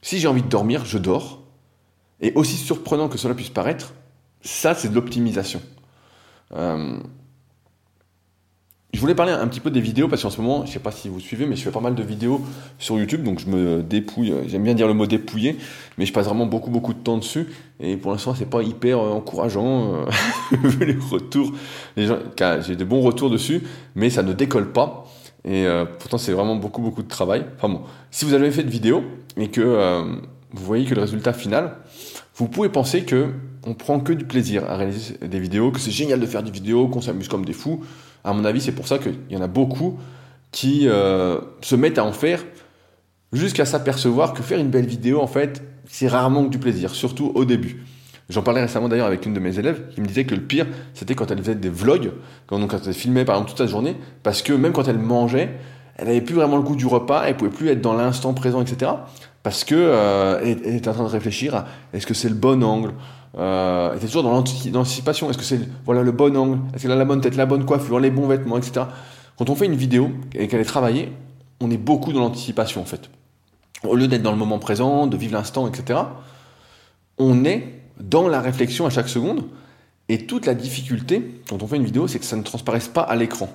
Si 0.02 0.20
j'ai 0.20 0.28
envie 0.28 0.44
de 0.44 0.50
dormir, 0.50 0.86
je 0.86 0.98
dors. 0.98 1.40
Et 2.22 2.32
aussi 2.36 2.56
surprenant 2.56 3.10
que 3.10 3.18
cela 3.18 3.34
puisse 3.34 3.50
paraître, 3.50 3.94
ça, 4.42 4.76
c'est 4.76 4.90
de 4.90 4.96
l'optimisation. 4.96 5.62
Euh, 6.54 7.00
je 8.94 9.00
voulais 9.00 9.16
parler 9.16 9.32
un 9.32 9.48
petit 9.48 9.62
peu 9.62 9.72
des 9.72 9.80
vidéos 9.80 10.10
parce 10.10 10.22
qu'en 10.22 10.30
ce 10.30 10.42
moment, 10.42 10.66
je 10.66 10.72
sais 10.72 10.80
pas 10.80 10.92
si 10.92 11.08
vous 11.08 11.22
suivez, 11.22 11.46
mais 11.46 11.56
je 11.56 11.64
fais 11.64 11.72
pas 11.72 11.80
mal 11.80 11.96
de 11.96 12.04
vidéos 12.04 12.42
sur 12.78 12.98
YouTube, 12.98 13.24
donc 13.24 13.40
je 13.40 13.48
me 13.48 13.82
dépouille. 13.82 14.34
J'aime 14.48 14.64
bien 14.64 14.74
dire 14.74 14.88
le 14.88 14.94
mot 14.94 15.06
dépouiller, 15.06 15.58
mais 15.98 16.06
je 16.06 16.12
passe 16.12 16.26
vraiment 16.26 16.46
beaucoup 16.46 16.72
beaucoup 16.72 16.94
de 16.94 17.00
temps 17.00 17.18
dessus. 17.18 17.48
Et 17.80 17.96
pour 17.96 18.12
l'instant, 18.12 18.36
c'est 18.36 18.50
pas 18.50 18.64
hyper 18.64 19.00
euh, 19.00 19.12
encourageant 19.12 19.94
euh, 19.94 20.06
vu 20.64 20.86
les 20.86 20.98
retours. 21.10 21.54
j'ai 21.96 22.76
des 22.76 22.86
bons 22.86 23.02
retours 23.02 23.30
dessus, 23.30 23.64
mais 23.96 24.10
ça 24.10 24.24
ne 24.24 24.34
décolle 24.34 24.74
pas. 24.74 25.06
Et 25.46 25.66
euh, 25.66 25.86
pourtant, 25.86 26.18
c'est 26.18 26.34
vraiment 26.34 26.58
beaucoup 26.58 26.82
beaucoup 26.82 27.02
de 27.02 27.08
travail. 27.08 27.46
Enfin 27.56 27.70
bon, 27.70 27.82
si 28.12 28.26
vous 28.26 28.34
avez 28.34 28.52
fait 28.52 28.64
de 28.64 28.70
vidéos 28.70 29.04
et 29.38 29.48
que 29.48 30.04
vous 30.54 30.66
voyez 30.66 30.86
que 30.86 30.96
le 30.96 31.02
résultat 31.02 31.32
final, 31.32 31.78
vous 32.36 32.50
pouvez 32.50 32.68
penser 32.68 33.04
que 33.04 33.30
on 33.66 33.74
prend 33.74 34.00
que 34.00 34.12
du 34.12 34.26
plaisir 34.26 34.70
à 34.70 34.76
réaliser 34.76 35.16
des 35.22 35.40
vidéos, 35.40 35.72
que 35.72 35.80
c'est 35.80 35.92
génial 35.92 36.20
de 36.20 36.26
faire 36.26 36.44
des 36.44 36.52
vidéos, 36.52 36.88
qu'on 36.88 37.02
s'amuse 37.02 37.30
comme 37.30 37.46
des 37.46 37.54
fous. 37.54 37.86
À 38.24 38.34
mon 38.34 38.46
avis, 38.46 38.62
c'est 38.62 38.72
pour 38.72 38.88
ça 38.88 38.98
qu'il 38.98 39.16
y 39.30 39.38
en 39.38 39.42
a 39.42 39.48
beaucoup 39.48 39.98
qui 40.52 40.88
euh, 40.88 41.40
se 41.62 41.76
mettent 41.76 41.98
à 41.98 42.06
en 42.06 42.12
faire 42.12 42.44
jusqu'à 43.34 43.66
s'apercevoir 43.66 44.34
que 44.34 44.44
faire 44.44 44.60
une 44.60 44.70
belle 44.70 44.86
vidéo, 44.86 45.22
en 45.22 45.28
fait, 45.28 45.64
c'est 45.88 46.08
rarement 46.08 46.44
du 46.44 46.60
plaisir, 46.60 46.92
surtout 46.92 47.32
au 47.36 47.46
début. 47.46 47.86
J'en 48.30 48.44
parlais 48.44 48.62
récemment 48.62 48.88
d'ailleurs 48.88 49.08
avec 49.08 49.26
une 49.26 49.34
de 49.34 49.40
mes 49.40 49.60
élèves 49.60 49.90
qui 49.94 50.02
me 50.02 50.06
disait 50.06 50.26
que 50.26 50.36
le 50.36 50.42
pire, 50.42 50.66
c'était 50.94 51.16
quand 51.16 51.32
elle 51.32 51.40
faisait 51.40 51.56
des 51.56 51.70
vlogs, 51.70 52.12
quand, 52.48 52.60
donc, 52.60 52.72
quand 52.72 52.80
elle 52.86 52.94
filmait 52.94 53.26
par 53.26 53.36
exemple 53.36 53.52
toute 53.52 53.58
sa 53.58 53.68
journée, 53.68 53.98
parce 54.24 54.42
que 54.42 54.54
même 54.54 54.72
quand 54.72 54.88
elle 54.88 55.00
mangeait, 55.00 55.50
elle 55.98 56.08
n'avait 56.08 56.22
plus 56.22 56.36
vraiment 56.36 56.56
le 56.56 56.64
goût 56.64 56.76
du 56.76 56.86
repas, 56.86 57.24
elle 57.26 57.36
pouvait 57.36 57.52
plus 57.52 57.70
être 57.70 57.82
dans 57.82 57.94
l'instant 57.94 58.34
présent, 58.34 58.62
etc. 58.62 58.92
Parce 59.44 59.64
que 59.64 59.76
euh, 59.76 60.40
était 60.44 60.88
en 60.88 60.94
train 60.94 61.04
de 61.04 61.10
réfléchir 61.10 61.56
à 61.56 61.66
est-ce 61.94 62.08
que 62.08 62.14
c'est 62.14 62.30
le 62.30 62.36
bon 62.36 62.64
angle, 62.64 62.94
euh, 63.38 63.96
était 63.96 64.08
toujours 64.08 64.24
dans 64.24 64.32
l'anticipation. 64.32 65.30
Est-ce 65.30 65.38
que 65.38 65.44
c'est 65.44 65.60
voilà 65.86 66.04
le 66.04 66.12
bon 66.12 66.36
angle? 66.36 66.60
Est-ce 66.74 66.84
qu'elle 66.84 66.92
a 66.92 66.96
la 66.96 67.06
bonne 67.06 67.22
tête, 67.22 67.36
la 67.36 67.46
bonne 67.46 67.66
coiffure, 67.66 68.00
les 68.00 68.12
bons 68.12 68.28
vêtements, 68.28 68.58
etc. 68.58 68.86
Quand 69.38 69.50
on 69.50 69.56
fait 69.56 69.66
une 69.66 69.76
vidéo 69.76 70.12
et 70.34 70.48
qu'elle 70.48 70.62
est 70.62 70.66
travaillée, 70.66 71.12
on 71.60 71.72
est 71.72 71.78
beaucoup 71.78 72.14
dans 72.14 72.20
l'anticipation 72.20 72.82
en 72.82 72.86
fait. 72.86 73.10
Au 73.84 73.96
lieu 73.96 74.08
d'être 74.08 74.22
dans 74.22 74.32
le 74.32 74.38
moment 74.38 74.60
présent, 74.60 75.08
de 75.08 75.18
vivre 75.18 75.34
l'instant, 75.34 75.68
etc. 75.68 76.00
On 77.18 77.46
est 77.46 77.82
dans 78.00 78.28
la 78.28 78.42
réflexion 78.42 78.86
à 78.86 78.90
chaque 78.90 79.10
seconde. 79.10 79.46
Et 80.10 80.26
toute 80.26 80.46
la 80.46 80.56
difficulté 80.56 81.42
quand 81.48 81.64
on 81.64 81.68
fait 81.68 81.78
une 81.78 81.86
vidéo, 81.86 82.08
c'est 82.08 82.20
que 82.20 82.26
ça 82.26 82.36
ne 82.36 82.44
transparaisse 82.44 82.90
pas 82.90 83.02
à 83.02 83.16
l'écran 83.16 83.50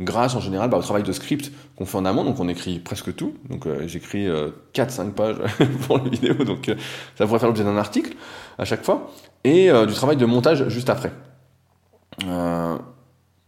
grâce 0.00 0.34
en 0.34 0.40
général 0.40 0.70
bah, 0.70 0.78
au 0.78 0.82
travail 0.82 1.02
de 1.02 1.12
script 1.12 1.52
qu'on 1.76 1.84
fait 1.84 1.98
en 1.98 2.04
amont, 2.04 2.24
donc 2.24 2.40
on 2.40 2.48
écrit 2.48 2.78
presque 2.78 3.14
tout. 3.14 3.34
Donc 3.48 3.66
euh, 3.66 3.86
j'écris 3.86 4.26
4-5 4.26 4.28
euh, 4.28 5.10
pages 5.10 5.36
pour 5.86 5.98
la 5.98 6.04
vidéo, 6.04 6.34
donc 6.44 6.68
euh, 6.68 6.74
ça 7.16 7.26
pourrait 7.26 7.38
faire 7.38 7.48
l'objet 7.48 7.64
d'un 7.64 7.76
article 7.76 8.16
à 8.58 8.64
chaque 8.64 8.84
fois, 8.84 9.10
et 9.44 9.70
du 9.86 9.94
travail 9.94 10.16
de 10.16 10.26
montage 10.26 10.68
juste 10.68 10.90
après. 10.90 11.12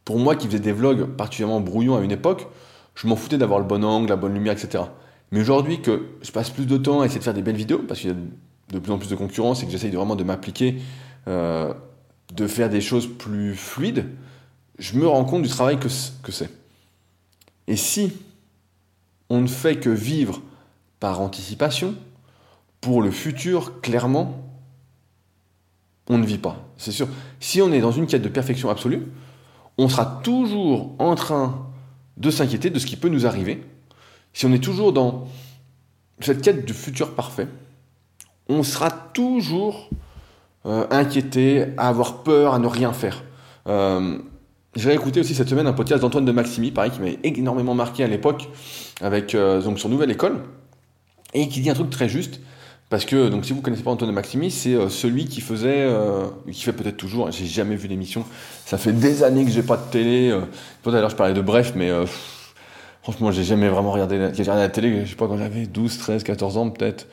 pour 0.04 0.18
moi 0.18 0.36
qui 0.36 0.46
faisais 0.46 0.58
des 0.58 0.72
vlogs 0.72 1.06
particulièrement 1.16 1.60
brouillons 1.60 1.96
à 1.96 2.00
une 2.00 2.12
époque, 2.12 2.46
je 2.94 3.06
m'en 3.06 3.16
foutais 3.16 3.36
d'avoir 3.36 3.58
le 3.58 3.66
bon 3.66 3.84
angle, 3.84 4.08
la 4.08 4.16
bonne 4.16 4.32
lumière, 4.32 4.54
etc. 4.54 4.84
Mais 5.30 5.40
aujourd'hui 5.40 5.82
que 5.82 6.06
je 6.22 6.30
passe 6.32 6.48
plus 6.48 6.66
de 6.66 6.76
temps 6.78 7.00
à 7.00 7.06
essayer 7.06 7.18
de 7.18 7.24
faire 7.24 7.34
des 7.34 7.42
belles 7.42 7.56
vidéos, 7.56 7.82
parce 7.86 8.00
qu'il 8.00 8.10
y 8.10 8.12
a 8.12 8.16
de 8.72 8.78
plus 8.78 8.92
en 8.92 8.98
plus 8.98 9.10
de 9.10 9.16
concurrence 9.16 9.62
et 9.62 9.66
que 9.66 9.72
j'essaye 9.72 9.90
vraiment 9.90 10.16
de 10.16 10.24
m'appliquer, 10.24 10.76
de 11.26 12.46
faire 12.46 12.70
des 12.70 12.80
choses 12.80 13.06
plus 13.06 13.54
fluides, 13.54 14.06
je 14.82 14.98
me 14.98 15.06
rends 15.06 15.24
compte 15.24 15.42
du 15.42 15.48
travail 15.48 15.78
que, 15.78 15.88
c'est. 15.88 16.50
Et 17.68 17.76
si 17.76 18.12
on 19.30 19.40
ne 19.40 19.46
fait 19.46 19.76
que 19.76 19.88
vivre 19.88 20.42
par 20.98 21.20
anticipation, 21.20 21.94
pour 22.80 23.00
le 23.00 23.12
futur, 23.12 23.80
clairement, 23.80 24.42
on 26.08 26.18
ne 26.18 26.26
vit 26.26 26.38
pas. 26.38 26.56
C'est 26.78 26.90
sûr. 26.90 27.06
Si 27.38 27.62
on 27.62 27.72
est 27.72 27.80
dans 27.80 27.92
une 27.92 28.08
quête 28.08 28.22
de 28.22 28.28
perfection 28.28 28.70
absolue, 28.70 29.06
on 29.78 29.88
sera 29.88 30.20
toujours 30.24 30.90
en 30.98 31.14
train 31.14 31.64
de 32.16 32.30
s'inquiéter 32.30 32.68
de 32.68 32.80
ce 32.80 32.86
qui 32.86 32.96
peut 32.96 33.08
nous 33.08 33.24
arriver. 33.24 33.64
Si 34.32 34.46
on 34.46 34.52
est 34.52 34.62
toujours 34.62 34.92
dans 34.92 35.28
cette 36.18 36.42
quête 36.42 36.66
de 36.66 36.72
futur 36.72 37.14
parfait, 37.14 37.46
on 38.48 38.64
sera 38.64 38.90
toujours 38.90 39.90
euh, 40.66 40.88
inquiété, 40.90 41.66
à 41.76 41.88
avoir 41.88 42.24
peur, 42.24 42.54
à 42.54 42.58
ne 42.58 42.66
rien 42.66 42.92
faire. 42.92 43.22
Euh, 43.68 44.18
j'ai 44.74 44.92
écouté 44.92 45.20
aussi 45.20 45.34
cette 45.34 45.48
semaine 45.48 45.66
un 45.66 45.72
podcast 45.72 46.00
d'Antoine 46.02 46.24
de 46.24 46.32
Maximi, 46.32 46.70
pareil, 46.70 46.90
qui 46.90 47.00
m'avait 47.00 47.18
énormément 47.22 47.74
marqué 47.74 48.04
à 48.04 48.06
l'époque, 48.06 48.48
avec 49.00 49.34
euh, 49.34 49.60
donc 49.60 49.78
son 49.78 49.88
nouvelle 49.88 50.10
école, 50.10 50.38
et 51.34 51.48
qui 51.48 51.60
dit 51.60 51.70
un 51.70 51.74
truc 51.74 51.90
très 51.90 52.08
juste, 52.08 52.40
parce 52.92 53.04
que 53.04 53.28
donc 53.28 53.44
si 53.44 53.52
vous 53.52 53.62
connaissez 53.62 53.82
pas 53.82 53.90
Antoine 53.90 54.10
de 54.10 54.14
Maximi, 54.14 54.50
c'est 54.50 54.74
euh, 54.74 54.88
celui 54.88 55.24
qui 55.24 55.40
faisait, 55.40 55.82
euh, 55.82 56.26
qui 56.50 56.62
fait 56.62 56.72
peut-être 56.72 56.96
toujours, 56.96 57.30
j'ai 57.30 57.46
jamais 57.46 57.74
vu 57.74 57.88
l'émission, 57.88 58.24
ça 58.66 58.76
fait 58.76 58.92
des 58.92 59.22
années 59.22 59.44
que 59.44 59.50
j'ai 59.50 59.62
pas 59.62 59.78
de 59.78 59.90
télé. 59.90 60.30
Euh, 60.30 60.42
tout 60.82 60.90
à 60.90 61.00
l'heure 61.00 61.10
je 61.10 61.16
parlais 61.16 61.34
de 61.34 61.40
Bref, 61.40 61.72
mais 61.74 61.90
franchement 63.02 63.30
j'ai 63.30 63.44
jamais 63.44 63.68
vraiment 63.68 63.92
regardé 63.92 64.18
la, 64.18 64.28
regardé 64.28 64.60
la 64.60 64.68
télé, 64.68 65.04
je 65.04 65.10
sais 65.10 65.16
pas 65.16 65.26
quand 65.26 65.38
j'avais 65.38 65.66
12, 65.66 65.98
13, 65.98 66.22
14 66.22 66.56
ans 66.58 66.70
peut-être. 66.70 67.06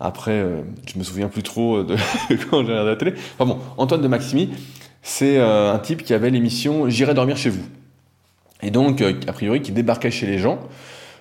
Après, 0.00 0.32
euh, 0.32 0.62
je 0.92 0.98
me 0.98 1.04
souviens 1.04 1.28
plus 1.28 1.42
trop 1.42 1.82
de 1.82 1.94
quand 2.50 2.64
j'ai 2.64 2.72
regardé 2.72 2.90
la 2.90 2.96
télé. 2.96 3.14
Enfin 3.38 3.46
bon, 3.46 3.58
Antoine 3.76 4.02
de 4.02 4.08
Maximi, 4.08 4.50
c'est 5.04 5.36
euh, 5.36 5.72
un 5.72 5.78
type 5.78 6.02
qui 6.02 6.12
avait 6.14 6.30
l'émission 6.30 6.88
J'irai 6.88 7.14
dormir 7.14 7.36
chez 7.36 7.50
vous. 7.50 7.62
Et 8.62 8.72
donc, 8.72 9.00
euh, 9.02 9.12
a 9.28 9.32
priori, 9.32 9.62
qui 9.62 9.70
débarquait 9.70 10.10
chez 10.10 10.26
les 10.26 10.38
gens, 10.38 10.58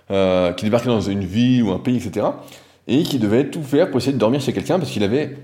qui 0.10 0.66
débarquait 0.66 0.90
dans 0.90 1.02
une 1.02 1.24
ville 1.24 1.64
ou 1.64 1.72
un 1.72 1.80
pays, 1.80 1.98
etc. 1.98 2.28
Et 2.88 3.04
qui 3.04 3.20
devait 3.20 3.50
tout 3.50 3.64
faire 3.64 3.90
pour 3.90 3.98
essayer 3.98 4.14
de 4.14 4.18
dormir 4.18 4.42
chez 4.42 4.54
quelqu'un 4.54 4.78
parce 4.78 4.92
qu'il 4.92 5.04
avait 5.04 5.38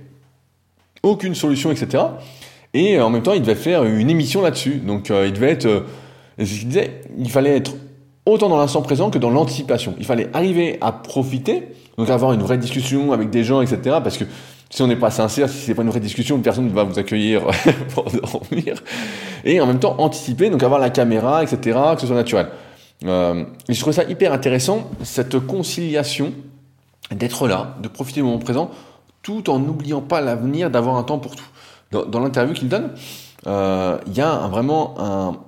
aucune 1.04 1.36
solution, 1.36 1.71
etc. 1.71 2.04
Et 2.73 2.99
en 2.99 3.10
même 3.10 3.23
temps, 3.23 3.34
il 3.34 3.41
devait 3.41 3.56
faire 3.56 3.84
une 3.84 4.10
émission 4.10 4.41
là-dessus. 4.41 4.75
Donc, 4.75 5.10
il 5.10 5.34
devait 5.34 5.52
être. 5.52 5.86
je 6.38 6.65
disais, 6.65 7.02
il 7.17 7.30
fallait 7.30 7.58
être 7.58 7.73
autant 8.28 8.47
dans 8.47 8.58
l'instant 8.58 8.82
présent 8.84 9.10
que 9.10 9.17
dans 9.17 9.32
l'anticipation. 9.32 9.95
Il 9.97 10.06
fallait 10.06 10.30
arriver 10.34 10.78
à 10.82 10.91
profiter 10.91 11.69
donc 11.99 12.10
avoir 12.10 12.32
une 12.32 12.41
vraie 12.41 12.58
discussion 12.58 13.12
avec 13.12 13.30
des 13.30 13.43
gens, 13.43 13.62
etc. 13.62 13.97
Parce 14.02 14.17
que 14.17 14.23
si 14.70 14.82
on 14.84 14.88
n'est 14.88 14.96
pas 14.96 15.10
sincère, 15.10 15.50
si 15.50 15.58
c'est 15.58 15.74
pas 15.74 15.82
une 15.82 15.90
vraie 15.90 16.00
discussion, 16.00 16.40
personne 16.40 16.66
ne 16.66 16.74
va 16.74 16.84
vous 16.84 17.00
accueillir 17.00 17.48
pour 17.94 18.06
dormir. 18.12 18.84
Et 19.44 19.60
en 19.60 19.66
même 19.66 19.80
temps, 19.80 19.96
anticiper, 19.98 20.50
donc 20.50 20.62
avoir 20.62 20.80
la 20.80 20.92
caméra, 20.92 21.44
etc., 21.44 21.78
que 21.96 22.02
ce 22.02 22.08
soit 22.08 22.16
naturel. 22.16 22.50
Euh, 23.06 23.46
je 23.68 23.80
trouve 23.80 23.94
ça 23.94 24.04
hyper 24.04 24.34
intéressant, 24.34 24.90
cette 25.04 25.40
conciliation 25.40 26.34
d'être 27.12 27.48
là, 27.48 27.76
de 27.82 27.88
profiter 27.88 28.20
du 28.20 28.26
moment 28.26 28.40
présent, 28.40 28.70
tout 29.24 29.50
en 29.50 29.60
n'oubliant 29.60 30.02
pas 30.02 30.22
l'avenir, 30.22 30.70
d'avoir 30.70 30.98
un 30.98 31.04
temps 31.04 31.20
pour 31.20 31.36
tout. 31.36 31.46
Dans, 31.92 32.20
l'interview 32.20 32.54
qu'il 32.54 32.70
donne, 32.70 32.92
euh, 33.48 33.98
il 34.06 34.14
y 34.14 34.22
a 34.22 34.48
vraiment 34.48 34.94
un, 35.00 35.40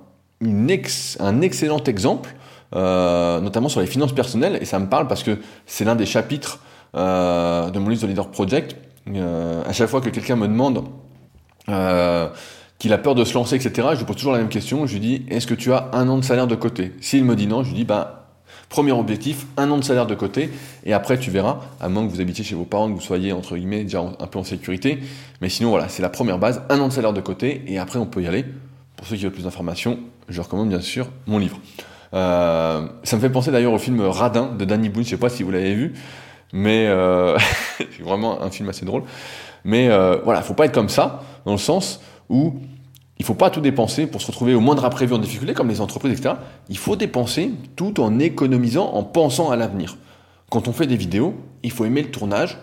excellent 0.68 1.84
exemple 1.84 2.34
euh, 2.74 3.40
notamment 3.40 3.68
sur 3.68 3.80
les 3.80 3.86
finances 3.86 4.12
personnelles, 4.12 4.58
et 4.60 4.64
ça 4.64 4.80
me 4.80 4.88
parle 4.88 5.06
parce 5.06 5.22
que 5.22 5.38
c'est 5.66 5.84
l'un 5.84 5.94
des 5.94 6.06
chapitres 6.06 6.58
de 6.94 7.78
mon 7.78 7.88
livre 7.88 8.02
de 8.02 8.06
Leader 8.08 8.28
Project. 8.28 8.76
Euh, 9.08 9.62
à 9.66 9.72
chaque 9.72 9.88
fois 9.88 10.00
que 10.00 10.10
quelqu'un 10.10 10.36
me 10.36 10.46
demande 10.46 10.84
qu'il 12.78 12.92
a 12.92 12.98
peur 12.98 13.14
de 13.14 13.24
se 13.24 13.34
lancer, 13.34 13.56
etc., 13.56 13.88
je 13.92 13.98
lui 13.98 14.04
pose 14.04 14.16
toujours 14.16 14.32
la 14.32 14.38
même 14.38 14.48
question. 14.48 14.86
Je 14.86 14.94
lui 14.94 15.00
dis 15.00 15.26
Est-ce 15.28 15.46
que 15.46 15.54
tu 15.54 15.72
as 15.72 15.90
un 15.92 16.08
an 16.08 16.18
de 16.18 16.24
salaire 16.24 16.46
de 16.46 16.54
côté? 16.54 16.92
S'il 17.00 17.24
me 17.24 17.36
dit 17.36 17.46
non, 17.46 17.62
je 17.62 17.68
lui 17.68 17.76
dis 17.76 17.84
Bah, 17.84 18.22
premier 18.72 18.92
objectif, 18.92 19.46
un 19.58 19.70
an 19.70 19.76
de 19.76 19.84
salaire 19.84 20.06
de 20.06 20.14
côté, 20.14 20.50
et 20.84 20.94
après 20.94 21.18
tu 21.18 21.30
verras, 21.30 21.60
à 21.80 21.88
moins 21.88 22.06
que 22.06 22.10
vous 22.10 22.20
habitiez 22.20 22.42
chez 22.42 22.54
vos 22.54 22.64
parents, 22.64 22.88
que 22.88 22.94
vous 22.94 23.00
soyez 23.00 23.32
entre 23.32 23.56
guillemets 23.56 23.84
déjà 23.84 24.00
un 24.00 24.26
peu 24.26 24.38
en 24.38 24.44
sécurité. 24.44 24.98
Mais 25.42 25.50
sinon, 25.50 25.70
voilà, 25.70 25.88
c'est 25.88 26.02
la 26.02 26.08
première 26.08 26.38
base, 26.38 26.62
un 26.70 26.80
an 26.80 26.88
de 26.88 26.92
salaire 26.92 27.12
de 27.12 27.20
côté, 27.20 27.62
et 27.66 27.78
après 27.78 27.98
on 27.98 28.06
peut 28.06 28.22
y 28.22 28.26
aller. 28.26 28.44
Pour 28.96 29.06
ceux 29.06 29.16
qui 29.16 29.24
veulent 29.24 29.32
plus 29.32 29.44
d'informations, 29.44 29.98
je 30.28 30.40
recommande 30.40 30.70
bien 30.70 30.80
sûr 30.80 31.08
mon 31.26 31.38
livre. 31.38 31.60
Euh, 32.14 32.86
ça 33.04 33.16
me 33.16 33.20
fait 33.20 33.30
penser 33.30 33.50
d'ailleurs 33.50 33.72
au 33.72 33.78
film 33.78 34.00
Radin 34.00 34.52
de 34.58 34.64
Danny 34.64 34.88
Boone, 34.88 35.04
je 35.04 35.10
sais 35.10 35.16
pas 35.16 35.28
si 35.28 35.42
vous 35.42 35.50
l'avez 35.50 35.74
vu, 35.74 35.92
mais 36.52 36.86
euh, 36.86 37.38
c'est 37.78 38.02
vraiment 38.02 38.42
un 38.42 38.50
film 38.50 38.68
assez 38.68 38.84
drôle. 38.84 39.02
Mais 39.64 39.88
euh, 39.88 40.18
voilà, 40.24 40.42
faut 40.42 40.54
pas 40.54 40.66
être 40.66 40.74
comme 40.74 40.88
ça, 40.88 41.22
dans 41.44 41.52
le 41.52 41.58
sens 41.58 42.00
où 42.28 42.54
il 43.18 43.24
faut 43.24 43.34
pas 43.34 43.50
tout 43.50 43.60
dépenser 43.60 44.06
pour 44.06 44.20
se 44.20 44.26
retrouver 44.26 44.54
au 44.54 44.60
moindre 44.60 44.84
imprévu 44.84 45.14
en 45.14 45.18
difficulté, 45.18 45.54
comme 45.54 45.68
les 45.68 45.80
entreprises, 45.80 46.12
etc. 46.12 46.34
Il 46.68 46.78
faut 46.78 46.96
dépenser 46.96 47.52
tout 47.76 48.00
en 48.00 48.18
économisant, 48.18 48.90
en 48.92 49.04
pensant 49.04 49.50
à 49.50 49.56
l'avenir. 49.56 49.96
Quand 50.50 50.68
on 50.68 50.72
fait 50.72 50.86
des 50.86 50.96
vidéos, 50.96 51.34
il 51.62 51.70
faut 51.70 51.84
aimer 51.84 52.02
le 52.02 52.10
tournage, 52.10 52.58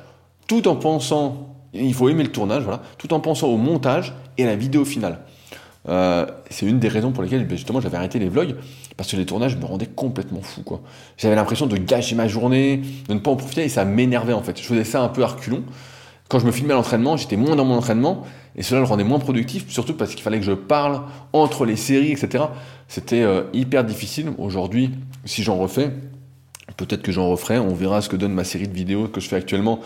tout 0.48 0.68
en 0.68 0.76
pensant, 0.76 1.56
il 1.74 1.94
faut 1.94 2.10
aimer 2.10 2.24
le 2.24 2.32
tournage, 2.32 2.64
voilà, 2.64 2.82
tout 2.98 3.14
en 3.14 3.20
pensant 3.20 3.48
au 3.48 3.58
montage 3.58 4.14
et 4.38 4.44
à 4.44 4.48
la 4.48 4.56
vidéo 4.56 4.84
finale. 4.86 5.22
Euh, 5.90 6.26
c'est 6.50 6.66
une 6.66 6.80
des 6.80 6.88
raisons 6.88 7.12
pour 7.12 7.24
lesquelles 7.24 7.48
ben, 7.48 7.58
justement 7.58 7.82
j'avais 7.82 7.98
arrêté 7.98 8.20
les 8.20 8.30
vlogs 8.30 8.56
parce 8.96 9.12
que 9.12 9.18
les 9.18 9.26
tournages 9.26 9.58
me 9.58 9.66
rendaient 9.66 9.88
complètement 9.88 10.42
fou 10.42 10.62
quoi. 10.62 10.82
J'avais 11.18 11.36
l'impression 11.36 11.66
de 11.66 11.78
gâcher 11.78 12.16
ma 12.16 12.28
journée, 12.28 12.82
de 13.08 13.14
ne 13.14 13.20
pas 13.20 13.32
en 13.32 13.36
profiter 13.36 13.64
et 13.64 13.70
ça 13.70 13.86
m'énervait 13.86 14.34
en 14.34 14.44
fait. 14.44 14.60
Je 14.62 14.64
faisais 14.64 14.84
ça 14.84 15.02
un 15.02 15.10
peu 15.10 15.24
à 15.24 15.28
reculons. 15.28 15.64
Quand 16.28 16.38
je 16.38 16.46
me 16.46 16.52
filmais 16.52 16.76
l'entraînement, 16.76 17.18
j'étais 17.18 17.38
moins 17.38 17.56
dans 17.56 17.66
mon 17.66 17.76
entraînement 17.76 18.24
et 18.56 18.62
cela 18.62 18.82
le 18.82 18.86
rendait 18.86 19.04
moins 19.04 19.20
productif, 19.20 19.66
surtout 19.70 19.96
parce 19.96 20.12
qu'il 20.12 20.22
fallait 20.22 20.40
que 20.40 20.46
je 20.46 20.52
parle 20.52 21.02
entre 21.34 21.66
les 21.66 21.76
séries, 21.76 22.12
etc. 22.12 22.44
C'était 22.88 23.22
euh, 23.22 23.44
hyper 23.54 23.84
difficile. 23.84 24.32
Aujourd'hui, 24.38 24.92
si 25.26 25.42
j'en 25.42 25.58
refais, 25.58 25.92
peut-être 26.78 27.02
que 27.02 27.12
j'en 27.12 27.30
referai. 27.30 27.58
On 27.58 27.74
verra 27.74 28.02
ce 28.02 28.10
que 28.10 28.16
donne 28.16 28.34
ma 28.34 28.44
série 28.44 28.68
de 28.68 28.74
vidéos 28.74 29.08
que 29.08 29.22
je 29.22 29.28
fais 29.28 29.38
actuellement 29.38 29.80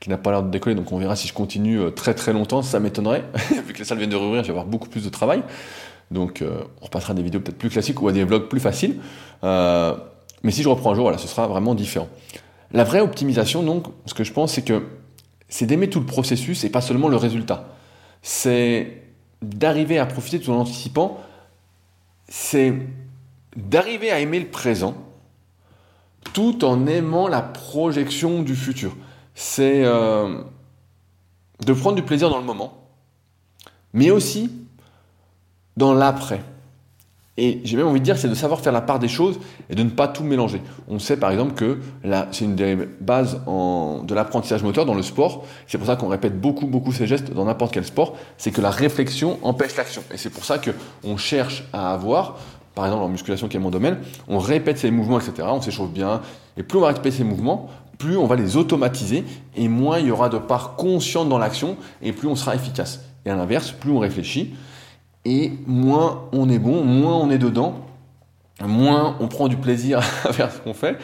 qui 0.00 0.10
n'a 0.10 0.18
pas 0.18 0.30
l'air 0.30 0.42
de 0.42 0.50
décoller. 0.50 0.74
Donc 0.74 0.92
on 0.92 0.98
verra 0.98 1.16
si 1.16 1.28
je 1.28 1.32
continue 1.32 1.80
euh, 1.80 1.90
très 1.90 2.14
très 2.14 2.32
longtemps. 2.32 2.62
Ça 2.62 2.80
m'étonnerait. 2.80 3.24
Vu 3.66 3.72
que 3.72 3.78
les 3.78 3.84
salles 3.84 3.98
viennent 3.98 4.10
de 4.10 4.16
rouvrir, 4.16 4.42
je 4.42 4.48
vais 4.48 4.52
avoir 4.52 4.66
beaucoup 4.66 4.88
plus 4.88 5.04
de 5.04 5.10
travail. 5.10 5.42
Donc 6.10 6.42
euh, 6.42 6.62
on 6.80 6.86
repassera 6.86 7.12
à 7.12 7.14
des 7.14 7.22
vidéos 7.22 7.40
peut-être 7.40 7.58
plus 7.58 7.70
classiques 7.70 8.00
ou 8.00 8.08
à 8.08 8.12
des 8.12 8.24
vlogs 8.24 8.48
plus 8.48 8.60
faciles. 8.60 8.96
Euh, 9.44 9.94
mais 10.42 10.50
si 10.50 10.62
je 10.62 10.68
reprends 10.68 10.92
un 10.92 10.94
jour, 10.94 11.04
voilà, 11.04 11.18
ce 11.18 11.28
sera 11.28 11.46
vraiment 11.46 11.74
différent. 11.74 12.08
La 12.72 12.84
vraie 12.84 13.00
optimisation, 13.00 13.62
donc, 13.62 13.86
ce 14.06 14.14
que 14.14 14.24
je 14.24 14.32
pense, 14.32 14.52
c'est 14.52 14.62
que 14.62 14.84
c'est 15.48 15.66
d'aimer 15.66 15.88
tout 15.88 16.00
le 16.00 16.06
processus 16.06 16.64
et 16.64 16.70
pas 16.70 16.82
seulement 16.82 17.08
le 17.08 17.16
résultat. 17.16 17.68
C'est 18.22 19.02
d'arriver 19.40 19.98
à 19.98 20.06
profiter 20.06 20.38
tout 20.38 20.50
en 20.52 20.58
anticipant. 20.60 21.18
C'est 22.28 22.74
d'arriver 23.56 24.10
à 24.10 24.20
aimer 24.20 24.38
le 24.38 24.48
présent 24.48 24.94
tout 26.34 26.64
en 26.64 26.86
aimant 26.86 27.26
la 27.26 27.40
projection 27.40 28.42
du 28.42 28.54
futur 28.54 28.94
c'est 29.40 29.84
euh, 29.84 30.40
de 31.64 31.72
prendre 31.72 31.94
du 31.94 32.02
plaisir 32.02 32.28
dans 32.28 32.38
le 32.38 32.44
moment, 32.44 32.72
mais 33.92 34.10
aussi 34.10 34.50
dans 35.76 35.94
l'après. 35.94 36.40
Et 37.36 37.60
j'ai 37.62 37.76
même 37.76 37.86
envie 37.86 38.00
de 38.00 38.04
dire, 38.04 38.18
c'est 38.18 38.28
de 38.28 38.34
savoir 38.34 38.58
faire 38.58 38.72
la 38.72 38.80
part 38.80 38.98
des 38.98 39.06
choses 39.06 39.38
et 39.70 39.76
de 39.76 39.82
ne 39.84 39.90
pas 39.90 40.08
tout 40.08 40.24
mélanger. 40.24 40.60
On 40.88 40.98
sait 40.98 41.16
par 41.16 41.30
exemple 41.30 41.54
que 41.54 41.78
c'est 42.32 42.46
une 42.46 42.56
des 42.56 42.74
bases 43.00 43.40
de 43.46 44.12
l'apprentissage 44.12 44.64
moteur 44.64 44.84
dans 44.84 44.94
le 44.94 45.02
sport. 45.02 45.44
C'est 45.68 45.78
pour 45.78 45.86
ça 45.86 45.94
qu'on 45.94 46.08
répète 46.08 46.40
beaucoup, 46.40 46.66
beaucoup 46.66 46.90
ces 46.90 47.06
gestes 47.06 47.32
dans 47.32 47.44
n'importe 47.44 47.72
quel 47.72 47.84
sport. 47.84 48.16
C'est 48.38 48.50
que 48.50 48.60
la 48.60 48.70
réflexion 48.70 49.38
empêche 49.42 49.76
l'action. 49.76 50.02
Et 50.12 50.16
c'est 50.16 50.30
pour 50.30 50.44
ça 50.44 50.58
qu'on 50.58 51.16
cherche 51.16 51.62
à 51.72 51.92
avoir, 51.92 52.38
par 52.74 52.86
exemple 52.86 53.04
en 53.04 53.08
musculation 53.08 53.46
qui 53.46 53.56
est 53.56 53.60
mon 53.60 53.70
domaine, 53.70 53.98
on 54.26 54.40
répète 54.40 54.78
ses 54.78 54.90
mouvements, 54.90 55.20
etc. 55.20 55.46
On 55.48 55.60
s'échauffe 55.60 55.92
bien. 55.92 56.22
Et 56.56 56.64
plus 56.64 56.78
on 56.78 56.80
va 56.80 56.88
répéter 56.88 57.12
ces 57.12 57.22
mouvements, 57.22 57.70
plus 57.98 58.16
on 58.16 58.26
va 58.26 58.36
les 58.36 58.56
automatiser 58.56 59.24
et 59.56 59.68
moins 59.68 59.98
il 59.98 60.06
y 60.06 60.10
aura 60.10 60.28
de 60.28 60.38
part 60.38 60.76
consciente 60.76 61.28
dans 61.28 61.38
l'action 61.38 61.76
et 62.00 62.12
plus 62.12 62.28
on 62.28 62.36
sera 62.36 62.54
efficace. 62.54 63.00
Et 63.26 63.30
à 63.30 63.36
l'inverse, 63.36 63.72
plus 63.72 63.90
on 63.90 63.98
réfléchit 63.98 64.54
et 65.24 65.52
moins 65.66 66.22
on 66.32 66.48
est 66.48 66.58
bon, 66.58 66.84
moins 66.84 67.16
on 67.16 67.30
est 67.30 67.38
dedans, 67.38 67.74
moins 68.64 69.16
on 69.20 69.28
prend 69.28 69.48
du 69.48 69.56
plaisir 69.56 69.98
à 70.24 70.32
faire 70.32 70.50
ce 70.52 70.58
qu'on 70.58 70.74
fait 70.74 70.96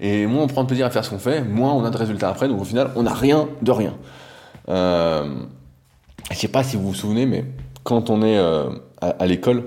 et 0.00 0.26
moins 0.26 0.44
on 0.44 0.46
prend 0.46 0.62
de 0.62 0.68
plaisir 0.68 0.86
à 0.86 0.90
faire 0.90 1.04
ce 1.04 1.10
qu'on 1.10 1.18
fait, 1.18 1.42
moins 1.42 1.72
on 1.72 1.84
a 1.84 1.90
de 1.90 1.96
résultats 1.96 2.30
après. 2.30 2.48
Donc 2.48 2.60
au 2.60 2.64
final, 2.64 2.90
on 2.96 3.02
n'a 3.02 3.14
rien 3.14 3.48
de 3.62 3.70
rien. 3.70 3.94
Euh, 4.68 5.24
je 6.30 6.34
ne 6.34 6.38
sais 6.38 6.48
pas 6.48 6.62
si 6.62 6.76
vous 6.76 6.88
vous 6.88 6.94
souvenez, 6.94 7.26
mais 7.26 7.44
quand 7.84 8.10
on 8.10 8.22
est 8.22 8.38
euh, 8.38 8.70
à, 9.00 9.26
l'école, 9.26 9.64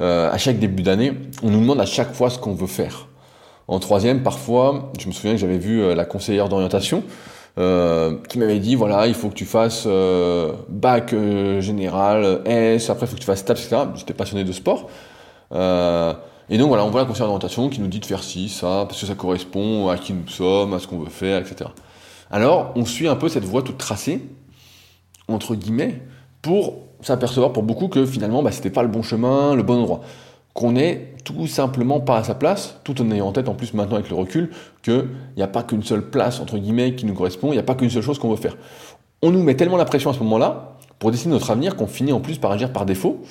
euh, 0.00 0.30
à 0.30 0.38
chaque 0.38 0.58
début 0.58 0.82
d'année, 0.82 1.12
on 1.42 1.50
nous 1.50 1.60
demande 1.60 1.80
à 1.80 1.86
chaque 1.86 2.12
fois 2.12 2.30
ce 2.30 2.38
qu'on 2.38 2.54
veut 2.54 2.66
faire. 2.66 3.08
En 3.68 3.80
troisième, 3.80 4.22
parfois, 4.22 4.92
je 4.98 5.08
me 5.08 5.12
souviens 5.12 5.32
que 5.32 5.38
j'avais 5.38 5.58
vu 5.58 5.82
euh, 5.82 5.94
la 5.94 6.04
conseillère 6.04 6.48
d'orientation 6.48 7.02
euh, 7.58 8.16
qui 8.28 8.38
m'avait 8.38 8.60
dit 8.60 8.76
voilà, 8.76 9.08
il 9.08 9.14
faut 9.14 9.28
que 9.28 9.34
tu 9.34 9.44
fasses 9.44 9.84
euh, 9.86 10.52
bac 10.68 11.14
général, 11.60 12.42
S, 12.44 12.90
après 12.90 13.06
il 13.06 13.08
faut 13.08 13.14
que 13.16 13.20
tu 13.20 13.26
fasses 13.26 13.44
TAPS, 13.44 13.66
etc. 13.66 13.82
J'étais 13.96 14.14
passionné 14.14 14.44
de 14.44 14.52
sport. 14.52 14.88
et 15.52 16.58
donc 16.58 16.68
voilà, 16.68 16.84
on 16.84 16.90
voit 16.90 17.00
la 17.00 17.06
conseillère 17.06 17.26
d'orientation 17.26 17.68
qui 17.68 17.80
nous 17.80 17.88
dit 17.88 17.98
de 17.98 18.06
faire 18.06 18.22
ci, 18.22 18.48
ça, 18.48 18.84
parce 18.86 19.00
que 19.00 19.06
ça 19.06 19.14
correspond 19.14 19.88
à 19.88 19.96
qui 19.96 20.12
nous 20.12 20.28
sommes, 20.28 20.74
à 20.74 20.78
ce 20.78 20.86
qu'on 20.86 20.98
veut 20.98 21.10
faire, 21.10 21.40
etc. 21.40 21.70
Alors, 22.30 22.72
on 22.76 22.84
suit 22.84 23.08
un 23.08 23.16
peu 23.16 23.28
cette 23.28 23.44
voie 23.44 23.62
toute 23.62 23.78
tracée, 23.78 24.20
entre 25.28 25.54
guillemets, 25.56 26.02
pour 26.42 26.74
s'apercevoir 27.00 27.52
pour 27.52 27.62
beaucoup 27.62 27.88
que 27.88 28.06
finalement, 28.06 28.42
bah, 28.42 28.52
c'était 28.52 28.70
pas 28.70 28.82
le 28.82 28.88
bon 28.88 29.02
chemin, 29.02 29.54
le 29.54 29.62
bon 29.62 29.80
endroit 29.80 30.02
qu'on 30.56 30.72
n'est 30.72 31.12
tout 31.22 31.46
simplement 31.46 32.00
pas 32.00 32.16
à 32.16 32.24
sa 32.24 32.34
place, 32.34 32.80
tout 32.82 33.00
en 33.02 33.10
ayant 33.10 33.28
en 33.28 33.32
tête 33.32 33.50
en 33.50 33.54
plus 33.54 33.74
maintenant 33.74 33.96
avec 33.96 34.08
le 34.08 34.16
recul 34.16 34.50
qu'il 34.82 35.06
n'y 35.36 35.42
a 35.42 35.46
pas 35.46 35.62
qu'une 35.62 35.82
seule 35.82 36.08
place 36.08 36.40
entre 36.40 36.56
guillemets 36.56 36.94
qui 36.94 37.04
nous 37.04 37.12
correspond, 37.12 37.48
il 37.48 37.56
n'y 37.56 37.60
a 37.60 37.62
pas 37.62 37.74
qu'une 37.74 37.90
seule 37.90 38.02
chose 38.02 38.18
qu'on 38.18 38.30
veut 38.30 38.36
faire. 38.36 38.56
On 39.20 39.30
nous 39.30 39.42
met 39.42 39.54
tellement 39.54 39.76
la 39.76 39.84
pression 39.84 40.08
à 40.08 40.14
ce 40.14 40.20
moment-là 40.20 40.78
pour 40.98 41.10
décider 41.10 41.30
notre 41.30 41.50
avenir 41.50 41.76
qu'on 41.76 41.86
finit 41.86 42.12
en 42.12 42.20
plus 42.20 42.38
par 42.38 42.52
agir 42.52 42.72
par 42.72 42.86
défaut, 42.86 43.22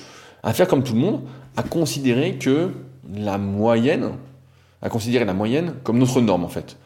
à 0.44 0.52
faire 0.52 0.68
comme 0.68 0.84
tout 0.84 0.94
le 0.94 1.00
monde, 1.00 1.22
à 1.56 1.64
considérer 1.64 2.36
que 2.36 2.70
la 3.12 3.38
moyenne, 3.38 4.12
à 4.80 4.88
considérer 4.88 5.24
la 5.24 5.34
moyenne 5.34 5.74
comme 5.82 5.98
notre 5.98 6.20
norme 6.20 6.44
en 6.44 6.48
fait. 6.48 6.76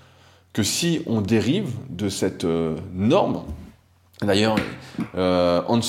Que 0.55 0.63
si 0.63 1.03
on 1.07 1.21
dérive 1.21 1.69
de 1.91 2.09
cette 2.09 2.45
euh, 2.45 2.77
norme, 2.95 3.43
D'ailleurs, 4.23 4.57
euh, 5.17 5.63
Hans 5.67 5.81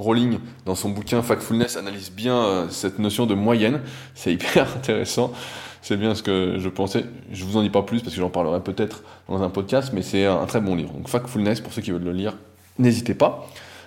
Rowling, 0.00 0.40
dans 0.66 0.74
son 0.74 0.88
bouquin 0.88 1.22
Factfulness, 1.22 1.76
analyse 1.76 2.10
bien 2.10 2.36
euh, 2.36 2.66
cette 2.68 2.98
notion 2.98 3.26
de 3.26 3.34
moyenne. 3.34 3.80
C'est 4.14 4.32
hyper 4.32 4.66
intéressant. 4.76 5.32
C'est 5.80 5.96
bien 5.96 6.16
ce 6.16 6.22
que 6.22 6.56
je 6.58 6.68
pensais. 6.68 7.04
Je 7.30 7.44
vous 7.44 7.56
en 7.56 7.62
dis 7.62 7.70
pas 7.70 7.82
plus 7.82 8.02
parce 8.02 8.14
que 8.14 8.20
j'en 8.20 8.28
parlerai 8.28 8.60
peut-être 8.60 9.04
dans 9.28 9.40
un 9.42 9.50
podcast, 9.50 9.92
mais 9.94 10.02
c'est 10.02 10.26
un 10.26 10.46
très 10.46 10.60
bon 10.60 10.74
livre. 10.74 10.92
Donc 10.92 11.08
Factfulness, 11.08 11.60
pour 11.60 11.72
ceux 11.72 11.80
qui 11.80 11.92
veulent 11.92 12.02
le 12.02 12.12
lire, 12.12 12.36
n'hésitez 12.78 13.14
pas. 13.14 13.46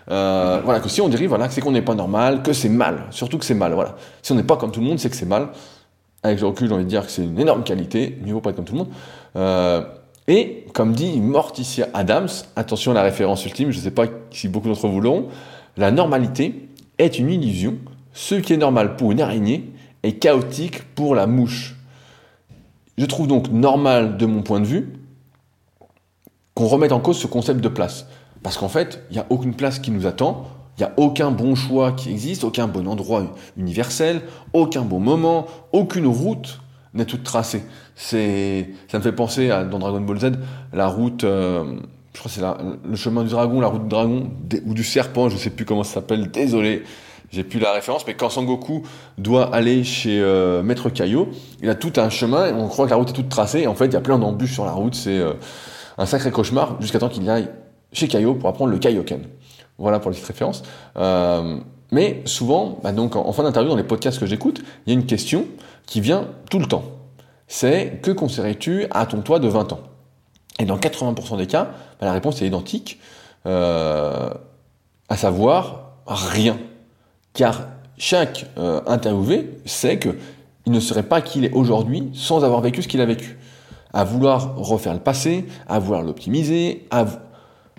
Euh, 0.09 0.61
voilà, 0.63 0.79
que 0.79 0.87
si 0.87 1.01
on 1.01 1.09
dérive, 1.09 1.29
voilà, 1.29 1.49
c'est 1.49 1.59
qu'on 1.59 1.71
n'est 1.71 1.81
pas 1.81 1.95
normal, 1.95 2.41
que 2.41 2.53
c'est 2.53 2.69
mal. 2.69 3.03
Surtout 3.11 3.37
que 3.37 3.45
c'est 3.45 3.53
mal, 3.53 3.73
voilà. 3.73 3.95
Si 4.21 4.31
on 4.31 4.35
n'est 4.35 4.43
pas 4.43 4.55
comme 4.55 4.71
tout 4.71 4.79
le 4.79 4.85
monde, 4.85 4.99
c'est 4.99 5.09
que 5.09 5.15
c'est 5.15 5.25
mal. 5.25 5.49
Avec 6.23 6.39
le 6.39 6.47
recul, 6.47 6.69
j'ai 6.69 6.73
envie 6.73 6.85
de 6.85 6.89
dire 6.89 7.05
que 7.05 7.11
c'est 7.11 7.23
une 7.23 7.37
énorme 7.37 7.65
qualité. 7.65 8.17
Mieux 8.23 8.31
vaut 8.31 8.39
pas 8.39 8.51
être 8.51 8.55
comme 8.55 8.65
tout 8.65 8.75
le 8.75 8.79
monde. 8.79 8.93
Et 10.27 10.65
comme 10.73 10.93
dit 10.93 11.19
Morticia 11.19 11.87
Adams, 11.93 12.29
attention 12.55 12.91
à 12.91 12.93
la 12.93 13.03
référence 13.03 13.45
ultime, 13.45 13.71
je 13.71 13.77
ne 13.77 13.83
sais 13.83 13.91
pas 13.91 14.05
si 14.31 14.47
beaucoup 14.47 14.69
d'entre 14.69 14.87
vous 14.87 15.01
l'auront, 15.01 15.27
la 15.75 15.91
normalité 15.91 16.69
est 16.97 17.19
une 17.19 17.29
illusion. 17.29 17.77
Ce 18.13 18.35
qui 18.35 18.53
est 18.53 18.57
normal 18.57 18.95
pour 18.95 19.11
une 19.11 19.21
araignée 19.21 19.71
est 20.03 20.19
chaotique 20.19 20.83
pour 20.95 21.15
la 21.15 21.27
mouche. 21.27 21.75
Je 22.97 23.05
trouve 23.05 23.27
donc 23.27 23.49
normal, 23.49 24.17
de 24.17 24.25
mon 24.25 24.43
point 24.43 24.59
de 24.59 24.65
vue, 24.65 24.93
qu'on 26.53 26.67
remette 26.67 26.91
en 26.91 26.99
cause 26.99 27.17
ce 27.17 27.27
concept 27.27 27.59
de 27.59 27.69
place. 27.69 28.05
Parce 28.43 28.57
qu'en 28.57 28.69
fait, 28.69 29.03
il 29.09 29.13
n'y 29.13 29.19
a 29.19 29.25
aucune 29.29 29.55
place 29.55 29.79
qui 29.79 29.91
nous 29.91 30.05
attend, 30.05 30.45
il 30.77 30.81
n'y 30.81 30.85
a 30.85 30.93
aucun 30.97 31.31
bon 31.31 31.55
choix 31.55 31.91
qui 31.91 32.11
existe, 32.11 32.43
aucun 32.43 32.67
bon 32.67 32.87
endroit 32.87 33.33
universel, 33.57 34.21
aucun 34.53 34.83
bon 34.83 34.99
moment, 34.99 35.47
aucune 35.71 36.07
route 36.07 36.59
n'est 36.93 37.05
toute 37.05 37.23
tracée. 37.23 37.63
C'est, 37.95 38.69
ça 38.87 38.97
me 38.97 39.03
fait 39.03 39.11
penser 39.11 39.49
à, 39.49 39.63
dans 39.63 39.79
Dragon 39.79 40.01
Ball 40.01 40.19
Z, 40.19 40.31
la 40.73 40.87
route, 40.87 41.23
euh, 41.23 41.63
je 42.13 42.19
crois 42.19 42.31
c'est 42.31 42.41
le 42.87 42.95
chemin 42.95 43.23
du 43.23 43.29
dragon, 43.29 43.59
la 43.59 43.67
route 43.67 43.83
du 43.83 43.89
dragon, 43.89 44.29
ou 44.65 44.73
du 44.73 44.83
serpent, 44.83 45.29
je 45.29 45.37
sais 45.37 45.49
plus 45.49 45.65
comment 45.65 45.83
ça 45.83 45.95
s'appelle, 45.95 46.29
désolé, 46.29 46.83
j'ai 47.31 47.43
plus 47.43 47.59
la 47.59 47.71
référence, 47.71 48.05
mais 48.05 48.13
quand 48.13 48.29
Sangoku 48.29 48.83
doit 49.17 49.53
aller 49.53 49.83
chez 49.83 50.19
euh, 50.19 50.61
Maître 50.61 50.89
Kaio, 50.89 51.29
il 51.61 51.69
a 51.69 51.75
tout 51.75 51.93
un 51.97 52.09
chemin, 52.09 52.47
et 52.47 52.53
on 52.53 52.67
croit 52.67 52.85
que 52.85 52.91
la 52.91 52.97
route 52.97 53.09
est 53.09 53.13
toute 53.13 53.29
tracée, 53.29 53.61
et 53.61 53.67
en 53.67 53.75
fait, 53.75 53.85
il 53.85 53.93
y 53.93 53.97
a 53.97 54.01
plein 54.01 54.19
d'embûches 54.19 54.53
sur 54.53 54.65
la 54.65 54.73
route, 54.73 54.93
c'est 54.93 55.17
euh, 55.17 55.33
un 55.97 56.05
sacré 56.05 56.31
cauchemar, 56.31 56.77
jusqu'à 56.79 56.99
temps 56.99 57.09
qu'il 57.09 57.27
aille 57.29 57.49
chez 57.91 58.07
Kaio 58.07 58.35
pour 58.35 58.49
apprendre 58.49 58.71
le 58.71 58.77
Kaioken. 58.77 59.21
Voilà 59.79 59.99
pour 59.99 60.11
les 60.11 60.15
petites 60.15 60.27
références. 60.27 60.63
Mais 61.93 62.23
souvent, 62.25 62.79
bah 62.83 62.91
donc, 62.91 63.15
en, 63.15 63.31
fin 63.33 63.43
d'interview, 63.43 63.69
dans 63.69 63.77
les 63.77 63.83
podcasts 63.83 64.19
que 64.19 64.25
j'écoute, 64.25 64.63
il 64.85 64.93
y 64.93 64.95
a 64.95 64.99
une 64.99 65.05
question 65.05 65.45
qui 65.85 66.01
vient 66.01 66.27
tout 66.49 66.59
le 66.59 66.65
temps. 66.65 66.83
C'est 67.47 67.99
que 68.01 68.11
conseillerais-tu 68.11 68.87
à 68.91 69.05
ton 69.05 69.21
toi 69.21 69.39
de 69.39 69.47
20 69.47 69.73
ans? 69.73 69.81
Et 70.59 70.65
dans 70.65 70.77
80% 70.77 71.37
des 71.37 71.47
cas, 71.47 71.69
bah, 71.99 72.05
la 72.05 72.13
réponse 72.13 72.41
est 72.41 72.47
identique, 72.47 72.99
à 73.45 74.37
savoir 75.17 75.93
rien 76.05 76.57
car 77.33 77.67
chaque 77.97 78.45
euh, 78.57 78.81
interviewé 78.87 79.57
sait 79.65 79.99
qu'il 79.99 80.13
ne 80.67 80.79
serait 80.79 81.03
pas 81.03 81.21
qui 81.21 81.39
il 81.39 81.45
est 81.45 81.53
aujourd'hui 81.53 82.09
sans 82.13 82.43
avoir 82.43 82.61
vécu 82.61 82.81
ce 82.81 82.87
qu'il 82.87 83.01
a 83.01 83.05
vécu. 83.05 83.37
À 83.93 84.03
vouloir 84.03 84.55
refaire 84.55 84.93
le 84.93 84.99
passé, 84.99 85.45
à 85.67 85.79
vouloir 85.79 86.01
l'optimiser, 86.01 86.87
à, 86.89 87.05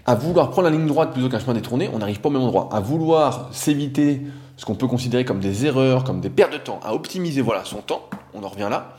à, 0.07 0.14
vouloir 0.14 0.50
prendre 0.50 0.68
la 0.68 0.76
ligne 0.76 0.86
droite 0.86 1.12
plutôt 1.12 1.28
qu'un 1.28 1.40
chemin 1.40 1.55
détourné, 1.55 1.90
on 1.92 1.98
n'arrive 1.98 2.20
pas 2.20 2.28
au 2.28 2.32
même 2.32 2.42
endroit. 2.42 2.68
À 2.72 2.80
vouloir 2.80 3.48
s'éviter 3.52 4.22
ce 4.57 4.64
qu'on 4.64 4.74
peut 4.74 4.86
considérer 4.86 5.24
comme 5.24 5.40
des 5.40 5.66
erreurs, 5.66 6.05
comme 6.05 6.20
des 6.20 6.30
pertes 6.30 6.52
de 6.52 6.59
temps, 6.59 6.80
à 6.82 6.94
optimiser 6.94 7.40
voilà 7.40 7.64
son 7.64 7.78
temps, 7.78 8.09
on 8.32 8.42
en 8.42 8.48
revient 8.48 8.68
là. 8.70 8.96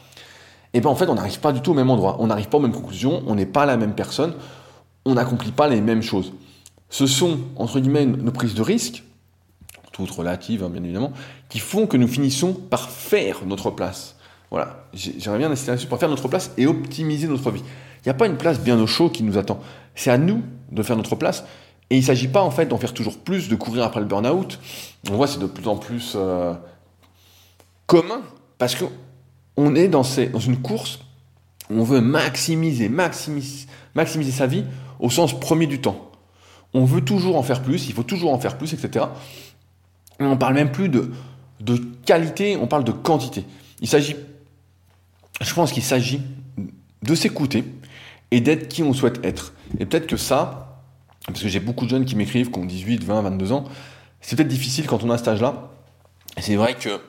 Et 0.74 0.82
bien 0.82 0.89
en 0.89 0.95
fait, 0.95 1.08
on 1.08 1.16
n'arrive 1.16 1.39
pas 1.39 1.53
du 1.53 1.62
tout 1.62 1.72
au 1.72 1.74
même 1.76 1.89
endroit, 1.89 2.18
on 2.20 2.28
n'arrive 2.28 2.49
pas 2.49 2.58
aux 2.58 2.62
mêmes 2.62 2.74
conclusions, 2.74 3.24
on 3.28 3.36
n'est 3.36 3.45
pas 3.45 3.66
la 3.66 3.78
même 3.78 3.93
personne, 3.93 4.34
on 5.06 5.14
n'accomplit 5.14 5.51
pas 5.51 5.68
les 5.68 5.82
mêmes 5.82 6.01
choses. 6.01 6.34
Ce 6.89 7.08
sont, 7.08 7.39
entre 7.56 7.80
guillemets, 7.80 8.06
nos 8.06 8.32
prises 8.32 8.56
de 8.56 8.62
risque, 8.62 9.03
toutes 9.91 10.12
relatives 10.12 10.64
hein, 10.64 10.70
bien 10.70 10.84
évidemment, 10.84 11.14
qui 11.47 11.60
font 11.60 11.88
que 11.88 11.95
nous 11.95 12.08
finissons 12.08 12.53
par 12.53 12.89
faire 12.89 13.45
notre 13.45 13.72
place. 13.72 14.16
Voilà, 14.51 14.86
j'aimerais 14.93 15.39
bien 15.39 15.51
insister 15.51 15.72
là-dessus, 15.72 15.88
pour 15.88 15.99
faire 15.99 16.10
notre 16.10 16.28
place 16.28 16.51
et 16.58 16.68
optimiser 16.68 17.28
notre 17.28 17.51
vie. 17.51 17.64
Il 18.06 18.08
n'y 18.08 18.12
a 18.12 18.14
pas 18.14 18.28
une 18.28 18.38
place 18.38 18.60
bien 18.60 18.80
au 18.80 18.88
chaud 18.88 19.10
qui 19.10 19.24
nous 19.24 19.38
attend. 19.38 19.60
C'est 19.95 20.12
à 20.12 20.18
nous 20.18 20.43
de 20.72 20.84
faire 20.84 20.95
notre 20.95 21.16
place. 21.16 21.45
Et 21.90 21.98
il 21.98 22.00
ne 22.00 22.06
s'agit 22.06 22.28
pas 22.28 22.42
en 22.42 22.52
fait 22.52 22.66
d'en 22.66 22.78
faire 22.78 22.94
toujours 22.94 23.20
plus, 23.20 23.48
de 23.48 23.56
courir 23.56 23.84
après 23.84 24.00
le 24.00 24.06
burn-out. 24.06 24.60
On 25.10 25.16
voit 25.16 25.28
c'est 25.28 25.40
de 25.40 25.46
plus 25.46 25.68
en 25.68 25.78
plus 25.78 26.14
euh, 26.16 26.54
commun 27.86 28.22
parce 28.58 28.76
qu'on 28.76 29.76
est 29.76 29.88
dans, 29.88 30.02
dans 30.02 30.40
une 30.40 30.62
course 30.62 31.00
où 31.70 31.80
on 31.80 31.84
veut 31.84 32.02
maximiser, 32.02 32.90
maximiser, 32.90 33.68
maximiser 33.94 34.32
sa 34.32 34.48
vie 34.48 34.66
au 35.00 35.10
sens 35.10 35.40
premier 35.40 35.68
du 35.68 35.82
temps. 35.82 36.12
On 36.74 36.86
veut 36.86 37.02
toujours 37.02 37.38
en 37.38 37.44
faire 37.44 37.62
plus, 37.62 37.88
il 37.88 37.94
faut 37.94 38.04
toujours 38.04 38.34
en 38.34 38.40
faire 38.40 38.58
plus, 38.58 38.74
etc. 38.74 39.06
On 40.20 40.32
ne 40.32 40.36
parle 40.36 40.56
même 40.56 40.72
plus 40.72 40.90
de, 40.90 41.12
de 41.62 41.78
qualité, 42.06 42.58
on 42.58 42.68
parle 42.68 42.84
de 42.84 42.92
quantité. 42.92 43.46
Il 43.82 43.88
s'agit, 43.88 44.16
je 45.42 45.54
pense 45.54 45.72
qu'il 45.72 45.84
s'agit 45.84 46.22
de 47.04 47.16
s'écouter 47.16 47.64
et 48.32 48.42
d'être 48.42 48.68
qui 48.68 48.84
on 48.84 48.94
souhaite 48.94 49.24
être. 49.24 49.54
Et 49.80 49.86
peut-être 49.86 50.08
que 50.08 50.18
ça, 50.18 50.64
parce 51.28 51.41
que 51.41 51.47
j'ai 51.47 51.59
beaucoup 51.59 51.86
de 51.86 51.89
jeunes 51.89 52.05
qui 52.05 52.15
m'écrivent, 52.15 52.51
qui 52.51 52.59
ont 52.59 52.65
18, 52.65 53.03
20, 53.03 53.21
22 53.21 53.51
ans, 53.51 53.65
c'est 54.21 54.36
peut-être 54.36 54.47
difficile 54.47 54.86
quand 54.88 55.03
on 55.03 55.09
a 55.09 55.17
cet 55.17 55.28
âge-là. 55.28 55.71
C'est 56.39 56.55
vrai 56.55 56.76
que 56.76 56.99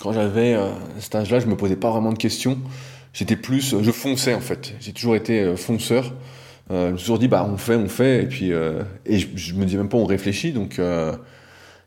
quand 0.00 0.12
j'avais 0.12 0.54
euh, 0.54 0.70
cet 0.98 1.14
âge-là, 1.14 1.40
je 1.40 1.46
me 1.46 1.56
posais 1.56 1.76
pas 1.76 1.90
vraiment 1.90 2.12
de 2.12 2.18
questions. 2.18 2.58
J'étais 3.12 3.36
plus, 3.36 3.76
je 3.82 3.90
fonçais 3.90 4.34
en 4.34 4.40
fait. 4.40 4.74
J'ai 4.80 4.92
toujours 4.92 5.16
été 5.16 5.40
euh, 5.40 5.56
fonceur. 5.56 6.12
Euh, 6.70 6.88
je 6.88 6.92
me 6.92 6.96
suis 6.96 7.04
toujours 7.04 7.18
dit, 7.18 7.28
bah 7.28 7.48
on 7.50 7.56
fait, 7.56 7.74
on 7.74 7.88
fait, 7.88 8.22
et 8.22 8.26
puis 8.26 8.50
et 8.50 9.18
je, 9.18 9.26
je, 9.34 9.54
me 9.54 9.64
dis 9.64 9.76
même 9.76 9.88
pas 9.88 9.98
on 9.98 10.04
réfléchit. 10.04 10.52
Donc 10.52 10.74
je 10.76 11.14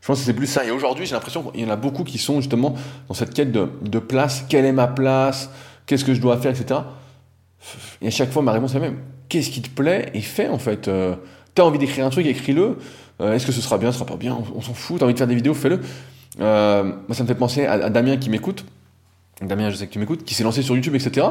pense 0.06 0.20
que 0.20 0.26
c'est 0.26 0.34
plus 0.34 0.48
ça. 0.48 0.66
Et 0.66 0.72
aujourd'hui, 0.72 1.06
j'ai 1.06 1.14
l'impression 1.14 1.44
qu'il 1.44 1.62
y 1.62 1.66
en 1.66 1.70
a 1.70 1.78
beaucoup 1.78 2.04
qui 2.04 2.18
sont 2.18 2.42
justement 2.42 2.76
dans 3.08 3.14
cette 3.14 3.34
quête 3.34 3.52
de, 3.52 4.00
place. 4.00 4.46
Quelle 4.50 4.66
est 4.66 4.74
ma 4.74 4.88
place? 4.88 5.50
Qu'est-ce 5.86 6.04
que 6.04 6.14
je 6.14 6.22
dois 6.22 6.38
faire, 6.38 6.52
etc. 6.52 6.82
Et 8.02 8.08
à 8.08 8.12
chaque 8.12 8.32
fois, 8.32 8.42
ma 8.42 8.52
réponse 8.52 8.72
est 8.72 8.80
la 8.80 8.90
même. 8.90 9.00
Qu'est-ce 9.30 9.50
qui 9.50 9.62
te 9.62 9.70
plaît 9.70 10.12
Et 10.14 10.22
fais 10.22 10.50
en 10.50 10.60
fait. 10.60 10.90
Euh, 11.54 11.56
t'as 11.56 11.64
envie 11.64 11.80
d'écrire 11.80 12.06
un 12.06 12.10
truc, 12.10 12.26
écris-le. 12.26 12.78
Euh, 13.22 13.34
est-ce 13.34 13.46
que 13.46 13.52
ce 13.52 13.62
sera 13.62 13.78
bien, 13.78 13.92
ce 13.92 14.00
sera 14.00 14.06
pas 14.06 14.18
bien 14.18 14.38
On, 14.56 14.62
s'en 14.62 14.74
fout. 14.74 15.00
T'as 15.00 15.06
envie 15.06 15.14
de 15.14 15.18
faire 15.18 15.28
des 15.28 15.36
vidéos, 15.36 15.54
fais-le. 15.54 15.80
Euh, 16.40 16.84
moi, 16.84 17.16
ça 17.16 17.24
me 17.24 17.28
fait 17.28 17.36
penser 17.36 17.66
à, 17.66 17.90
Damien 17.90 18.18
qui 18.18 18.30
m'écoute. 18.30 18.66
Damien, 19.42 19.70
je 19.70 19.76
sais 19.76 19.88
que 19.88 19.92
tu 19.94 20.00
m'écoutes, 20.00 20.24
qui 20.24 20.34
s'est 20.34 20.44
lancé 20.44 20.62
sur 20.62 20.76
YouTube, 20.76 20.96
etc. 20.96 21.28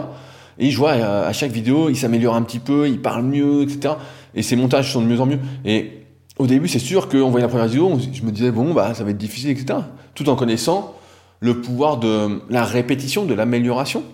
Et 0.58 0.70
je 0.70 0.76
vois 0.76 0.92
à, 0.92 1.26
à 1.26 1.32
chaque 1.32 1.50
vidéo, 1.50 1.88
il 1.88 1.96
s'améliore 1.96 2.34
un 2.34 2.42
petit 2.42 2.58
peu, 2.58 2.88
il 2.88 3.00
parle 3.00 3.24
mieux, 3.24 3.62
etc. 3.62 3.94
Et 4.34 4.42
ses 4.42 4.56
montages 4.56 4.92
sont 4.92 5.00
de 5.00 5.06
mieux 5.06 5.20
en 5.20 5.26
mieux. 5.26 5.38
Et 5.64 6.02
au 6.38 6.46
début, 6.46 6.68
c'est 6.68 6.78
sûr 6.78 7.08
qu'on 7.08 7.30
voyait 7.30 7.44
la 7.44 7.48
première 7.48 7.66
vidéo, 7.66 7.98
je 8.12 8.22
me 8.22 8.30
disais, 8.30 8.50
bon, 8.50 8.74
bah, 8.74 8.94
ça 8.94 9.04
va 9.04 9.10
être 9.10 9.18
difficile, 9.18 9.50
etc. 9.50 9.78
Tout 10.14 10.28
en 10.28 10.36
connaissant 10.36 10.94
le 11.40 11.60
pouvoir 11.60 11.98
de 11.98 12.40
la 12.50 12.64
répétition, 12.64 13.24
de 13.24 13.34
l'amélioration. 13.34 14.04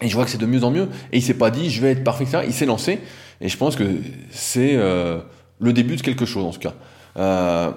Et 0.00 0.08
je 0.08 0.14
vois 0.14 0.24
que 0.24 0.30
c'est 0.30 0.38
de 0.38 0.46
mieux 0.46 0.64
en 0.64 0.70
mieux. 0.70 0.88
Et 1.12 1.18
il 1.18 1.22
s'est 1.22 1.34
pas 1.34 1.50
dit, 1.50 1.70
je 1.70 1.82
vais 1.82 1.90
être 1.90 2.04
parfait, 2.04 2.24
etc. 2.24 2.44
Il 2.46 2.52
s'est 2.52 2.66
lancé. 2.66 3.00
Et 3.40 3.48
je 3.48 3.56
pense 3.56 3.76
que 3.76 3.84
c'est 4.30 4.76
euh, 4.76 5.20
le 5.60 5.72
début 5.72 5.96
de 5.96 6.02
quelque 6.02 6.26
chose, 6.26 6.44
en 6.44 6.50
tout 6.50 6.60
cas. 6.60 6.74
Euh, 7.16 7.70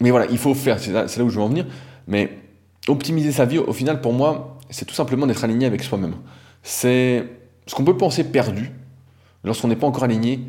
mais 0.00 0.10
voilà, 0.10 0.26
il 0.30 0.38
faut 0.38 0.54
faire, 0.54 0.78
c'est 0.78 0.92
là, 0.92 1.04
où 1.04 1.30
je 1.30 1.36
veux 1.36 1.42
en 1.42 1.48
venir. 1.48 1.66
Mais 2.06 2.38
optimiser 2.86 3.32
sa 3.32 3.44
vie, 3.44 3.58
au 3.58 3.72
final, 3.72 4.00
pour 4.00 4.12
moi, 4.12 4.58
c'est 4.70 4.84
tout 4.84 4.94
simplement 4.94 5.26
d'être 5.26 5.44
aligné 5.44 5.66
avec 5.66 5.82
soi-même. 5.82 6.14
C'est 6.62 7.24
ce 7.66 7.74
qu'on 7.74 7.84
peut 7.84 7.96
penser 7.96 8.24
perdu 8.24 8.70
lorsqu'on 9.44 9.68
n'est 9.68 9.76
pas 9.76 9.86
encore 9.86 10.04
aligné 10.04 10.40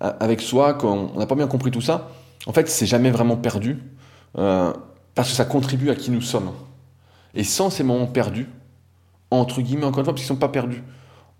avec 0.00 0.40
soi, 0.40 0.74
qu'on 0.74 1.12
n'a 1.18 1.26
pas 1.26 1.34
bien 1.34 1.48
compris 1.48 1.70
tout 1.72 1.80
ça, 1.80 2.08
en 2.46 2.52
fait, 2.52 2.68
c'est 2.68 2.86
jamais 2.86 3.10
vraiment 3.10 3.36
perdu, 3.36 3.78
euh, 4.38 4.72
parce 5.14 5.28
que 5.28 5.34
ça 5.34 5.44
contribue 5.44 5.90
à 5.90 5.94
qui 5.94 6.10
nous 6.10 6.22
sommes. 6.22 6.50
Et 7.34 7.44
sans 7.44 7.70
ces 7.70 7.82
moments 7.82 8.06
perdus, 8.06 8.48
entre 9.30 9.60
guillemets, 9.60 9.84
encore 9.84 10.00
une 10.00 10.04
fois, 10.04 10.14
parce 10.14 10.24
qu'ils 10.24 10.32
ne 10.32 10.36
sont 10.36 10.40
pas 10.40 10.48
perdus, 10.48 10.82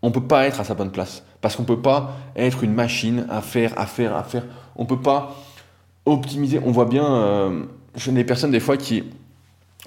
on 0.03 0.09
ne 0.09 0.13
peut 0.13 0.27
pas 0.27 0.47
être 0.47 0.61
à 0.61 0.65
sa 0.65 0.75
bonne 0.75 0.91
place. 0.91 1.25
Parce 1.41 1.57
qu'on 1.57 1.63
ne 1.63 1.69
peut 1.69 1.81
pas 1.81 2.17
être 2.37 2.65
une 2.65 2.75
machine 2.75 3.27
à 3.31 3.41
faire, 3.41 3.79
à 3.79 3.87
faire, 3.87 4.17
à 4.17 4.23
faire. 4.23 4.45
On 4.77 4.83
ne 4.83 4.89
peut 4.89 5.01
pas 5.01 5.37
optimiser. 6.05 6.61
On 6.65 6.71
voit 6.71 6.87
bien, 6.87 7.05
euh, 7.05 7.65
je 7.97 8.11
des 8.11 8.25
personnes 8.25 8.51
des 8.51 8.61
fois 8.61 8.77
qui 8.77 9.05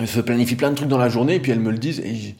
se 0.04 0.20
planifient 0.20 0.56
plein 0.56 0.72
de 0.72 0.76
trucs 0.76 0.90
dans 0.90 0.98
la 0.98 1.10
journée 1.10 1.36
et 1.36 1.40
puis 1.40 1.52
elles 1.52 1.60
me 1.60 1.72
le 1.72 1.78
disent 1.78 2.00
et 2.00 2.36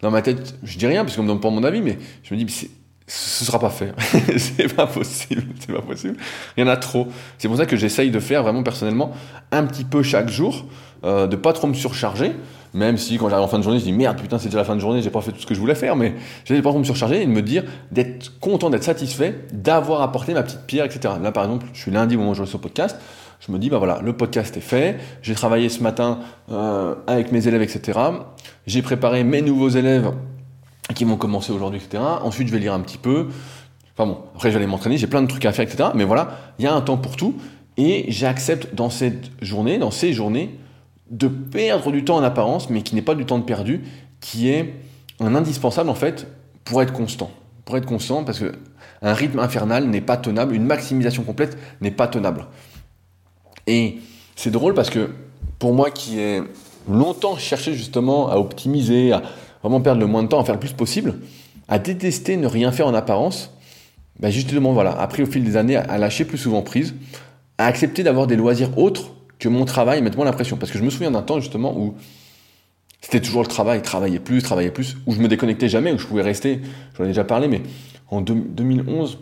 dans 0.00 0.10
ma 0.10 0.22
tête, 0.22 0.56
je 0.62 0.78
dis 0.78 0.86
rien 0.86 1.04
parce 1.04 1.16
qu'on 1.16 1.22
me 1.22 1.28
donne 1.28 1.40
pas 1.40 1.50
mon 1.50 1.62
avis, 1.62 1.80
mais 1.80 1.98
je 2.24 2.34
me 2.34 2.42
dis, 2.42 2.52
c'est 2.52 2.70
ce 3.06 3.44
sera 3.44 3.58
pas 3.58 3.70
fait. 3.70 3.92
c'est 4.38 4.74
pas 4.74 4.86
possible, 4.86 5.44
c'est 5.58 5.72
pas 5.72 5.82
possible. 5.82 6.16
Il 6.56 6.60
y 6.60 6.64
en 6.64 6.68
a 6.68 6.76
trop. 6.76 7.08
C'est 7.38 7.48
pour 7.48 7.56
ça 7.56 7.66
que 7.66 7.76
j'essaye 7.76 8.10
de 8.10 8.20
faire 8.20 8.42
vraiment 8.42 8.62
personnellement 8.62 9.12
un 9.50 9.64
petit 9.66 9.84
peu 9.84 10.02
chaque 10.02 10.28
jour, 10.28 10.66
euh, 11.04 11.26
de 11.26 11.36
pas 11.36 11.52
trop 11.52 11.66
me 11.66 11.74
surcharger. 11.74 12.32
Même 12.74 12.96
si 12.96 13.18
quand 13.18 13.28
j'arrive 13.28 13.44
en 13.44 13.48
fin 13.48 13.58
de 13.58 13.62
journée, 13.62 13.78
je 13.78 13.84
dis 13.84 13.92
merde, 13.92 14.18
putain, 14.18 14.38
c'est 14.38 14.46
déjà 14.46 14.58
la 14.58 14.64
fin 14.64 14.74
de 14.74 14.80
journée, 14.80 15.02
j'ai 15.02 15.10
pas 15.10 15.20
fait 15.20 15.32
tout 15.32 15.40
ce 15.40 15.46
que 15.46 15.54
je 15.54 15.60
voulais 15.60 15.74
faire, 15.74 15.94
mais 15.94 16.14
de 16.48 16.60
pas 16.60 16.70
trop 16.70 16.78
me 16.78 16.84
surcharger 16.84 17.22
et 17.22 17.26
de 17.26 17.30
me 17.30 17.42
dire 17.42 17.64
d'être 17.90 18.38
content, 18.40 18.70
d'être 18.70 18.84
satisfait, 18.84 19.34
d'avoir 19.52 20.00
apporté 20.00 20.32
ma 20.32 20.42
petite 20.42 20.62
pierre, 20.66 20.86
etc. 20.86 21.14
Là, 21.22 21.32
par 21.32 21.44
exemple, 21.44 21.66
je 21.74 21.80
suis 21.80 21.90
lundi 21.90 22.16
au 22.16 22.18
moment 22.18 22.30
où 22.30 22.34
je 22.34 22.42
le 22.42 22.58
podcast, 22.58 22.98
je 23.46 23.52
me 23.52 23.58
dis, 23.58 23.68
bah 23.68 23.78
voilà, 23.78 24.00
le 24.02 24.12
podcast 24.12 24.56
est 24.56 24.60
fait, 24.60 24.98
j'ai 25.20 25.34
travaillé 25.34 25.68
ce 25.68 25.82
matin 25.82 26.20
euh, 26.50 26.94
avec 27.06 27.32
mes 27.32 27.46
élèves, 27.46 27.62
etc. 27.62 27.98
J'ai 28.66 28.82
préparé 28.82 29.24
mes 29.24 29.42
nouveaux 29.42 29.68
élèves 29.68 30.12
qui 30.94 31.04
vont 31.04 31.16
commencer 31.16 31.52
aujourd'hui, 31.52 31.80
etc. 31.84 32.02
Ensuite, 32.22 32.48
je 32.48 32.52
vais 32.52 32.58
lire 32.60 32.72
un 32.72 32.80
petit 32.80 32.98
peu. 32.98 33.28
Enfin 33.96 34.06
bon, 34.06 34.18
après, 34.34 34.54
aller 34.54 34.66
m'entraîner, 34.66 34.96
j'ai 34.96 35.06
plein 35.06 35.22
de 35.22 35.26
trucs 35.26 35.44
à 35.44 35.52
faire, 35.52 35.64
etc. 35.64 35.90
Mais 35.94 36.04
voilà, 36.04 36.38
il 36.58 36.64
y 36.64 36.68
a 36.68 36.74
un 36.74 36.80
temps 36.80 36.96
pour 36.96 37.16
tout. 37.16 37.34
Et 37.76 38.04
j'accepte 38.08 38.74
dans 38.74 38.90
cette 38.90 39.30
journée, 39.40 39.78
dans 39.78 39.90
ces 39.90 40.12
journées, 40.12 40.58
de 41.12 41.28
perdre 41.28 41.92
du 41.92 42.04
temps 42.04 42.16
en 42.16 42.22
apparence, 42.22 42.70
mais 42.70 42.82
qui 42.82 42.94
n'est 42.94 43.02
pas 43.02 43.14
du 43.14 43.24
temps 43.24 43.38
de 43.38 43.44
perdu, 43.44 43.84
qui 44.20 44.48
est 44.48 44.74
un 45.20 45.34
indispensable 45.34 45.90
en 45.90 45.94
fait 45.94 46.26
pour 46.64 46.82
être 46.82 46.92
constant. 46.92 47.30
Pour 47.64 47.76
être 47.76 47.86
constant, 47.86 48.24
parce 48.24 48.40
que 48.40 48.52
un 49.02 49.14
rythme 49.14 49.38
infernal 49.38 49.86
n'est 49.88 50.00
pas 50.00 50.16
tenable, 50.16 50.54
une 50.54 50.64
maximisation 50.64 51.22
complète 51.22 51.56
n'est 51.80 51.90
pas 51.90 52.08
tenable. 52.08 52.46
Et 53.66 53.98
c'est 54.36 54.50
drôle 54.50 54.74
parce 54.74 54.90
que 54.90 55.10
pour 55.58 55.74
moi 55.74 55.90
qui 55.90 56.18
ai 56.18 56.42
longtemps 56.88 57.36
cherché 57.36 57.74
justement 57.74 58.28
à 58.28 58.36
optimiser, 58.36 59.12
à 59.12 59.22
vraiment 59.62 59.80
perdre 59.80 60.00
le 60.00 60.06
moins 60.06 60.22
de 60.22 60.28
temps 60.28 60.40
à 60.40 60.44
faire 60.44 60.54
le 60.54 60.60
plus 60.60 60.72
possible, 60.72 61.18
à 61.68 61.78
détester 61.78 62.36
ne 62.36 62.46
rien 62.46 62.72
faire 62.72 62.86
en 62.86 62.94
apparence, 62.94 63.50
bah 64.18 64.30
justement, 64.30 64.72
voilà, 64.72 64.92
après 64.92 65.22
au 65.22 65.26
fil 65.26 65.44
des 65.44 65.56
années, 65.56 65.76
à 65.76 65.98
lâcher 65.98 66.24
plus 66.24 66.38
souvent 66.38 66.62
prise, 66.62 66.94
à 67.58 67.66
accepter 67.66 68.02
d'avoir 68.02 68.26
des 68.26 68.36
loisirs 68.36 68.76
autres 68.78 69.12
que 69.42 69.48
mon 69.48 69.64
travail, 69.64 70.02
mettre 70.02 70.16
moins 70.16 70.24
la 70.24 70.32
pression. 70.32 70.56
Parce 70.56 70.70
que 70.70 70.78
je 70.78 70.84
me 70.84 70.90
souviens 70.90 71.10
d'un 71.10 71.22
temps 71.22 71.40
justement 71.40 71.76
où 71.76 71.94
c'était 73.00 73.20
toujours 73.20 73.42
le 73.42 73.48
travail, 73.48 73.82
travailler 73.82 74.20
plus, 74.20 74.40
travailler 74.40 74.70
plus, 74.70 74.96
où 75.06 75.12
je 75.12 75.18
me 75.18 75.26
déconnectais 75.26 75.68
jamais, 75.68 75.92
où 75.92 75.98
je 75.98 76.06
pouvais 76.06 76.22
rester, 76.22 76.60
j'en 76.96 77.04
ai 77.04 77.08
déjà 77.08 77.24
parlé, 77.24 77.48
mais 77.48 77.60
en 78.08 78.20
2011, 78.20 79.18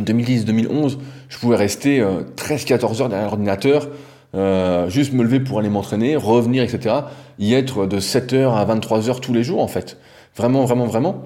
2010-2011, 0.00 0.98
je 1.28 1.38
pouvais 1.38 1.56
rester 1.56 2.00
13-14 2.36 3.00
euh, 3.00 3.02
heures 3.02 3.08
derrière 3.08 3.26
l'ordinateur, 3.26 3.88
euh, 4.36 4.88
juste 4.88 5.12
me 5.12 5.24
lever 5.24 5.40
pour 5.40 5.58
aller 5.58 5.68
m'entraîner, 5.68 6.14
revenir, 6.14 6.62
etc. 6.62 6.94
Y 7.40 7.54
être 7.54 7.86
de 7.86 7.98
7h 7.98 8.54
à 8.54 8.64
23h 8.64 9.18
tous 9.18 9.32
les 9.32 9.42
jours, 9.42 9.60
en 9.60 9.68
fait. 9.68 9.98
Vraiment, 10.36 10.64
vraiment, 10.64 10.86
vraiment. 10.86 11.24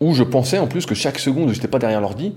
Où 0.00 0.12
je 0.12 0.22
pensais 0.22 0.58
en 0.58 0.66
plus 0.66 0.84
que 0.84 0.94
chaque 0.94 1.18
seconde 1.18 1.48
où 1.48 1.54
j'étais 1.54 1.68
pas 1.68 1.78
derrière 1.78 2.02
l'ordi, 2.02 2.34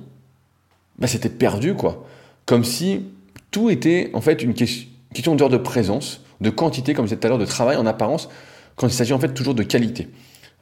bah, 0.97 1.07
c'était 1.07 1.29
perdu, 1.29 1.73
quoi. 1.73 2.05
Comme 2.45 2.63
si 2.63 3.07
tout 3.51 3.69
était, 3.69 4.09
en 4.13 4.21
fait, 4.21 4.41
une 4.41 4.53
question 4.53 4.90
d'heure 5.35 5.49
de 5.49 5.57
présence, 5.57 6.21
de 6.41 6.49
quantité, 6.49 6.93
comme 6.93 7.05
je 7.05 7.09
disais 7.09 7.19
tout 7.19 7.27
à 7.27 7.29
l'heure, 7.29 7.39
de 7.39 7.45
travail 7.45 7.77
en 7.77 7.85
apparence, 7.85 8.29
quand 8.75 8.87
il 8.87 8.93
s'agit 8.93 9.13
en 9.13 9.19
fait 9.19 9.33
toujours 9.33 9.53
de 9.53 9.63
qualité. 9.63 10.09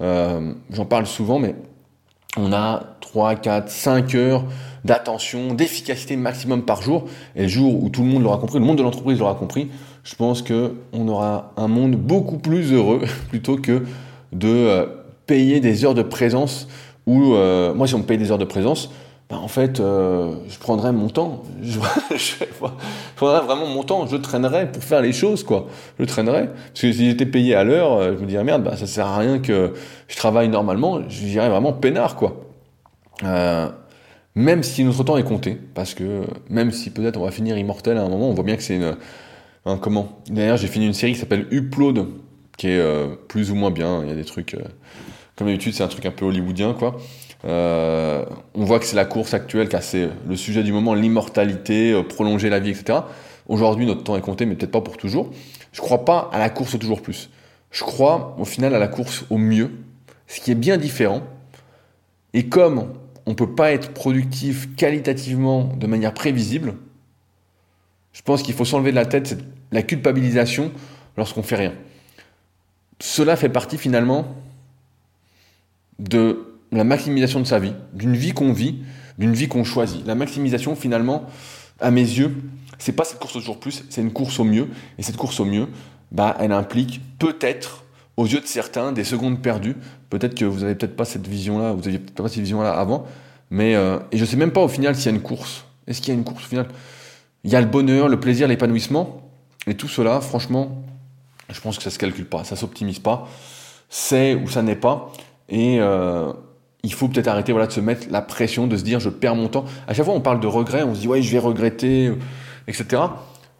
Euh, 0.01 0.53
j'en 0.71 0.85
parle 0.85 1.05
souvent, 1.05 1.39
mais 1.39 1.55
on 2.37 2.53
a 2.53 2.97
3, 3.01 3.35
4, 3.35 3.69
5 3.69 4.15
heures 4.15 4.45
d'attention, 4.85 5.53
d'efficacité 5.53 6.15
maximum 6.15 6.63
par 6.63 6.81
jour. 6.81 7.05
Et 7.35 7.43
le 7.43 7.47
jour 7.47 7.83
où 7.83 7.89
tout 7.89 8.01
le 8.01 8.07
monde 8.07 8.23
l'aura 8.23 8.37
compris, 8.37 8.59
le 8.59 8.65
monde 8.65 8.77
de 8.77 8.83
l'entreprise 8.83 9.19
l'aura 9.19 9.35
compris, 9.35 9.69
je 10.03 10.15
pense 10.15 10.41
qu'on 10.41 11.07
aura 11.07 11.53
un 11.57 11.67
monde 11.67 11.95
beaucoup 11.95 12.37
plus 12.37 12.71
heureux 12.71 13.01
plutôt 13.29 13.57
que 13.57 13.83
de 14.31 14.47
euh, 14.47 14.85
payer 15.25 15.59
des 15.59 15.85
heures 15.85 15.95
de 15.95 16.03
présence 16.03 16.67
ou 17.05 17.33
euh, 17.33 17.73
moi 17.73 17.87
si 17.87 17.95
on 17.95 17.99
me 17.99 18.03
paye 18.03 18.17
des 18.17 18.31
heures 18.31 18.37
de 18.37 18.45
présence, 18.45 18.91
bah, 19.29 19.37
en 19.37 19.47
fait, 19.47 19.79
euh, 19.79 20.33
je 20.49 20.57
prendrais 20.57 20.91
mon 20.91 21.07
temps. 21.07 21.43
Je, 21.61 21.79
je, 22.15 22.45
prendrais 23.15 23.41
vraiment 23.41 23.67
mon 23.67 23.83
temps. 23.83 24.07
Je 24.07 24.15
traînerais 24.15 24.71
pour 24.71 24.83
faire 24.83 25.01
les 25.01 25.13
choses, 25.13 25.43
quoi. 25.43 25.67
Je 25.99 26.05
traînerais. 26.05 26.47
Parce 26.47 26.81
que 26.81 26.91
si 26.91 27.09
j'étais 27.09 27.27
payé 27.27 27.53
à 27.53 27.63
l'heure, 27.63 27.93
euh, 27.93 28.15
je 28.15 28.21
me 28.21 28.25
dirais, 28.25 28.43
merde, 28.43 28.63
bah, 28.63 28.75
ça 28.75 28.87
sert 28.87 29.05
à 29.05 29.19
rien 29.19 29.37
que 29.37 29.73
je 30.07 30.15
travaille 30.15 30.49
normalement. 30.49 31.07
Je 31.07 31.25
dirais 31.25 31.47
vraiment 31.47 31.73
peinard, 31.73 32.15
quoi. 32.15 32.41
Euh, 33.23 33.69
même 34.33 34.63
si 34.63 34.83
notre 34.83 35.03
temps 35.03 35.17
est 35.17 35.23
compté. 35.23 35.59
Parce 35.75 35.93
que 35.93 36.23
même 36.49 36.71
si 36.71 36.89
peut-être 36.89 37.17
on 37.17 37.25
va 37.25 37.31
finir 37.31 37.55
immortel 37.55 37.97
à 37.97 38.03
un 38.03 38.09
moment, 38.09 38.29
on 38.29 38.33
voit 38.33 38.43
bien 38.43 38.55
que 38.55 38.63
c'est 38.63 38.77
une... 38.77 38.97
Un, 39.65 39.77
comment 39.77 40.21
D'ailleurs, 40.29 40.57
j'ai 40.57 40.67
fini 40.67 40.87
une 40.87 40.93
série 40.93 41.13
qui 41.13 41.19
s'appelle 41.19 41.45
Upload, 41.51 42.07
qui 42.59 42.67
est 42.67 42.77
euh, 42.77 43.07
plus 43.27 43.51
ou 43.51 43.55
moins 43.55 43.71
bien. 43.71 44.03
Il 44.03 44.09
y 44.09 44.11
a 44.11 44.15
des 44.15 44.25
trucs... 44.25 44.55
comme 45.35 45.47
d'habitude, 45.47 45.73
c'est 45.73 45.83
un 45.83 45.87
truc 45.87 46.05
un 46.05 46.11
peu 46.11 46.25
hollywoodien, 46.25 46.73
quoi. 46.73 46.97
Euh, 47.45 48.25
on 48.53 48.65
voit 48.65 48.79
que 48.79 48.85
c'est 48.85 48.97
la 48.97 49.05
course 49.05 49.33
actuelle, 49.33 49.69
c'est 49.81 50.09
le 50.27 50.35
sujet 50.35 50.61
du 50.61 50.73
moment, 50.73 50.93
l'immortalité, 50.93 51.93
euh, 51.93 52.03
prolonger 52.03 52.49
la 52.49 52.59
vie, 52.59 52.71
etc. 52.71 52.99
Aujourd'hui, 53.47 53.85
notre 53.85 54.03
temps 54.03 54.17
est 54.17 54.21
compté, 54.21 54.45
mais 54.45 54.55
peut-être 54.55 54.71
pas 54.71 54.81
pour 54.81 54.97
toujours. 54.97 55.31
Je 55.71 55.79
crois 55.79 56.03
pas 56.03 56.29
à 56.33 56.37
la 56.37 56.49
course 56.49 56.75
au 56.75 56.77
toujours 56.77 57.01
plus. 57.01 57.29
Je 57.71 57.83
crois 57.83 58.35
au 58.37 58.45
final 58.45 58.75
à 58.75 58.79
la 58.79 58.89
course 58.89 59.23
au 59.29 59.37
mieux, 59.37 59.71
ce 60.27 60.41
qui 60.41 60.51
est 60.51 60.55
bien 60.55 60.75
différent. 60.75 61.21
Et 62.33 62.49
comme 62.49 62.93
on 63.25 63.35
peut 63.35 63.55
pas 63.55 63.71
être 63.71 63.93
productif 63.93 64.75
qualitativement 64.75 65.63
de 65.77 65.87
manière 65.87 66.13
prévisible, 66.13 66.73
je 68.11 68.21
pense 68.21 68.43
qu'il 68.43 68.53
faut 68.53 68.65
s'enlever 68.65 68.91
de 68.91 68.97
la 68.97 69.05
tête 69.05 69.37
la 69.71 69.81
culpabilisation 69.81 70.71
lorsqu'on 71.15 71.43
fait 71.43 71.55
rien. 71.55 71.73
Cela 72.99 73.35
fait 73.35 73.49
partie 73.49 73.77
finalement 73.77 74.25
de 75.99 76.55
la 76.71 76.83
maximisation 76.83 77.39
de 77.39 77.45
sa 77.45 77.59
vie, 77.59 77.73
d'une 77.93 78.15
vie 78.15 78.33
qu'on 78.33 78.53
vit, 78.53 78.79
d'une 79.17 79.33
vie 79.33 79.47
qu'on 79.47 79.63
choisit. 79.63 80.05
La 80.05 80.15
maximisation, 80.15 80.75
finalement, 80.75 81.25
à 81.79 81.91
mes 81.91 82.01
yeux, 82.01 82.35
c'est 82.77 82.93
pas 82.93 83.03
cette 83.03 83.19
course 83.19 83.35
au 83.35 83.39
jour 83.39 83.59
plus, 83.59 83.83
c'est 83.89 84.01
une 84.01 84.13
course 84.13 84.39
au 84.39 84.43
mieux. 84.43 84.67
Et 84.97 85.03
cette 85.03 85.17
course 85.17 85.39
au 85.39 85.45
mieux, 85.45 85.67
bah, 86.11 86.35
elle 86.39 86.51
implique 86.51 87.01
peut-être, 87.19 87.83
aux 88.17 88.25
yeux 88.25 88.41
de 88.41 88.45
certains, 88.45 88.91
des 88.91 89.05
secondes 89.05 89.41
perdues. 89.41 89.75
Peut-être 90.09 90.35
que 90.35 90.45
vous 90.45 90.63
avez 90.63 90.75
peut-être 90.75 90.95
pas 90.95 91.05
cette 91.05 91.27
vision-là, 91.27 91.71
vous 91.71 91.87
aviez 91.87 91.99
peut-être 91.99 92.21
pas 92.21 92.27
cette 92.27 92.41
vision-là 92.41 92.71
avant. 92.71 93.05
Mais, 93.49 93.75
euh, 93.75 93.97
et 94.11 94.17
je 94.17 94.25
sais 94.25 94.35
même 94.35 94.51
pas 94.51 94.61
au 94.61 94.67
final 94.67 94.95
s'il 94.95 95.05
y 95.05 95.13
a 95.13 95.15
une 95.15 95.23
course. 95.23 95.65
Est-ce 95.87 96.01
qu'il 96.01 96.13
y 96.13 96.17
a 96.17 96.19
une 96.19 96.25
course 96.25 96.45
au 96.45 96.47
final? 96.47 96.67
Il 97.45 97.51
y 97.51 97.55
a 97.55 97.61
le 97.61 97.67
bonheur, 97.67 98.09
le 98.09 98.19
plaisir, 98.19 98.47
l'épanouissement. 98.47 99.31
Et 99.67 99.75
tout 99.75 99.87
cela, 99.87 100.19
franchement, 100.19 100.83
je 101.51 101.61
pense 101.61 101.77
que 101.77 101.83
ça 101.83 101.89
se 101.89 101.99
calcule 101.99 102.25
pas, 102.25 102.43
ça 102.43 102.55
s'optimise 102.55 102.99
pas. 102.99 103.27
C'est 103.89 104.35
ou 104.35 104.47
ça 104.47 104.61
n'est 104.61 104.75
pas. 104.75 105.11
Et, 105.49 105.77
euh, 105.79 106.31
il 106.83 106.93
faut 106.93 107.09
peut-être 107.09 107.27
arrêter 107.27 107.51
voilà, 107.51 107.67
de 107.67 107.73
se 107.73 107.81
mettre 107.81 108.07
la 108.09 108.21
pression, 108.21 108.65
de 108.65 108.77
se 108.77 108.83
dire 108.83 108.99
je 108.99 109.09
perds 109.09 109.35
mon 109.35 109.49
temps. 109.49 109.65
À 109.87 109.93
chaque 109.93 110.05
fois, 110.05 110.13
on 110.13 110.21
parle 110.21 110.39
de 110.39 110.47
regret, 110.47 110.83
on 110.83 110.95
se 110.95 111.01
dit 111.01 111.07
ouais, 111.07 111.21
je 111.21 111.31
vais 111.31 111.39
regretter, 111.39 112.13
etc. 112.67 113.01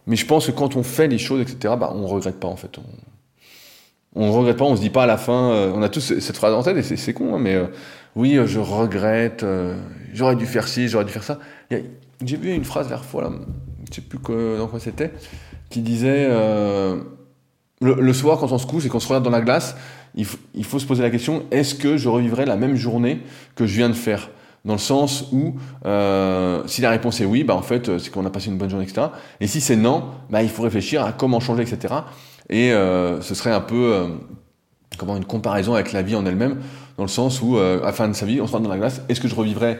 Mais 0.07 0.15
je 0.15 0.25
pense 0.25 0.47
que 0.47 0.51
quand 0.51 0.77
on 0.77 0.83
fait 0.83 1.07
les 1.07 1.17
choses, 1.17 1.41
etc., 1.41 1.75
bah, 1.77 1.91
on 1.93 2.07
regrette 2.07 2.39
pas 2.39 2.47
en 2.47 2.55
fait. 2.55 2.79
On, 4.15 4.27
ne 4.27 4.31
regrette 4.31 4.57
pas, 4.57 4.65
on 4.65 4.75
se 4.75 4.81
dit 4.81 4.89
pas 4.89 5.03
à 5.03 5.05
la 5.05 5.17
fin, 5.17 5.51
euh, 5.51 5.71
on 5.75 5.81
a 5.81 5.89
tous 5.89 6.17
cette 6.19 6.37
phrase 6.37 6.53
en 6.53 6.63
tête 6.63 6.77
et 6.77 6.95
c'est 6.95 7.13
con, 7.13 7.35
hein, 7.35 7.39
mais 7.39 7.55
euh, 7.55 7.67
oui, 8.15 8.39
je 8.45 8.59
regrette, 8.59 9.45
j'aurais 10.13 10.35
dû 10.35 10.45
faire 10.45 10.67
ci, 10.67 10.87
j'aurais 10.87 11.05
dû 11.05 11.11
faire 11.11 11.23
ça. 11.23 11.39
J'ai 11.69 12.37
vu 12.37 12.53
une 12.53 12.63
phrase 12.63 12.89
la 12.89 12.97
fois, 12.97 13.23
là, 13.23 13.31
je 13.89 13.95
sais 13.95 14.01
plus 14.01 14.19
dans 14.57 14.67
quoi 14.67 14.79
c'était, 14.79 15.11
qui 15.69 15.81
disait 15.81 16.27
le, 17.81 18.13
soir 18.13 18.39
quand 18.39 18.51
on 18.51 18.57
se 18.57 18.67
couche 18.67 18.85
et 18.85 18.89
qu'on 18.89 18.99
se 18.99 19.07
regarde 19.07 19.23
dans 19.23 19.29
la 19.29 19.41
glace, 19.41 19.75
il, 20.15 20.25
faut 20.25 20.79
se 20.79 20.85
poser 20.85 21.01
la 21.01 21.09
question 21.09 21.43
est-ce 21.51 21.75
que 21.75 21.97
je 21.97 22.09
revivrai 22.09 22.45
la 22.45 22.57
même 22.57 22.75
journée 22.75 23.21
que 23.55 23.65
je 23.65 23.75
viens 23.75 23.89
de 23.89 23.93
faire? 23.93 24.29
Dans 24.65 24.73
le 24.73 24.79
sens 24.79 25.29
où 25.31 25.55
euh, 25.85 26.61
si 26.65 26.81
la 26.81 26.89
réponse 26.89 27.21
est 27.21 27.25
oui, 27.25 27.45
bah 27.45 27.55
en 27.55 27.61
fait 27.61 27.97
c'est 27.97 28.11
qu'on 28.11 28.25
a 28.25 28.29
passé 28.29 28.49
une 28.49 28.57
bonne 28.57 28.69
journée, 28.69 28.83
etc. 28.83 29.07
Et 29.39 29.47
si 29.47 29.61
c'est 29.61 29.77
non, 29.77 30.03
bah 30.29 30.43
il 30.43 30.49
faut 30.49 30.63
réfléchir 30.63 31.03
à 31.05 31.13
comment 31.13 31.39
changer, 31.39 31.63
etc. 31.63 31.93
Et 32.49 32.73
euh, 32.73 33.21
ce 33.21 33.35
serait 33.35 33.53
un 33.53 33.61
peu 33.61 33.93
euh, 33.93 34.07
comment 34.97 35.15
une 35.15 35.23
comparaison 35.23 35.75
avec 35.75 35.93
la 35.93 36.01
vie 36.01 36.15
en 36.15 36.25
elle-même, 36.25 36.57
dans 36.97 37.03
le 37.03 37.09
sens 37.09 37.41
où 37.41 37.57
à 37.57 37.77
la 37.77 37.93
fin 37.93 38.09
de 38.09 38.13
sa 38.13 38.25
vie, 38.25 38.41
on 38.41 38.47
se 38.47 38.51
regarde 38.51 38.65
dans 38.65 38.69
la 38.69 38.77
glace, 38.77 39.01
est-ce 39.07 39.21
que 39.21 39.29
je 39.29 39.35
revivrai 39.35 39.79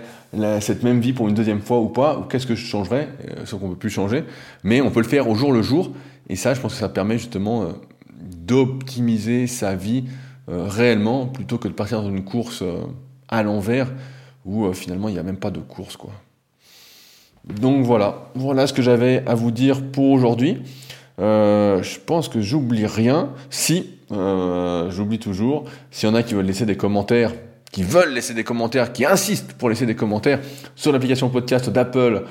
cette 0.62 0.84
même 0.84 1.02
vie 1.02 1.12
pour 1.12 1.28
une 1.28 1.34
deuxième 1.34 1.60
fois 1.60 1.80
ou 1.80 1.90
pas, 1.90 2.18
ou 2.18 2.22
qu'est-ce 2.22 2.48
que 2.48 2.56
je 2.56 2.66
changerais, 2.66 3.10
sauf 3.44 3.60
qu'on 3.60 3.72
peut 3.72 3.76
plus 3.76 3.90
changer, 3.90 4.24
mais 4.64 4.80
on 4.80 4.90
peut 4.90 5.02
le 5.02 5.08
faire 5.08 5.28
au 5.28 5.36
jour 5.36 5.52
le 5.52 5.62
jour. 5.62 5.92
Et 6.30 6.38
ça, 6.38 6.54
je 6.54 6.62
pense 6.62 6.72
que 6.72 6.80
ça 6.80 6.88
permet 6.88 7.18
justement 7.18 7.66
d'optimiser 8.20 9.48
sa 9.48 9.76
vie 9.76 10.06
euh, 10.50 10.66
réellement 10.68 11.28
plutôt 11.28 11.58
que 11.58 11.68
de 11.68 11.74
partir 11.74 12.02
dans 12.02 12.10
une 12.10 12.24
course 12.24 12.62
euh, 12.64 12.82
à 13.28 13.44
l'envers 13.44 13.88
où 14.46 14.66
euh, 14.66 14.74
finalement 14.74 15.08
il 15.08 15.14
n'y 15.14 15.20
a 15.20 15.24
même 15.24 15.38
pas 15.38 15.52
de 15.52 15.60
course 15.60 15.96
quoi. 15.96 16.12
Donc 17.46 17.86
voilà, 17.86 18.32
voilà 18.36 18.68
ce 18.68 18.74
que 18.74 18.82
j'avais 18.82 19.24
à 19.26 19.36
vous 19.36 19.52
dire 19.52 19.82
pour 19.92 20.12
aujourd'hui. 20.12 20.62
je 21.18 22.00
pense 22.06 22.28
que 22.28 22.42
j'oublie 22.42 22.86
rien. 22.86 23.30
Si, 23.50 23.92
j'oublie 24.10 25.20
toujours, 25.20 25.64
s'il 25.90 26.10
y 26.10 26.12
en 26.12 26.16
a 26.16 26.22
qui 26.22 26.34
veulent 26.34 26.46
laisser 26.46 26.66
des 26.66 26.76
commentaires, 26.76 27.32
qui 27.72 27.82
veulent 27.84 28.14
laisser 28.14 28.34
des 28.34 28.44
commentaires, 28.44 28.92
qui 28.92 29.06
insistent 29.06 29.54
pour 29.54 29.70
laisser 29.70 29.86
des 29.86 29.96
commentaires 29.96 30.42
sur 30.76 30.92
l'application 30.92 31.30
podcast 31.30 31.70
d'Apple, 31.70 32.26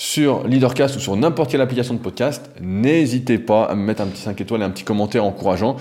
sur 0.00 0.48
Leadercast 0.48 0.96
ou 0.96 0.98
sur 0.98 1.14
n'importe 1.14 1.50
quelle 1.50 1.60
application 1.60 1.92
de 1.92 1.98
podcast, 1.98 2.50
n'hésitez 2.58 3.38
pas 3.38 3.64
à 3.64 3.74
me 3.74 3.82
mettre 3.82 4.00
un 4.00 4.06
petit 4.06 4.22
5 4.22 4.40
étoiles 4.40 4.62
et 4.62 4.64
un 4.64 4.70
petit 4.70 4.82
commentaire 4.82 5.26
encourageant. 5.26 5.76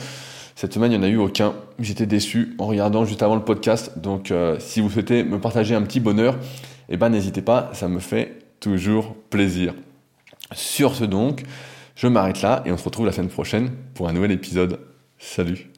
Cette 0.56 0.74
semaine, 0.74 0.92
il 0.92 1.00
n'y 1.00 1.06
en 1.06 1.08
a 1.08 1.10
eu 1.10 1.16
aucun. 1.16 1.54
J'étais 1.80 2.06
déçu 2.06 2.54
en 2.58 2.66
regardant 2.66 3.06
juste 3.06 3.24
avant 3.24 3.36
le 3.36 3.46
podcast. 3.46 3.98
Donc, 3.98 4.32
euh, 4.32 4.58
si 4.60 4.82
vous 4.82 4.90
souhaitez 4.90 5.24
me 5.24 5.40
partager 5.40 5.74
un 5.74 5.84
petit 5.84 6.02
bonheur, 6.02 6.38
eh 6.90 6.98
ben, 6.98 7.08
n'hésitez 7.08 7.42
pas, 7.42 7.70
ça 7.72 7.88
me 7.88 8.00
fait 8.00 8.40
toujours 8.60 9.16
plaisir. 9.30 9.74
Sur 10.52 10.96
ce 10.96 11.06
donc, 11.06 11.44
je 11.96 12.08
m'arrête 12.08 12.42
là 12.42 12.62
et 12.66 12.74
on 12.74 12.78
se 12.78 12.84
retrouve 12.84 13.06
la 13.06 13.14
semaine 13.14 13.30
prochaine 13.30 13.72
pour 13.94 14.10
un 14.10 14.12
nouvel 14.12 14.32
épisode. 14.32 14.82
Salut 15.18 15.69